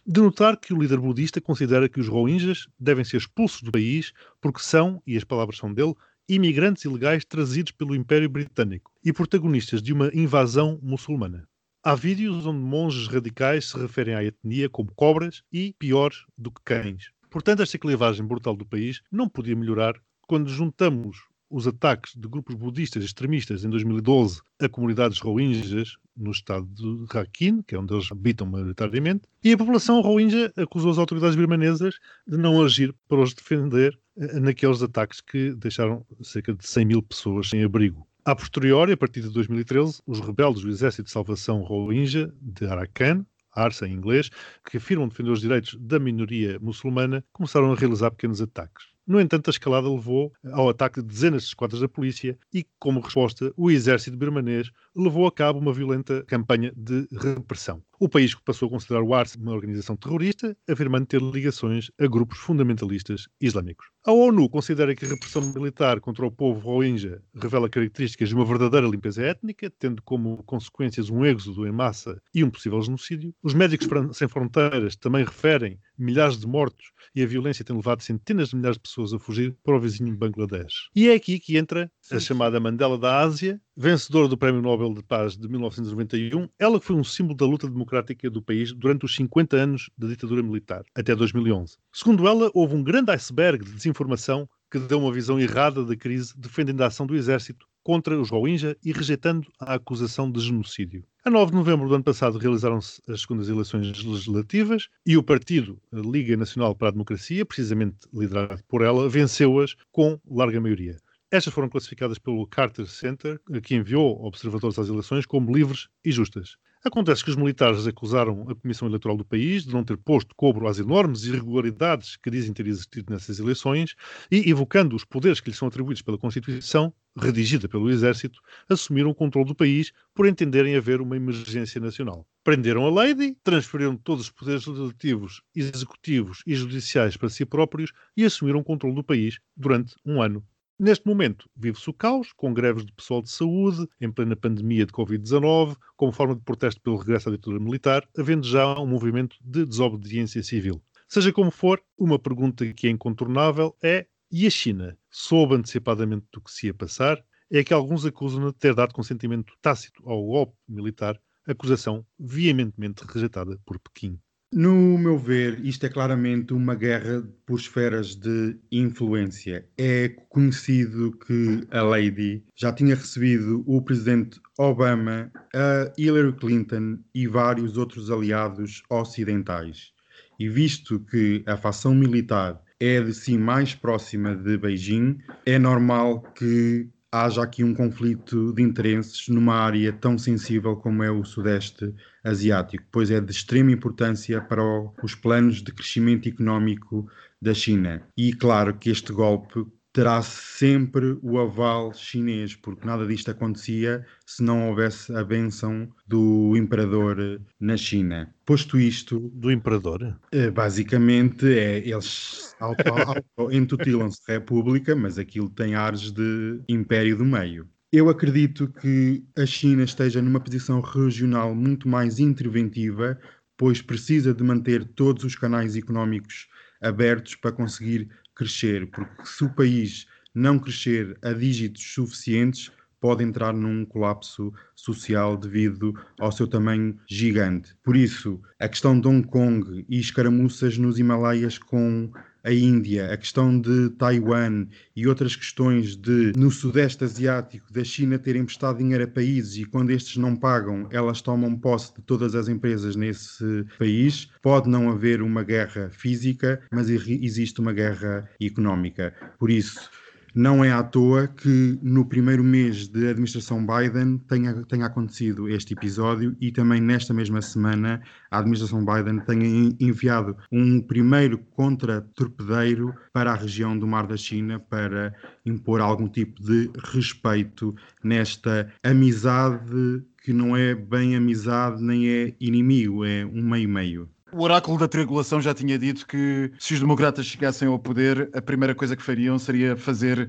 De 0.06 0.20
notar 0.20 0.60
que 0.60 0.74
o 0.74 0.78
líder 0.78 1.00
budista 1.00 1.40
considera 1.40 1.88
que 1.88 1.98
os 1.98 2.06
Rohingyas 2.06 2.68
devem 2.78 3.02
ser 3.02 3.16
expulsos 3.16 3.62
do 3.62 3.72
país 3.72 4.12
porque 4.42 4.60
são, 4.60 5.02
e 5.06 5.16
as 5.16 5.24
palavras 5.24 5.56
são 5.56 5.72
dele, 5.72 5.94
imigrantes 6.28 6.84
ilegais 6.84 7.24
trazidos 7.24 7.72
pelo 7.72 7.94
Império 7.94 8.28
Britânico 8.28 8.92
e 9.02 9.10
protagonistas 9.10 9.82
de 9.82 9.94
uma 9.94 10.10
invasão 10.12 10.78
muçulmana. 10.82 11.48
Há 11.82 11.94
vídeos 11.94 12.44
onde 12.44 12.60
monges 12.60 13.08
radicais 13.08 13.70
se 13.70 13.78
referem 13.78 14.14
à 14.14 14.22
etnia 14.22 14.68
como 14.68 14.92
cobras 14.94 15.42
e, 15.50 15.74
pior 15.78 16.12
do 16.36 16.50
que 16.50 16.60
cães. 16.62 17.13
Portanto, 17.34 17.62
esta 17.62 17.76
clivagem 17.76 18.24
brutal 18.24 18.54
do 18.54 18.64
país 18.64 19.02
não 19.10 19.28
podia 19.28 19.56
melhorar 19.56 20.00
quando 20.22 20.48
juntamos 20.48 21.16
os 21.50 21.66
ataques 21.66 22.14
de 22.14 22.28
grupos 22.28 22.54
budistas 22.54 23.02
extremistas 23.02 23.64
em 23.64 23.70
2012 23.70 24.40
a 24.60 24.68
comunidades 24.68 25.18
rohingyas 25.18 25.96
no 26.16 26.30
estado 26.30 26.64
de 26.64 27.12
Rakhine, 27.12 27.64
que 27.64 27.74
é 27.74 27.78
onde 27.78 27.92
eles 27.92 28.06
habitam 28.12 28.46
maioritariamente, 28.46 29.22
e 29.42 29.52
a 29.52 29.58
população 29.58 30.00
rohingya 30.00 30.52
acusou 30.56 30.92
as 30.92 30.98
autoridades 30.98 31.34
birmanesas 31.34 31.98
de 32.24 32.36
não 32.36 32.62
agir 32.62 32.94
para 33.08 33.20
os 33.20 33.34
defender 33.34 33.98
eh, 34.16 34.38
naqueles 34.38 34.80
ataques 34.80 35.20
que 35.20 35.54
deixaram 35.54 36.06
cerca 36.22 36.54
de 36.54 36.64
100 36.64 36.84
mil 36.84 37.02
pessoas 37.02 37.48
sem 37.48 37.64
abrigo. 37.64 38.06
A 38.24 38.36
posteriori, 38.36 38.92
a 38.92 38.96
partir 38.96 39.22
de 39.22 39.30
2013, 39.30 40.00
os 40.06 40.20
rebeldes 40.20 40.62
do 40.62 40.70
Exército 40.70 41.06
de 41.06 41.10
Salvação 41.10 41.62
Rohingya 41.62 42.32
de 42.40 42.64
Arakan, 42.64 43.26
ARSA 43.54 43.86
em 43.86 43.92
inglês, 43.92 44.30
que 44.68 44.76
afirmam 44.76 45.08
defender 45.08 45.30
os 45.30 45.40
direitos 45.40 45.76
da 45.80 45.98
minoria 45.98 46.58
muçulmana, 46.60 47.24
começaram 47.32 47.72
a 47.72 47.76
realizar 47.76 48.10
pequenos 48.10 48.40
ataques. 48.40 48.94
No 49.06 49.20
entanto, 49.20 49.48
a 49.48 49.50
escalada 49.50 49.88
levou 49.88 50.32
ao 50.52 50.70
ataque 50.70 51.02
de 51.02 51.06
dezenas 51.06 51.42
de 51.42 51.48
esquadras 51.48 51.80
da 51.80 51.88
polícia 51.88 52.38
e, 52.52 52.66
como 52.78 53.00
resposta, 53.00 53.52
o 53.54 53.70
exército 53.70 54.16
birmanês 54.16 54.70
levou 54.96 55.26
a 55.26 55.32
cabo 55.32 55.58
uma 55.58 55.74
violenta 55.74 56.24
campanha 56.26 56.72
de 56.74 57.06
repressão. 57.12 57.82
O 58.04 58.08
país 58.08 58.34
passou 58.34 58.66
a 58.66 58.70
considerar 58.70 59.02
o 59.02 59.14
ARS 59.14 59.34
uma 59.34 59.52
organização 59.52 59.96
terrorista, 59.96 60.54
afirmando 60.68 61.06
ter 61.06 61.22
ligações 61.22 61.90
a 61.98 62.06
grupos 62.06 62.36
fundamentalistas 62.36 63.28
islâmicos. 63.40 63.86
A 64.04 64.12
ONU 64.12 64.46
considera 64.50 64.94
que 64.94 65.06
a 65.06 65.08
repressão 65.08 65.40
militar 65.54 65.98
contra 66.00 66.26
o 66.26 66.30
povo 66.30 66.60
rohingya 66.60 67.22
revela 67.34 67.66
características 67.66 68.28
de 68.28 68.34
uma 68.34 68.44
verdadeira 68.44 68.86
limpeza 68.86 69.22
étnica, 69.22 69.72
tendo 69.78 70.02
como 70.02 70.42
consequências 70.42 71.08
um 71.08 71.24
êxodo 71.24 71.66
em 71.66 71.72
massa 71.72 72.20
e 72.34 72.44
um 72.44 72.50
possível 72.50 72.82
genocídio. 72.82 73.34
Os 73.42 73.54
Médicos 73.54 73.88
Sem 74.14 74.28
Fronteiras 74.28 74.96
também 74.96 75.24
referem 75.24 75.80
milhares 75.96 76.38
de 76.38 76.46
mortos 76.46 76.92
e 77.14 77.22
a 77.22 77.26
violência 77.26 77.64
tem 77.64 77.74
levado 77.74 78.02
centenas 78.02 78.50
de 78.50 78.56
milhares 78.56 78.76
de 78.76 78.82
pessoas 78.82 79.14
a 79.14 79.18
fugir 79.18 79.56
para 79.64 79.78
o 79.78 79.80
vizinho 79.80 80.14
Bangladesh. 80.14 80.90
E 80.94 81.08
é 81.08 81.14
aqui 81.14 81.38
que 81.38 81.56
entra 81.56 81.90
a 82.12 82.20
chamada 82.20 82.60
Mandela 82.60 82.98
da 82.98 83.20
Ásia, 83.20 83.58
vencedora 83.76 84.28
do 84.28 84.38
Prémio 84.38 84.62
Nobel 84.62 84.94
de 84.94 85.02
Paz 85.02 85.36
de 85.36 85.48
1991, 85.48 86.48
ela 86.58 86.80
foi 86.80 86.94
um 86.94 87.02
símbolo 87.02 87.36
da 87.36 87.44
luta 87.44 87.68
democrática 87.68 88.30
do 88.30 88.40
país 88.40 88.72
durante 88.72 89.04
os 89.04 89.16
50 89.16 89.56
anos 89.56 89.90
da 89.98 90.06
ditadura 90.06 90.42
militar, 90.42 90.84
até 90.94 91.14
2011. 91.14 91.76
Segundo 91.92 92.28
ela, 92.28 92.50
houve 92.54 92.76
um 92.76 92.82
grande 92.82 93.10
iceberg 93.10 93.64
de 93.64 93.72
desinformação 93.72 94.48
que 94.70 94.78
deu 94.78 95.00
uma 95.00 95.12
visão 95.12 95.40
errada 95.40 95.84
da 95.84 95.96
crise, 95.96 96.32
defendendo 96.36 96.82
a 96.82 96.86
ação 96.86 97.06
do 97.06 97.16
exército 97.16 97.66
contra 97.82 98.18
os 98.18 98.30
Rohingya 98.30 98.76
e 98.82 98.92
rejeitando 98.92 99.46
a 99.60 99.74
acusação 99.74 100.30
de 100.30 100.40
genocídio. 100.40 101.04
A 101.24 101.30
9 101.30 101.50
de 101.50 101.56
novembro 101.56 101.88
do 101.88 101.94
ano 101.94 102.04
passado 102.04 102.38
realizaram-se 102.38 103.00
as 103.08 103.20
segundas 103.20 103.48
eleições 103.48 104.02
legislativas 104.02 104.88
e 105.06 105.16
o 105.16 105.22
partido 105.22 105.80
Liga 105.92 106.36
Nacional 106.36 106.74
para 106.74 106.88
a 106.88 106.92
Democracia, 106.92 107.44
precisamente 107.44 107.98
liderado 108.12 108.62
por 108.66 108.82
ela, 108.82 109.08
venceu-as 109.08 109.74
com 109.92 110.18
larga 110.28 110.60
maioria. 110.60 110.96
Estas 111.34 111.52
foram 111.52 111.68
classificadas 111.68 112.16
pelo 112.16 112.46
Carter 112.46 112.86
Center, 112.86 113.40
que 113.60 113.74
enviou 113.74 114.24
observadores 114.24 114.78
às 114.78 114.88
eleições 114.88 115.26
como 115.26 115.52
livres 115.52 115.88
e 116.04 116.12
justas. 116.12 116.56
Acontece 116.84 117.24
que 117.24 117.30
os 117.30 117.34
militares 117.34 117.88
acusaram 117.88 118.46
a 118.48 118.54
Comissão 118.54 118.86
Eleitoral 118.86 119.16
do 119.16 119.24
país 119.24 119.64
de 119.64 119.72
não 119.72 119.82
ter 119.82 119.96
posto 119.96 120.32
cobro 120.36 120.68
às 120.68 120.78
enormes 120.78 121.24
irregularidades 121.24 122.14
que 122.14 122.30
dizem 122.30 122.52
ter 122.52 122.68
existido 122.68 123.12
nessas 123.12 123.40
eleições 123.40 123.96
e, 124.30 124.48
evocando 124.48 124.94
os 124.94 125.04
poderes 125.04 125.40
que 125.40 125.50
lhes 125.50 125.58
são 125.58 125.66
atribuídos 125.66 126.02
pela 126.02 126.16
Constituição, 126.16 126.94
redigida 127.16 127.68
pelo 127.68 127.90
Exército, 127.90 128.38
assumiram 128.68 129.10
o 129.10 129.14
controle 129.14 129.48
do 129.48 129.56
país 129.56 129.90
por 130.14 130.28
entenderem 130.28 130.76
haver 130.76 131.00
uma 131.00 131.16
emergência 131.16 131.80
nacional. 131.80 132.24
Prenderam 132.44 132.86
a 132.86 132.90
Lady, 132.92 133.36
transferiram 133.42 133.96
todos 133.96 134.26
os 134.26 134.30
poderes 134.30 134.64
legislativos, 134.66 135.42
executivos 135.52 136.44
e 136.46 136.54
judiciais 136.54 137.16
para 137.16 137.28
si 137.28 137.44
próprios 137.44 137.90
e 138.16 138.24
assumiram 138.24 138.60
o 138.60 138.64
controle 138.64 138.94
do 138.94 139.02
país 139.02 139.40
durante 139.56 139.96
um 140.06 140.22
ano 140.22 140.44
Neste 140.78 141.06
momento, 141.06 141.48
vive-se 141.56 141.88
o 141.88 141.92
caos, 141.92 142.32
com 142.32 142.52
greves 142.52 142.84
de 142.84 142.92
pessoal 142.92 143.22
de 143.22 143.30
saúde, 143.30 143.86
em 144.00 144.10
plena 144.10 144.34
pandemia 144.34 144.84
de 144.84 144.92
Covid-19, 144.92 145.76
como 145.96 146.10
forma 146.10 146.34
de 146.34 146.42
protesto 146.42 146.80
pelo 146.80 146.96
regresso 146.96 147.28
à 147.28 147.32
ditadura 147.32 147.60
militar, 147.60 148.08
havendo 148.18 148.44
já 148.44 148.78
um 148.80 148.86
movimento 148.86 149.36
de 149.40 149.64
desobediência 149.64 150.42
civil. 150.42 150.82
Seja 151.06 151.32
como 151.32 151.52
for, 151.52 151.80
uma 151.96 152.18
pergunta 152.18 152.66
que 152.72 152.88
é 152.88 152.90
incontornável 152.90 153.76
é: 153.80 154.08
e 154.32 154.48
a 154.48 154.50
China 154.50 154.98
soube 155.08 155.54
antecipadamente 155.54 156.26
do 156.32 156.40
que 156.40 156.50
se 156.50 156.66
ia 156.66 156.74
passar? 156.74 157.24
É 157.48 157.62
que 157.62 157.72
alguns 157.72 158.04
acusam 158.04 158.44
de 158.48 158.52
ter 158.54 158.74
dado 158.74 158.92
consentimento 158.92 159.52
tácito 159.62 160.02
ao 160.10 160.24
golpe 160.24 160.56
militar, 160.66 161.20
acusação 161.46 162.04
veementemente 162.18 163.04
rejeitada 163.06 163.60
por 163.64 163.78
Pequim. 163.78 164.18
No 164.56 164.96
meu 164.96 165.18
ver, 165.18 165.58
isto 165.66 165.84
é 165.84 165.88
claramente 165.88 166.54
uma 166.54 166.76
guerra 166.76 167.28
por 167.44 167.58
esferas 167.58 168.14
de 168.14 168.56
influência. 168.70 169.66
É 169.76 170.10
conhecido 170.28 171.10
que 171.26 171.66
a 171.72 171.82
Lady 171.82 172.44
já 172.54 172.72
tinha 172.72 172.94
recebido 172.94 173.64
o 173.66 173.82
presidente 173.82 174.40
Obama, 174.56 175.32
a 175.52 175.92
Hillary 175.98 176.34
Clinton 176.34 177.00
e 177.12 177.26
vários 177.26 177.76
outros 177.76 178.12
aliados 178.12 178.84
ocidentais. 178.88 179.90
E 180.38 180.48
visto 180.48 181.00
que 181.00 181.42
a 181.46 181.56
facção 181.56 181.92
militar 181.92 182.62
é 182.78 183.00
de 183.00 183.12
si 183.12 183.36
mais 183.36 183.74
próxima 183.74 184.36
de 184.36 184.56
Beijing, 184.56 185.18
é 185.44 185.58
normal 185.58 186.22
que 186.32 186.88
haja 187.14 187.44
aqui 187.44 187.62
um 187.62 187.72
conflito 187.72 188.52
de 188.52 188.60
interesses 188.60 189.28
numa 189.28 189.54
área 189.54 189.92
tão 189.92 190.18
sensível 190.18 190.74
como 190.74 191.00
é 191.00 191.10
o 191.10 191.24
Sudeste 191.24 191.94
Asiático, 192.24 192.84
pois 192.90 193.08
é 193.08 193.20
de 193.20 193.30
extrema 193.30 193.70
importância 193.70 194.40
para 194.40 194.62
os 195.00 195.14
planos 195.14 195.62
de 195.62 195.72
crescimento 195.72 196.28
económico 196.28 197.08
da 197.40 197.54
China. 197.54 198.04
E 198.16 198.32
claro 198.32 198.76
que 198.76 198.90
este 198.90 199.12
golpe 199.12 199.64
terá 199.94 200.20
sempre 200.22 201.16
o 201.22 201.38
aval 201.38 201.94
chinês, 201.94 202.56
porque 202.56 202.84
nada 202.84 203.06
disto 203.06 203.30
acontecia 203.30 204.04
se 204.26 204.42
não 204.42 204.68
houvesse 204.68 205.14
a 205.14 205.22
benção 205.22 205.88
do 206.04 206.56
imperador 206.56 207.40
na 207.60 207.76
China. 207.76 208.34
Posto 208.44 208.76
isto. 208.76 209.30
Do 209.32 209.52
imperador? 209.52 210.18
Eh, 210.32 210.50
basicamente, 210.50 211.46
é, 211.46 211.78
eles 211.78 212.56
entutilam-se 213.52 214.20
república, 214.26 214.96
mas 214.96 215.16
aquilo 215.16 215.48
tem 215.48 215.76
ares 215.76 216.10
de 216.10 216.60
império 216.68 217.16
do 217.16 217.24
meio. 217.24 217.68
Eu 217.92 218.08
acredito 218.08 218.66
que 218.66 219.24
a 219.38 219.46
China 219.46 219.84
esteja 219.84 220.20
numa 220.20 220.40
posição 220.40 220.80
regional 220.80 221.54
muito 221.54 221.88
mais 221.88 222.18
interventiva, 222.18 223.16
pois 223.56 223.80
precisa 223.80 224.34
de 224.34 224.42
manter 224.42 224.84
todos 224.84 225.22
os 225.22 225.36
canais 225.36 225.76
económicos 225.76 226.48
abertos 226.82 227.36
para 227.36 227.52
conseguir 227.52 228.10
crescer, 228.34 228.86
porque 228.90 229.26
se 229.26 229.44
o 229.44 229.54
país 229.54 230.06
não 230.34 230.58
crescer 230.58 231.16
a 231.22 231.32
dígitos 231.32 231.82
suficientes, 231.94 232.72
pode 233.00 233.22
entrar 233.22 233.52
num 233.52 233.84
colapso 233.84 234.50
social 234.74 235.36
devido 235.36 235.92
ao 236.18 236.32
seu 236.32 236.46
tamanho 236.46 236.98
gigante. 237.06 237.76
Por 237.82 237.96
isso, 237.96 238.40
a 238.58 238.66
questão 238.66 238.98
de 238.98 239.06
Hong 239.06 239.26
Kong 239.28 239.84
e 239.88 240.00
escaramuças 240.00 240.78
nos 240.78 240.98
Himalaias 240.98 241.58
com 241.58 242.10
a 242.44 242.52
Índia, 242.52 243.12
a 243.12 243.16
questão 243.16 243.58
de 243.58 243.88
Taiwan 243.90 244.66
e 244.94 245.08
outras 245.08 245.34
questões 245.34 245.96
de, 245.96 246.32
no 246.36 246.50
Sudeste 246.50 247.02
Asiático, 247.02 247.72
da 247.72 247.82
China 247.82 248.18
ter 248.18 248.36
emprestado 248.36 248.78
dinheiro 248.78 249.04
a 249.04 249.08
países 249.08 249.56
e 249.56 249.64
quando 249.64 249.90
estes 249.90 250.18
não 250.18 250.36
pagam, 250.36 250.86
elas 250.90 251.22
tomam 251.22 251.56
posse 251.56 251.94
de 251.94 252.02
todas 252.02 252.34
as 252.34 252.46
empresas 252.46 252.94
nesse 252.94 253.64
país. 253.78 254.28
Pode 254.42 254.68
não 254.68 254.90
haver 254.90 255.22
uma 255.22 255.42
guerra 255.42 255.90
física, 255.90 256.60
mas 256.70 256.90
existe 256.90 257.60
uma 257.60 257.72
guerra 257.72 258.28
económica. 258.40 259.14
Por 259.38 259.50
isso, 259.50 259.90
não 260.34 260.64
é 260.64 260.72
à 260.72 260.82
toa 260.82 261.28
que 261.28 261.78
no 261.80 262.04
primeiro 262.04 262.42
mês 262.42 262.88
de 262.88 263.08
administração 263.08 263.64
Biden 263.64 264.18
tenha, 264.18 264.64
tenha 264.64 264.86
acontecido 264.86 265.48
este 265.48 265.74
episódio 265.74 266.36
e 266.40 266.50
também 266.50 266.80
nesta 266.80 267.14
mesma 267.14 267.40
semana 267.40 268.02
a 268.30 268.38
administração 268.38 268.84
Biden 268.84 269.20
tenha 269.20 269.74
enviado 269.78 270.36
um 270.50 270.80
primeiro 270.80 271.38
contra-torpedeiro 271.38 272.92
para 273.12 273.30
a 273.32 273.36
região 273.36 273.78
do 273.78 273.86
Mar 273.86 274.06
da 274.08 274.16
China 274.16 274.58
para 274.58 275.14
impor 275.46 275.80
algum 275.80 276.08
tipo 276.08 276.42
de 276.42 276.68
respeito 276.92 277.74
nesta 278.02 278.72
amizade 278.82 280.02
que 280.24 280.32
não 280.32 280.56
é 280.56 280.74
bem 280.74 281.14
amizade 281.14 281.82
nem 281.82 282.08
é 282.08 282.34
inimigo, 282.40 283.04
é 283.04 283.24
um 283.26 283.42
meio-meio. 283.42 284.08
O 284.36 284.42
oráculo 284.42 284.76
da 284.76 284.88
triangulação 284.88 285.40
já 285.40 285.54
tinha 285.54 285.78
dito 285.78 286.04
que 286.04 286.50
se 286.58 286.74
os 286.74 286.80
democratas 286.80 287.24
chegassem 287.24 287.68
ao 287.68 287.78
poder, 287.78 288.28
a 288.34 288.42
primeira 288.42 288.74
coisa 288.74 288.96
que 288.96 289.02
fariam 289.02 289.38
seria 289.38 289.76
fazer 289.76 290.28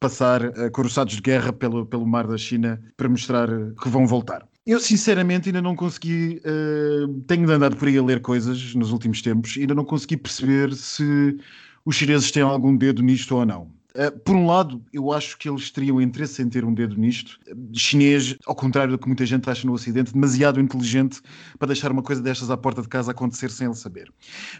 passar 0.00 0.42
uh, 0.44 1.04
de 1.06 1.20
guerra 1.20 1.52
pelo, 1.52 1.86
pelo 1.86 2.04
mar 2.04 2.26
da 2.26 2.36
China 2.36 2.82
para 2.96 3.08
mostrar 3.08 3.48
que 3.80 3.88
vão 3.88 4.08
voltar. 4.08 4.44
Eu, 4.66 4.80
sinceramente, 4.80 5.50
ainda 5.50 5.62
não 5.62 5.76
consegui. 5.76 6.42
Uh, 6.44 7.20
tenho 7.28 7.48
andado 7.48 7.76
por 7.76 7.86
aí 7.86 7.96
a 7.96 8.02
ler 8.02 8.20
coisas 8.20 8.74
nos 8.74 8.90
últimos 8.90 9.22
tempos, 9.22 9.54
ainda 9.56 9.72
não 9.74 9.84
consegui 9.84 10.16
perceber 10.16 10.74
se 10.74 11.38
os 11.84 11.94
chineses 11.94 12.32
têm 12.32 12.42
algum 12.42 12.76
dedo 12.76 13.04
nisto 13.04 13.36
ou 13.36 13.46
não. 13.46 13.70
Uh, 13.96 14.10
por 14.20 14.34
um 14.34 14.44
lado, 14.44 14.84
eu 14.92 15.12
acho 15.12 15.38
que 15.38 15.48
eles 15.48 15.70
teriam 15.70 16.00
interesse 16.00 16.42
em 16.42 16.48
ter 16.48 16.64
um 16.64 16.74
dedo 16.74 16.96
nisto. 16.96 17.38
Chinês, 17.72 18.36
ao 18.44 18.54
contrário 18.54 18.90
do 18.90 18.98
que 18.98 19.06
muita 19.06 19.24
gente 19.24 19.48
acha 19.48 19.64
no 19.64 19.72
Ocidente, 19.72 20.12
demasiado 20.12 20.58
inteligente 20.60 21.20
para 21.60 21.68
deixar 21.68 21.92
uma 21.92 22.02
coisa 22.02 22.20
destas 22.20 22.50
à 22.50 22.56
porta 22.56 22.82
de 22.82 22.88
casa 22.88 23.12
acontecer 23.12 23.52
sem 23.52 23.68
ele 23.68 23.76
saber. 23.76 24.12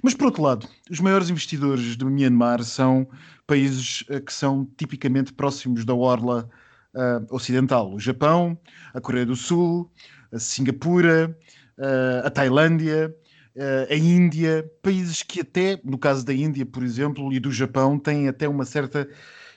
Mas, 0.03 0.14
por 0.14 0.26
outro 0.26 0.41
lado, 0.41 0.68
os 0.89 1.01
maiores 1.01 1.30
investidores 1.30 1.97
de 1.97 2.05
Myanmar 2.05 2.62
são 2.62 3.09
países 3.45 4.03
uh, 4.03 4.20
que 4.20 4.32
são 4.32 4.68
tipicamente 4.76 5.32
próximos 5.32 5.85
da 5.85 5.95
orla 5.95 6.49
uh, 6.95 7.35
ocidental. 7.35 7.93
O 7.93 7.99
Japão, 7.99 8.57
a 8.95 9.01
Coreia 9.01 9.26
do 9.26 9.35
Sul, 9.35 9.91
a 10.32 10.39
Singapura, 10.39 11.37
a 12.24 12.30
Tailândia, 12.30 13.12
uh, 13.12 13.23
a 13.88 13.94
Índia, 13.94 14.68
países 14.82 15.22
que 15.22 15.40
até, 15.40 15.80
no 15.84 15.98
caso 15.98 16.24
da 16.24 16.34
Índia, 16.34 16.66
por 16.66 16.82
exemplo, 16.82 17.32
e 17.32 17.38
do 17.38 17.52
Japão, 17.52 17.98
têm 17.98 18.28
até 18.28 18.48
uma 18.48 18.64
certa 18.64 19.09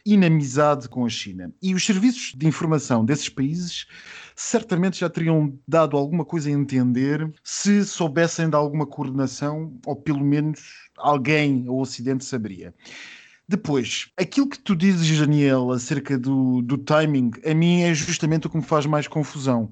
inamizade 0.05 0.87
com 0.87 1.05
a 1.05 1.09
China. 1.09 1.51
E 1.61 1.75
os 1.75 1.85
serviços 1.85 2.33
de 2.35 2.47
informação 2.47 3.03
desses 3.03 3.27
países 3.27 3.85
certamente 4.35 4.99
já 4.99 5.09
teriam 5.09 5.57
dado 5.67 5.97
alguma 5.97 6.23
coisa 6.23 6.49
a 6.49 6.53
entender 6.53 7.29
se 7.43 7.83
soubessem 7.83 8.49
de 8.49 8.55
alguma 8.55 8.85
coordenação, 8.85 9.77
ou 9.85 9.95
pelo 9.95 10.23
menos 10.23 10.61
alguém 10.95 11.65
ao 11.67 11.79
Ocidente 11.79 12.23
saberia. 12.23 12.73
Depois, 13.49 14.09
aquilo 14.17 14.49
que 14.49 14.59
tu 14.59 14.75
dizes, 14.75 15.19
Daniel, 15.19 15.71
acerca 15.71 16.17
do, 16.17 16.61
do 16.61 16.77
timing, 16.77 17.31
a 17.45 17.53
mim 17.53 17.81
é 17.81 17.93
justamente 17.93 18.47
o 18.47 18.49
que 18.49 18.57
me 18.57 18.63
faz 18.63 18.85
mais 18.85 19.07
confusão 19.07 19.71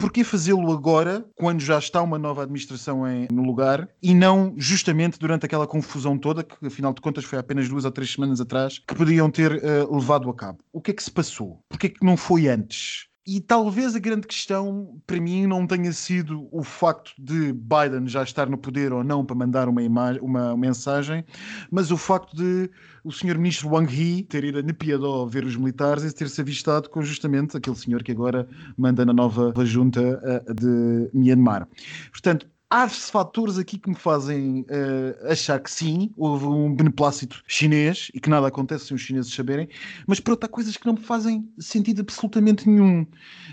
porquê 0.00 0.24
fazê-lo 0.24 0.72
agora, 0.72 1.26
quando 1.36 1.60
já 1.60 1.78
está 1.78 2.00
uma 2.00 2.18
nova 2.18 2.42
administração 2.42 3.06
em, 3.06 3.28
no 3.30 3.42
lugar, 3.42 3.86
e 4.02 4.14
não 4.14 4.54
justamente 4.56 5.18
durante 5.18 5.44
aquela 5.44 5.66
confusão 5.66 6.16
toda, 6.16 6.42
que 6.42 6.66
afinal 6.66 6.94
de 6.94 7.02
contas 7.02 7.24
foi 7.24 7.38
apenas 7.38 7.68
duas 7.68 7.84
ou 7.84 7.90
três 7.90 8.10
semanas 8.10 8.40
atrás, 8.40 8.78
que 8.78 8.94
podiam 8.94 9.30
ter 9.30 9.52
uh, 9.52 9.94
levado 9.94 10.30
a 10.30 10.34
cabo? 10.34 10.58
O 10.72 10.80
que 10.80 10.90
é 10.90 10.94
que 10.94 11.02
se 11.02 11.10
passou? 11.10 11.62
Porquê 11.68 11.90
que 11.90 12.04
não 12.04 12.16
foi 12.16 12.48
antes? 12.48 13.09
E 13.26 13.38
talvez 13.38 13.94
a 13.94 13.98
grande 13.98 14.26
questão 14.26 14.98
para 15.06 15.20
mim 15.20 15.46
não 15.46 15.66
tenha 15.66 15.92
sido 15.92 16.48
o 16.50 16.62
facto 16.62 17.12
de 17.18 17.52
Biden 17.52 18.08
já 18.08 18.22
estar 18.22 18.48
no 18.48 18.56
poder 18.56 18.92
ou 18.92 19.04
não 19.04 19.24
para 19.24 19.36
mandar 19.36 19.68
uma, 19.68 20.12
uma 20.22 20.56
mensagem, 20.56 21.24
mas 21.70 21.90
o 21.90 21.98
facto 21.98 22.34
de 22.34 22.70
o 23.04 23.12
senhor 23.12 23.36
ministro 23.36 23.68
Wang 23.68 23.94
Yi 23.94 24.22
ter 24.24 24.44
ido 24.44 24.58
a 24.58 24.62
Nepiadó 24.62 25.26
ver 25.26 25.44
os 25.44 25.54
militares 25.54 26.02
e 26.02 26.14
ter-se 26.14 26.40
avistado 26.40 26.88
com 26.88 27.02
justamente 27.02 27.56
aquele 27.56 27.76
senhor 27.76 28.02
que 28.02 28.12
agora 28.12 28.48
manda 28.76 29.04
na 29.04 29.12
nova 29.12 29.52
junta 29.66 30.00
uh, 30.00 30.54
de 30.54 31.10
Myanmar. 31.12 31.68
Portanto, 32.10 32.46
há 32.70 32.88
fatores 32.88 33.58
aqui 33.58 33.76
que 33.78 33.90
me 33.90 33.96
fazem 33.96 34.60
uh, 34.60 35.30
achar 35.30 35.58
que 35.58 35.70
sim, 35.70 36.12
houve 36.16 36.46
um 36.46 36.72
beneplácito 36.72 37.42
chinês 37.46 38.10
e 38.14 38.20
que 38.20 38.30
nada 38.30 38.46
acontece 38.46 38.86
sem 38.86 38.94
os 38.94 39.00
chineses 39.00 39.34
saberem, 39.34 39.68
mas 40.06 40.20
por 40.20 40.30
outro 40.30 40.46
há 40.46 40.48
coisas 40.48 40.76
que 40.76 40.86
não 40.86 40.94
me 40.94 41.00
fazem 41.00 41.50
sentido 41.58 42.00
absolutamente 42.00 42.68
nenhum. 42.68 43.04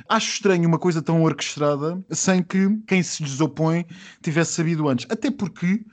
Acho 0.07 0.33
estranho 0.33 0.67
uma 0.67 0.77
coisa 0.77 1.01
tão 1.01 1.23
orquestrada 1.23 1.99
sem 2.11 2.43
que 2.43 2.77
quem 2.85 3.01
se 3.01 3.23
desopõe 3.23 3.85
tivesse 4.21 4.53
sabido 4.53 4.87
antes. 4.87 5.07
Até 5.09 5.31
porque 5.31 5.83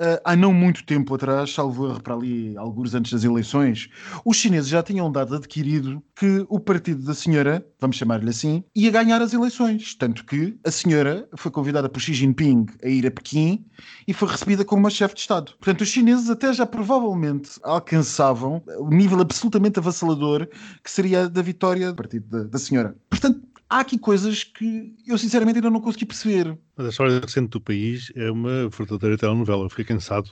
Uh, 0.00 0.16
há 0.24 0.34
não 0.34 0.50
muito 0.50 0.82
tempo 0.86 1.14
atrás, 1.14 1.52
salvo 1.52 2.00
para 2.00 2.14
ali, 2.14 2.56
alguns 2.56 2.94
antes 2.94 3.12
das 3.12 3.22
eleições, 3.22 3.90
os 4.24 4.38
chineses 4.38 4.70
já 4.70 4.82
tinham 4.82 5.12
dado 5.12 5.36
adquirido 5.36 6.02
que 6.16 6.46
o 6.48 6.58
partido 6.58 7.04
da 7.04 7.12
senhora, 7.12 7.62
vamos 7.78 7.96
chamar-lhe 7.96 8.30
assim, 8.30 8.64
ia 8.74 8.90
ganhar 8.90 9.20
as 9.20 9.34
eleições. 9.34 9.94
Tanto 9.94 10.24
que 10.24 10.58
a 10.64 10.70
senhora 10.70 11.28
foi 11.36 11.50
convidada 11.50 11.86
por 11.86 12.00
Xi 12.00 12.14
Jinping 12.14 12.64
a 12.82 12.88
ir 12.88 13.06
a 13.06 13.10
Pequim 13.10 13.62
e 14.08 14.14
foi 14.14 14.28
recebida 14.28 14.64
como 14.64 14.80
uma 14.80 14.90
chefe 14.90 15.16
de 15.16 15.20
Estado. 15.20 15.52
Portanto, 15.60 15.82
os 15.82 15.88
chineses 15.88 16.30
até 16.30 16.50
já 16.50 16.64
provavelmente 16.64 17.50
alcançavam 17.62 18.62
o 18.78 18.88
nível 18.88 19.20
absolutamente 19.20 19.78
avassalador 19.78 20.48
que 20.82 20.90
seria 20.90 21.28
da 21.28 21.42
vitória 21.42 21.90
do 21.90 21.96
partido 21.96 22.26
da, 22.26 22.44
da 22.44 22.58
senhora. 22.58 22.96
Portanto, 23.10 23.42
há 23.70 23.80
aqui 23.80 23.96
coisas 23.96 24.42
que 24.42 24.94
eu 25.06 25.16
sinceramente 25.16 25.58
ainda 25.58 25.70
não 25.70 25.80
consegui 25.80 26.06
perceber. 26.06 26.58
Mas 26.80 26.86
a 26.86 26.90
história 26.90 27.20
recente 27.20 27.50
do 27.50 27.60
país 27.60 28.10
é 28.16 28.30
uma 28.30 28.70
verdadeira 28.70 29.18
telenovela. 29.18 29.64
Eu 29.64 29.68
fiquei 29.68 29.84
cansado 29.84 30.30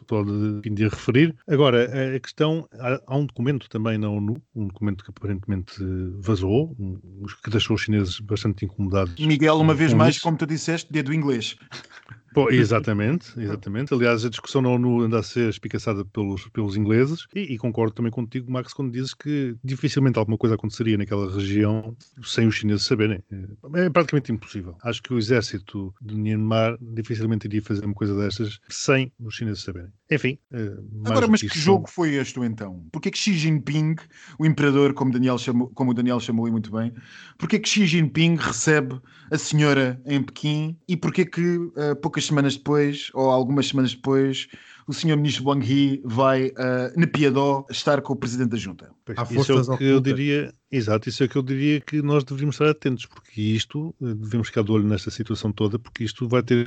de, 0.62 0.70
de 0.70 0.84
referir. 0.84 1.36
Agora, 1.46 2.16
a 2.16 2.18
questão, 2.18 2.66
há, 2.72 2.98
há, 3.06 3.16
um 3.18 3.26
documento 3.26 3.68
também 3.68 3.98
na 3.98 4.08
ONU, 4.08 4.42
um 4.54 4.68
documento 4.68 5.04
que 5.04 5.10
aparentemente 5.10 5.74
vazou, 6.20 6.74
um, 6.80 6.98
que 7.44 7.50
deixou 7.50 7.76
os 7.76 7.82
chineses 7.82 8.18
bastante 8.20 8.64
incomodados. 8.64 9.14
Miguel, 9.18 9.60
uma 9.60 9.74
vez 9.74 9.92
mais, 9.92 10.14
isso. 10.14 10.24
como 10.24 10.38
tu 10.38 10.46
disseste, 10.46 10.90
dedo 10.90 11.12
inglês. 11.12 11.54
Exatamente, 12.50 13.32
exatamente. 13.40 13.92
Aliás, 13.92 14.24
a 14.24 14.28
discussão 14.28 14.62
na 14.62 14.68
ONU 14.68 15.02
anda 15.02 15.18
a 15.18 15.22
ser 15.22 15.48
espicaçada 15.48 16.04
pelos, 16.04 16.46
pelos 16.48 16.76
ingleses 16.76 17.26
e, 17.34 17.54
e, 17.54 17.58
concordo 17.58 17.94
também 17.94 18.12
contigo, 18.12 18.50
Max, 18.50 18.72
quando 18.72 18.92
dizes 18.92 19.14
que 19.14 19.56
dificilmente 19.64 20.18
alguma 20.18 20.38
coisa 20.38 20.54
aconteceria 20.54 20.96
naquela 20.96 21.32
região 21.32 21.96
sem 22.22 22.46
os 22.46 22.54
chineses 22.54 22.86
saberem. 22.86 23.22
É, 23.74 23.86
é 23.86 23.90
praticamente 23.90 24.30
impossível. 24.30 24.76
Acho 24.82 25.02
que 25.02 25.12
o 25.12 25.18
exército 25.18 25.92
de 26.00 26.14
Myanmar 26.38 26.78
dificilmente 26.80 27.46
iria 27.46 27.62
fazer 27.62 27.84
uma 27.84 27.94
coisa 27.94 28.16
destas 28.16 28.58
sem 28.68 29.12
os 29.20 29.34
chineses 29.34 29.62
saberem. 29.62 29.90
Enfim. 30.10 30.38
Eh, 30.52 30.76
Agora, 31.04 31.26
mas 31.26 31.40
que, 31.40 31.48
que 31.48 31.58
jogo 31.58 31.86
são... 31.86 31.94
foi 31.94 32.14
este 32.14 32.38
então? 32.40 32.86
Porquê 32.92 33.10
que 33.10 33.18
Xi 33.18 33.34
Jinping, 33.34 33.96
o 34.38 34.46
imperador, 34.46 34.94
como, 34.94 35.12
Daniel 35.12 35.38
chamou, 35.38 35.68
como 35.74 35.90
o 35.90 35.94
Daniel 35.94 36.20
chamou 36.20 36.50
muito 36.50 36.70
bem, 36.70 36.92
porquê 37.36 37.58
que 37.58 37.68
Xi 37.68 37.86
Jinping 37.86 38.36
recebe 38.36 39.00
a 39.30 39.36
senhora 39.36 40.00
em 40.06 40.22
Pequim 40.22 40.78
e 40.88 40.96
porquê 40.96 41.24
que 41.24 41.56
uh, 41.56 41.96
poucas 42.00 42.24
semanas 42.24 42.56
depois, 42.56 43.10
ou 43.12 43.30
algumas 43.30 43.68
semanas 43.68 43.94
depois, 43.94 44.48
o 44.88 44.92
senhor 44.94 45.16
ministro 45.16 45.44
Wang 45.44 45.64
Yi 45.64 46.00
vai 46.02 46.46
uh, 46.48 46.98
na 46.98 47.06
Piedó 47.06 47.66
estar 47.70 48.00
com 48.00 48.14
o 48.14 48.16
presidente 48.16 48.48
da 48.48 48.56
junta. 48.56 48.90
Pois, 49.04 49.18
isso 49.30 49.52
é 49.52 49.54
o 49.54 49.58
que 49.58 49.70
ocultas. 49.70 49.80
eu 49.86 50.00
diria, 50.00 50.54
exato, 50.72 51.10
isso 51.10 51.22
é 51.22 51.26
o 51.26 51.28
que 51.28 51.36
eu 51.36 51.42
diria 51.42 51.80
que 51.80 52.00
nós 52.00 52.24
deveríamos 52.24 52.54
estar 52.54 52.70
atentos, 52.70 53.04
porque 53.04 53.40
isto, 53.40 53.94
eh, 54.00 54.14
devemos 54.14 54.48
ficar 54.48 54.62
de 54.64 54.72
olho 54.72 54.88
nesta 54.88 55.10
situação 55.10 55.52
toda, 55.52 55.78
porque 55.78 56.04
isto 56.04 56.26
vai 56.26 56.42
ter, 56.42 56.66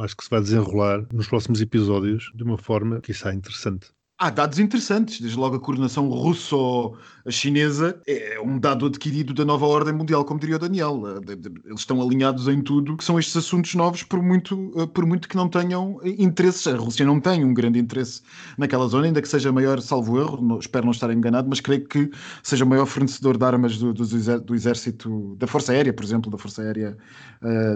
acho 0.00 0.16
que 0.16 0.24
se 0.24 0.30
vai 0.30 0.40
desenrolar 0.40 1.06
nos 1.10 1.28
próximos 1.28 1.62
episódios 1.62 2.30
de 2.34 2.44
uma 2.44 2.58
forma 2.58 3.00
que 3.00 3.12
isso 3.12 3.26
é 3.26 3.32
interessante. 3.32 3.88
Há 4.18 4.30
dados 4.30 4.58
interessantes, 4.58 5.20
desde 5.20 5.38
logo 5.38 5.56
a 5.56 5.60
coordenação 5.60 6.08
russo-chinesa 6.08 8.00
é 8.06 8.40
um 8.40 8.58
dado 8.58 8.86
adquirido 8.86 9.34
da 9.34 9.44
nova 9.44 9.66
ordem 9.66 9.92
mundial, 9.92 10.24
como 10.24 10.40
diria 10.40 10.56
o 10.56 10.58
Daniel. 10.58 11.02
Eles 11.28 11.80
estão 11.80 12.00
alinhados 12.00 12.48
em 12.48 12.62
tudo, 12.62 12.96
que 12.96 13.04
são 13.04 13.18
estes 13.18 13.36
assuntos 13.36 13.74
novos, 13.74 14.02
por 14.02 14.22
muito, 14.22 14.56
por 14.94 15.04
muito 15.04 15.28
que 15.28 15.36
não 15.36 15.50
tenham 15.50 16.00
interesses. 16.02 16.66
A 16.66 16.78
Rússia 16.78 17.04
não 17.04 17.20
tem 17.20 17.44
um 17.44 17.52
grande 17.52 17.78
interesse 17.78 18.22
naquela 18.56 18.88
zona, 18.88 19.04
ainda 19.04 19.20
que 19.20 19.28
seja 19.28 19.52
maior, 19.52 19.82
salvo 19.82 20.18
erro, 20.18 20.58
espero 20.58 20.86
não 20.86 20.92
estar 20.92 21.12
enganado, 21.12 21.46
mas 21.46 21.60
creio 21.60 21.86
que 21.86 22.10
seja 22.42 22.64
o 22.64 22.68
maior 22.68 22.86
fornecedor 22.86 23.36
de 23.36 23.44
armas 23.44 23.76
do, 23.76 23.92
do, 23.92 24.54
exército, 24.54 25.36
da 25.38 25.46
Força 25.46 25.72
Aérea, 25.72 25.92
por 25.92 26.06
exemplo, 26.06 26.30
da 26.30 26.38
Força 26.38 26.62
Aérea 26.62 26.96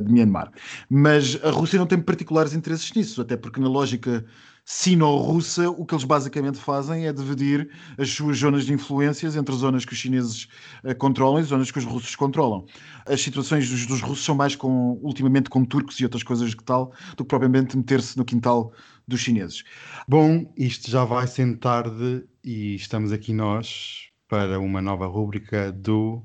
de 0.03 0.11
Myanmar. 0.11 0.51
Mas 0.89 1.39
a 1.45 1.51
Rússia 1.51 1.79
não 1.79 1.87
tem 1.87 2.01
particulares 2.01 2.55
interesses 2.55 2.91
nisso, 2.95 3.21
até 3.21 3.37
porque 3.37 3.61
na 3.61 3.69
lógica 3.69 4.25
sino-russa, 4.65 5.69
o 5.71 5.85
que 5.85 5.95
eles 5.95 6.05
basicamente 6.05 6.59
fazem 6.59 7.07
é 7.07 7.13
dividir 7.13 7.71
as 7.99 8.11
suas 8.11 8.39
zonas 8.39 8.65
de 8.65 8.73
influências 8.73 9.37
entre 9.37 9.55
zonas 9.55 9.85
que 9.85 9.93
os 9.93 9.99
chineses 9.99 10.49
uh, 10.85 10.95
controlam 10.97 11.41
e 11.41 11.45
zonas 11.45 11.71
que 11.71 11.79
os 11.79 11.85
russos 11.85 12.15
controlam. 12.15 12.67
As 13.07 13.21
situações 13.21 13.69
dos, 13.69 13.87
dos, 13.87 14.01
russos 14.01 14.25
são 14.25 14.35
mais 14.35 14.55
com, 14.55 14.99
ultimamente 15.03 15.51
com 15.51 15.65
turcos 15.65 15.99
e 16.01 16.05
outras 16.05 16.23
coisas 16.23 16.55
que 16.55 16.65
tal, 16.65 16.93
do 17.17 17.25
que 17.25 17.29
propriamente 17.29 17.77
meter-se 17.77 18.17
no 18.17 18.25
quintal 18.25 18.73
dos 19.07 19.21
chineses. 19.21 19.65
Bom, 20.09 20.53
isto 20.57 20.91
já 20.91 21.05
vai 21.05 21.27
sendo 21.27 21.59
tarde 21.59 22.25
e 22.45 22.75
estamos 22.75 23.13
aqui 23.13 23.33
nós 23.33 24.09
para 24.29 24.61
uma 24.61 24.81
nova 24.81 25.07
rúbrica 25.07 25.73
do 25.73 26.23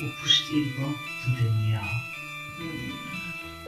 O 0.00 0.22
postigo 0.22 0.94
de 1.24 1.42
Daniel. 1.42 3.07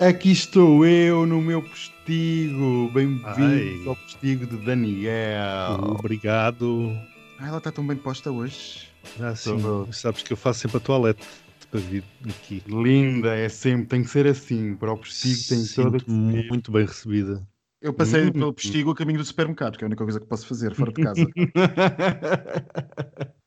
Aqui 0.01 0.33
estou 0.33 0.85
eu 0.87 1.27
no 1.27 1.43
meu 1.43 1.63
postigo. 1.63 2.91
Bem-vindo 2.91 3.91
ao 3.91 3.97
postigo 3.97 4.47
de 4.47 4.57
Daniel. 4.65 5.97
Obrigado. 5.99 6.97
Ah, 7.39 7.49
ela 7.49 7.59
está 7.59 7.71
tão 7.71 7.87
bem 7.87 7.99
posta 7.99 8.31
hoje. 8.31 8.89
Ah, 9.21 9.37
sim. 9.37 9.59
Sabes 9.93 10.23
que 10.23 10.33
eu 10.33 10.39
faço 10.39 10.61
sempre 10.61 10.79
a 10.79 10.81
toalete 10.81 11.27
para 11.71 11.81
vir 11.81 12.03
aqui. 12.27 12.63
Linda, 12.67 13.37
é 13.37 13.51
sempre, 13.51 13.89
tem 13.89 14.03
que 14.03 14.09
ser 14.09 14.27
assim. 14.27 14.75
Para 14.75 14.91
o 14.91 14.97
postigo 14.97 15.39
tem 15.51 15.67
toda 15.67 15.99
que 15.99 16.11
Muito 16.11 16.73
bem 16.73 16.87
recebida. 16.87 17.47
Eu 17.83 17.93
passei 17.93 18.25
hum. 18.25 18.33
pelo 18.33 18.55
postigo 18.55 18.93
a 18.93 18.95
caminho 18.95 19.19
do 19.19 19.25
supermercado, 19.27 19.77
que 19.77 19.85
é 19.85 19.87
a 19.87 19.89
única 19.89 20.03
coisa 20.03 20.19
que 20.19 20.27
posso 20.27 20.47
fazer 20.47 20.75
fora 20.75 20.95
de 20.95 21.03
casa. 21.03 21.27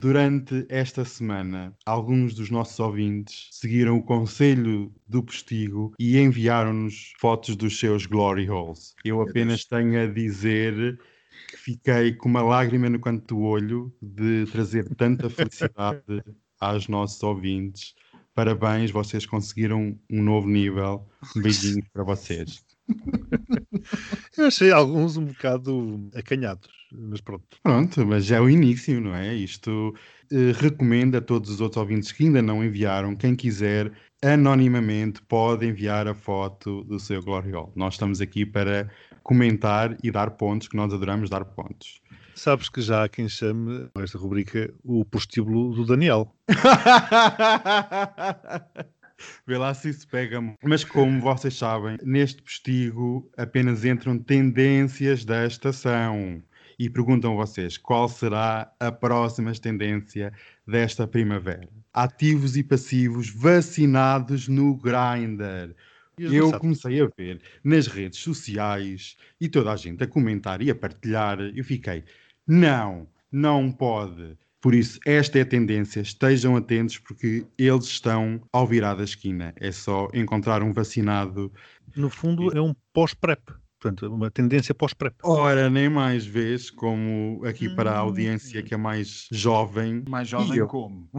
Durante 0.00 0.64
esta 0.68 1.04
semana, 1.04 1.74
alguns 1.84 2.32
dos 2.32 2.50
nossos 2.50 2.78
ouvintes 2.78 3.48
seguiram 3.50 3.96
o 3.96 4.02
conselho 4.02 4.94
do 5.08 5.24
Postigo 5.24 5.92
e 5.98 6.18
enviaram-nos 6.18 7.12
fotos 7.18 7.56
dos 7.56 7.78
seus 7.80 8.06
glory 8.06 8.48
holes. 8.48 8.94
Eu 9.04 9.20
apenas 9.20 9.64
tenho 9.64 10.00
a 10.00 10.06
dizer 10.06 11.00
que 11.48 11.56
fiquei 11.56 12.12
com 12.12 12.28
uma 12.28 12.42
lágrima 12.42 12.88
no 12.88 13.00
canto 13.00 13.34
do 13.34 13.40
olho 13.40 13.92
de 14.00 14.46
trazer 14.52 14.88
tanta 14.94 15.28
felicidade 15.28 16.02
aos 16.60 16.86
nossos 16.86 17.20
ouvintes. 17.24 17.94
Parabéns, 18.34 18.92
vocês 18.92 19.26
conseguiram 19.26 19.98
um 20.08 20.22
novo 20.22 20.48
nível. 20.48 21.08
Beijinhos 21.34 21.88
para 21.92 22.04
vocês. 22.04 22.64
Eu 24.38 24.46
achei 24.46 24.70
alguns 24.70 25.16
um 25.16 25.24
bocado 25.24 26.08
acanhados, 26.14 26.68
mas 26.92 27.20
pronto. 27.20 27.58
Pronto, 27.60 28.06
mas 28.06 28.24
já 28.24 28.36
é 28.36 28.40
o 28.40 28.48
início, 28.48 29.00
não 29.00 29.12
é? 29.12 29.34
Isto 29.34 29.92
eh, 30.30 30.52
recomendo 30.54 31.16
a 31.16 31.20
todos 31.20 31.50
os 31.50 31.60
outros 31.60 31.78
ouvintes 31.78 32.12
que 32.12 32.22
ainda 32.22 32.40
não 32.40 32.64
enviaram, 32.64 33.16
quem 33.16 33.34
quiser, 33.34 33.90
anonimamente 34.22 35.20
pode 35.22 35.66
enviar 35.66 36.06
a 36.06 36.14
foto 36.14 36.84
do 36.84 37.00
seu 37.00 37.20
Gloriol. 37.20 37.72
Nós 37.74 37.94
estamos 37.94 38.20
aqui 38.20 38.46
para 38.46 38.88
comentar 39.24 39.98
e 40.04 40.10
dar 40.10 40.30
pontos, 40.30 40.68
que 40.68 40.76
nós 40.76 40.94
adoramos 40.94 41.28
dar 41.28 41.44
pontos. 41.44 42.00
Sabes 42.32 42.68
que 42.68 42.80
já 42.80 43.02
há 43.02 43.08
quem 43.08 43.28
chame 43.28 43.88
esta 43.96 44.16
rubrica 44.16 44.72
o 44.84 45.04
prostíbulo 45.04 45.74
do 45.74 45.84
Daniel. 45.84 46.32
Vê 49.46 49.58
lá 49.58 49.74
se 49.74 49.90
isso 49.90 50.06
pega. 50.08 50.40
Mas 50.62 50.84
como 50.84 51.20
vocês 51.20 51.54
sabem, 51.54 51.96
neste 52.02 52.42
postigo 52.42 53.30
apenas 53.36 53.84
entram 53.84 54.18
tendências 54.18 55.24
da 55.24 55.46
estação. 55.46 56.42
E 56.78 56.88
perguntam 56.88 57.34
vocês 57.34 57.76
qual 57.76 58.08
será 58.08 58.72
a 58.78 58.92
próxima 58.92 59.52
tendência 59.52 60.32
desta 60.64 61.08
primavera. 61.08 61.68
Ativos 61.92 62.56
e 62.56 62.62
passivos 62.62 63.30
vacinados 63.30 64.46
no 64.46 64.76
Grindr. 64.76 65.74
Eu 66.16 66.56
comecei 66.58 67.00
a 67.00 67.08
ver 67.16 67.40
nas 67.64 67.86
redes 67.86 68.20
sociais 68.20 69.16
e 69.40 69.48
toda 69.48 69.72
a 69.72 69.76
gente 69.76 70.02
a 70.02 70.06
comentar 70.06 70.62
e 70.62 70.70
a 70.70 70.74
partilhar. 70.74 71.40
Eu 71.40 71.64
fiquei, 71.64 72.04
não, 72.46 73.08
não 73.30 73.72
pode. 73.72 74.36
Por 74.60 74.74
isso, 74.74 74.98
esta 75.06 75.38
é 75.38 75.42
a 75.42 75.46
tendência. 75.46 76.00
Estejam 76.00 76.56
atentos 76.56 76.98
porque 76.98 77.46
eles 77.56 77.84
estão 77.84 78.40
ao 78.52 78.66
virar 78.66 78.94
da 78.94 79.04
esquina. 79.04 79.54
É 79.56 79.70
só 79.70 80.08
encontrar 80.12 80.62
um 80.62 80.72
vacinado. 80.72 81.52
No 81.96 82.10
fundo, 82.10 82.56
é 82.56 82.60
um 82.60 82.74
pós-prep. 82.92 83.40
Portanto, 83.80 84.12
uma 84.12 84.28
tendência 84.28 84.74
pós-prep. 84.74 85.14
Ora, 85.22 85.70
nem 85.70 85.88
mais 85.88 86.26
vês 86.26 86.68
como 86.68 87.40
aqui 87.44 87.68
para 87.68 87.92
a 87.92 87.98
audiência 87.98 88.60
que 88.60 88.74
é 88.74 88.76
mais 88.76 89.28
jovem. 89.30 90.02
Mais 90.08 90.28
jovem 90.28 90.58
E 90.58 90.66
como? 90.66 91.08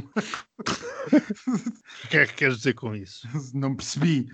O 1.12 2.08
que 2.10 2.18
é 2.18 2.28
que 2.28 2.34
queres 2.34 2.58
dizer 2.58 2.74
com 2.74 2.96
isso? 2.96 3.28
Não 3.54 3.76
percebi. 3.76 4.28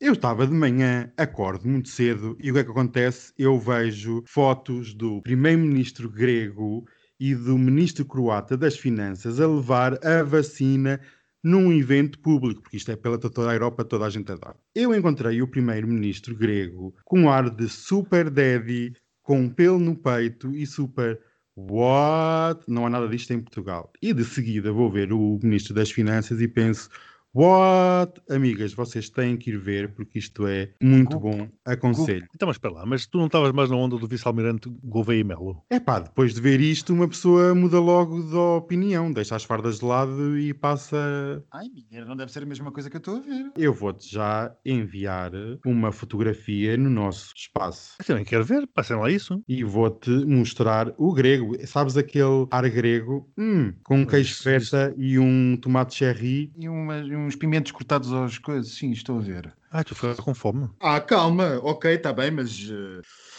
Eu 0.00 0.12
estava 0.12 0.46
de 0.46 0.52
manhã, 0.52 1.12
acordo 1.16 1.68
muito 1.68 1.88
cedo 1.88 2.36
e 2.40 2.50
o 2.50 2.54
que 2.54 2.60
é 2.60 2.64
que 2.64 2.70
acontece? 2.70 3.32
Eu 3.38 3.58
vejo 3.58 4.22
fotos 4.26 4.94
do 4.94 5.20
primeiro-ministro 5.22 6.10
grego 6.10 6.86
e 7.24 7.34
do 7.34 7.56
ministro 7.56 8.04
croata 8.04 8.54
das 8.54 8.76
Finanças 8.76 9.40
a 9.40 9.46
levar 9.46 9.98
a 10.04 10.22
vacina 10.22 11.00
num 11.42 11.72
evento 11.72 12.18
público, 12.18 12.60
porque 12.60 12.76
isto 12.76 12.90
é 12.90 12.96
pela 12.96 13.16
toda 13.16 13.50
a 13.50 13.54
Europa, 13.54 13.82
toda 13.82 14.04
a 14.04 14.10
gente 14.10 14.30
adora. 14.30 14.56
Eu 14.74 14.94
encontrei 14.94 15.40
o 15.40 15.48
primeiro-ministro 15.48 16.36
grego 16.36 16.94
com 17.02 17.30
ar 17.30 17.48
de 17.48 17.66
super 17.66 18.28
daddy, 18.28 18.92
com 19.22 19.40
um 19.40 19.48
pelo 19.48 19.78
no 19.78 19.96
peito 19.96 20.54
e 20.54 20.66
super 20.66 21.18
what? 21.56 22.62
Não 22.68 22.84
há 22.84 22.90
nada 22.90 23.08
disto 23.08 23.32
em 23.32 23.40
Portugal. 23.40 23.90
E 24.02 24.12
de 24.12 24.22
seguida 24.22 24.70
vou 24.70 24.90
ver 24.90 25.10
o 25.10 25.40
ministro 25.42 25.72
das 25.72 25.90
Finanças 25.90 26.42
e 26.42 26.48
penso 26.48 26.90
What? 27.34 28.20
Amigas, 28.30 28.72
vocês 28.74 29.10
têm 29.10 29.36
que 29.36 29.50
ir 29.50 29.58
ver 29.58 29.92
porque 29.92 30.18
isto 30.20 30.46
é 30.46 30.70
muito 30.80 31.18
bom. 31.18 31.48
Aconselho. 31.64 32.26
Então, 32.34 32.46
mas 32.46 32.56
espera 32.56 32.74
lá, 32.74 32.86
mas 32.86 33.06
tu 33.06 33.18
não 33.18 33.26
estavas 33.26 33.50
mais 33.52 33.68
na 33.70 33.76
onda 33.76 33.98
do 33.98 34.06
vice-almirante 34.06 34.68
Gouveia 34.84 35.20
e 35.20 35.24
Melo? 35.24 35.62
É 35.68 35.80
pá, 35.80 35.98
depois 35.98 36.32
de 36.32 36.40
ver 36.40 36.60
isto, 36.60 36.92
uma 36.94 37.08
pessoa 37.08 37.52
muda 37.54 37.80
logo 37.80 38.22
de 38.22 38.36
opinião, 38.36 39.12
deixa 39.12 39.34
as 39.34 39.42
fardas 39.42 39.80
de 39.80 39.84
lado 39.84 40.38
e 40.38 40.54
passa. 40.54 41.44
Ai, 41.52 41.66
minha, 41.68 42.04
não 42.04 42.16
deve 42.16 42.30
ser 42.30 42.44
a 42.44 42.46
mesma 42.46 42.70
coisa 42.70 42.88
que 42.88 42.96
eu 42.96 42.98
estou 42.98 43.16
a 43.16 43.20
ver. 43.20 43.50
Eu 43.56 43.74
vou-te 43.74 44.08
já 44.12 44.54
enviar 44.64 45.32
uma 45.66 45.90
fotografia 45.90 46.76
no 46.76 46.88
nosso 46.88 47.32
espaço 47.36 47.96
Eu 47.98 48.04
também 48.04 48.24
quero 48.24 48.44
ver, 48.44 48.66
passem 48.68 48.96
lá 48.96 49.10
isso. 49.10 49.42
e 49.48 49.64
vou-te 49.64 50.10
mostrar 50.10 50.94
o 50.96 51.12
grego. 51.12 51.56
Sabes 51.66 51.96
aquele 51.96 52.46
ar 52.50 52.68
grego? 52.70 53.28
Hum, 53.36 53.72
com 53.82 53.98
um 53.98 54.06
queijo 54.06 54.36
feta 54.40 54.94
e 54.96 55.18
um 55.18 55.56
tomate 55.60 55.94
cherry. 55.96 56.52
E 56.56 56.68
umas- 56.68 57.08
uns 57.24 57.36
pimentos 57.36 57.72
cortados 57.72 58.12
aos 58.12 58.38
coisas. 58.38 58.72
Sim, 58.72 58.90
estou 58.92 59.18
a 59.18 59.22
ver. 59.22 59.52
Ah, 59.70 59.82
tu 59.82 59.94
ficas 59.94 60.20
com 60.20 60.34
fome. 60.34 60.68
Ah, 60.80 61.00
calma. 61.00 61.58
Ok, 61.62 61.92
está 61.92 62.12
bem, 62.12 62.30
mas... 62.30 62.70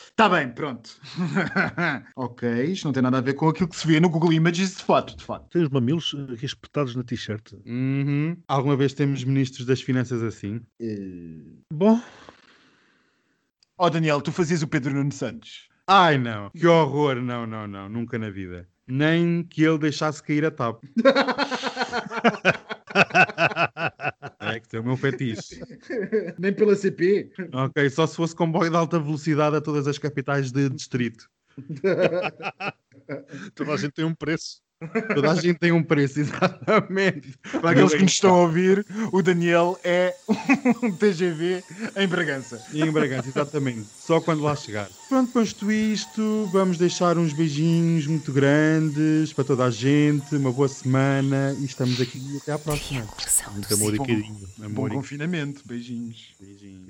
Está 0.10 0.30
bem, 0.30 0.50
pronto. 0.50 0.90
ok, 2.16 2.64
isto 2.66 2.86
não 2.86 2.94
tem 2.94 3.04
nada 3.04 3.18
a 3.18 3.22
ver 3.22 3.34
com 3.34 3.50
aquilo 3.50 3.68
que 3.70 3.76
se 3.76 3.88
vê 3.88 4.00
no 4.00 4.10
Google 4.10 4.34
Images 4.34 4.78
de 4.78 4.84
fato, 4.84 5.16
de 5.16 5.24
fato. 5.24 5.48
Tens 5.50 5.64
os 5.64 5.70
mamilos 5.70 6.16
eh, 6.18 6.34
aqui 6.34 6.46
espetados 6.46 6.96
na 6.96 7.04
t-shirt. 7.04 7.54
Uhum. 7.66 8.38
Alguma 8.48 8.78
vez 8.78 8.94
temos 8.94 9.24
ministros 9.24 9.66
das 9.66 9.82
finanças 9.82 10.24
assim? 10.24 10.62
Bom, 11.74 12.00
Oh, 13.78 13.90
Daniel, 13.90 14.22
tu 14.22 14.32
fazias 14.32 14.62
o 14.62 14.68
Pedro 14.70 14.94
Nuno 14.94 15.12
Santos. 15.12 15.68
Ai 15.86 16.18
não, 16.18 16.50
que 16.50 16.66
horror, 16.66 17.18
não, 17.18 17.46
não, 17.46 17.68
não, 17.68 17.90
nunca 17.90 18.18
na 18.18 18.30
vida. 18.30 18.70
Nem 18.88 19.44
que 19.44 19.64
ele 19.64 19.78
deixasse 19.78 20.24
cair 20.24 20.46
a 20.46 20.52
TAP. 20.52 20.82
É 24.40 24.60
que 24.60 24.76
é 24.76 24.80
o 24.80 24.84
meu 24.84 24.98
fetiche. 24.98 25.62
Nem 26.40 26.54
pela 26.54 26.76
CP. 26.76 27.32
Ok, 27.54 27.90
só 27.90 28.08
se 28.08 28.16
fosse 28.16 28.36
comboio 28.36 28.70
de 28.70 28.78
alta 28.78 29.00
velocidade 29.00 29.56
a 29.56 29.62
todas 29.62 29.88
as 29.88 29.98
capitais 29.98 30.52
de 30.52 30.70
distrito. 30.70 31.30
toda 33.56 33.74
a 33.74 33.78
gente 33.78 33.94
tem 33.94 34.06
um 34.06 34.16
preço. 34.16 34.65
Toda 35.14 35.32
a 35.32 35.36
gente 35.36 35.60
tem 35.60 35.72
um 35.72 35.84
preço, 35.84 36.20
exatamente. 36.22 37.34
Para 37.62 37.72
aqueles 37.72 37.94
que 37.94 38.04
nos 38.04 38.12
estão 38.12 38.36
a 38.36 38.42
ouvir, 38.42 38.86
o 39.12 39.22
Daniel 39.22 39.80
é 39.84 40.16
um 40.84 40.92
TGV 40.92 41.64
em 41.96 42.08
Bragança. 42.08 42.62
Em 42.74 42.92
Bragança, 42.92 43.30
exatamente. 43.30 43.86
Só 43.98 44.20
quando 44.22 44.44
lá 44.44 44.56
chegar. 44.56 44.90
Pronto, 45.10 45.32
posto 45.32 45.72
isto, 45.72 46.50
vamos 46.52 46.78
deixar 46.78 47.18
uns 47.18 47.34
beijinhos 47.34 48.08
muito 48.08 48.32
grandes 48.32 49.34
para 49.34 49.44
toda 49.44 49.66
a 49.66 49.72
gente, 49.72 50.36
uma 50.36 50.52
boa 50.52 50.68
semana 50.68 51.56
e 51.60 51.66
estamos 51.66 52.00
aqui 52.02 52.38
até 52.42 52.52
à 52.52 52.60
próxima. 52.60 53.06
Muito 53.52 53.74
amor 53.74 53.96
e 53.96 53.98
carinho. 53.98 54.38
Bom 54.70 54.88
e 54.88 54.92
confinamento. 54.92 55.62
Beijinhos. 55.66 56.34
beijinhos. 56.40 56.85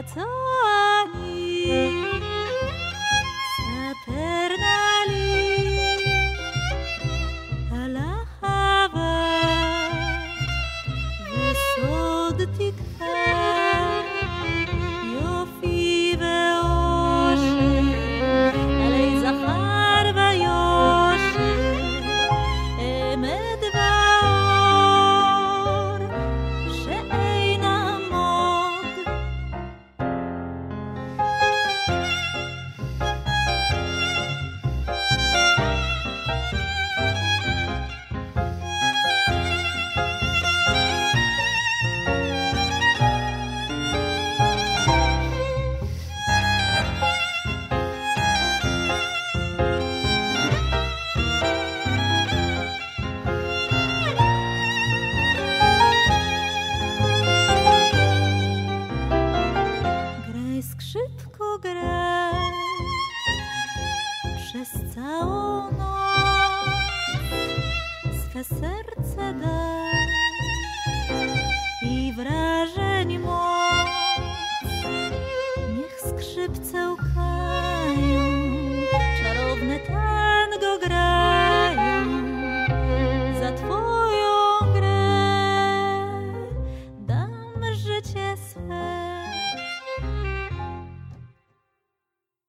কথা 0.00 0.49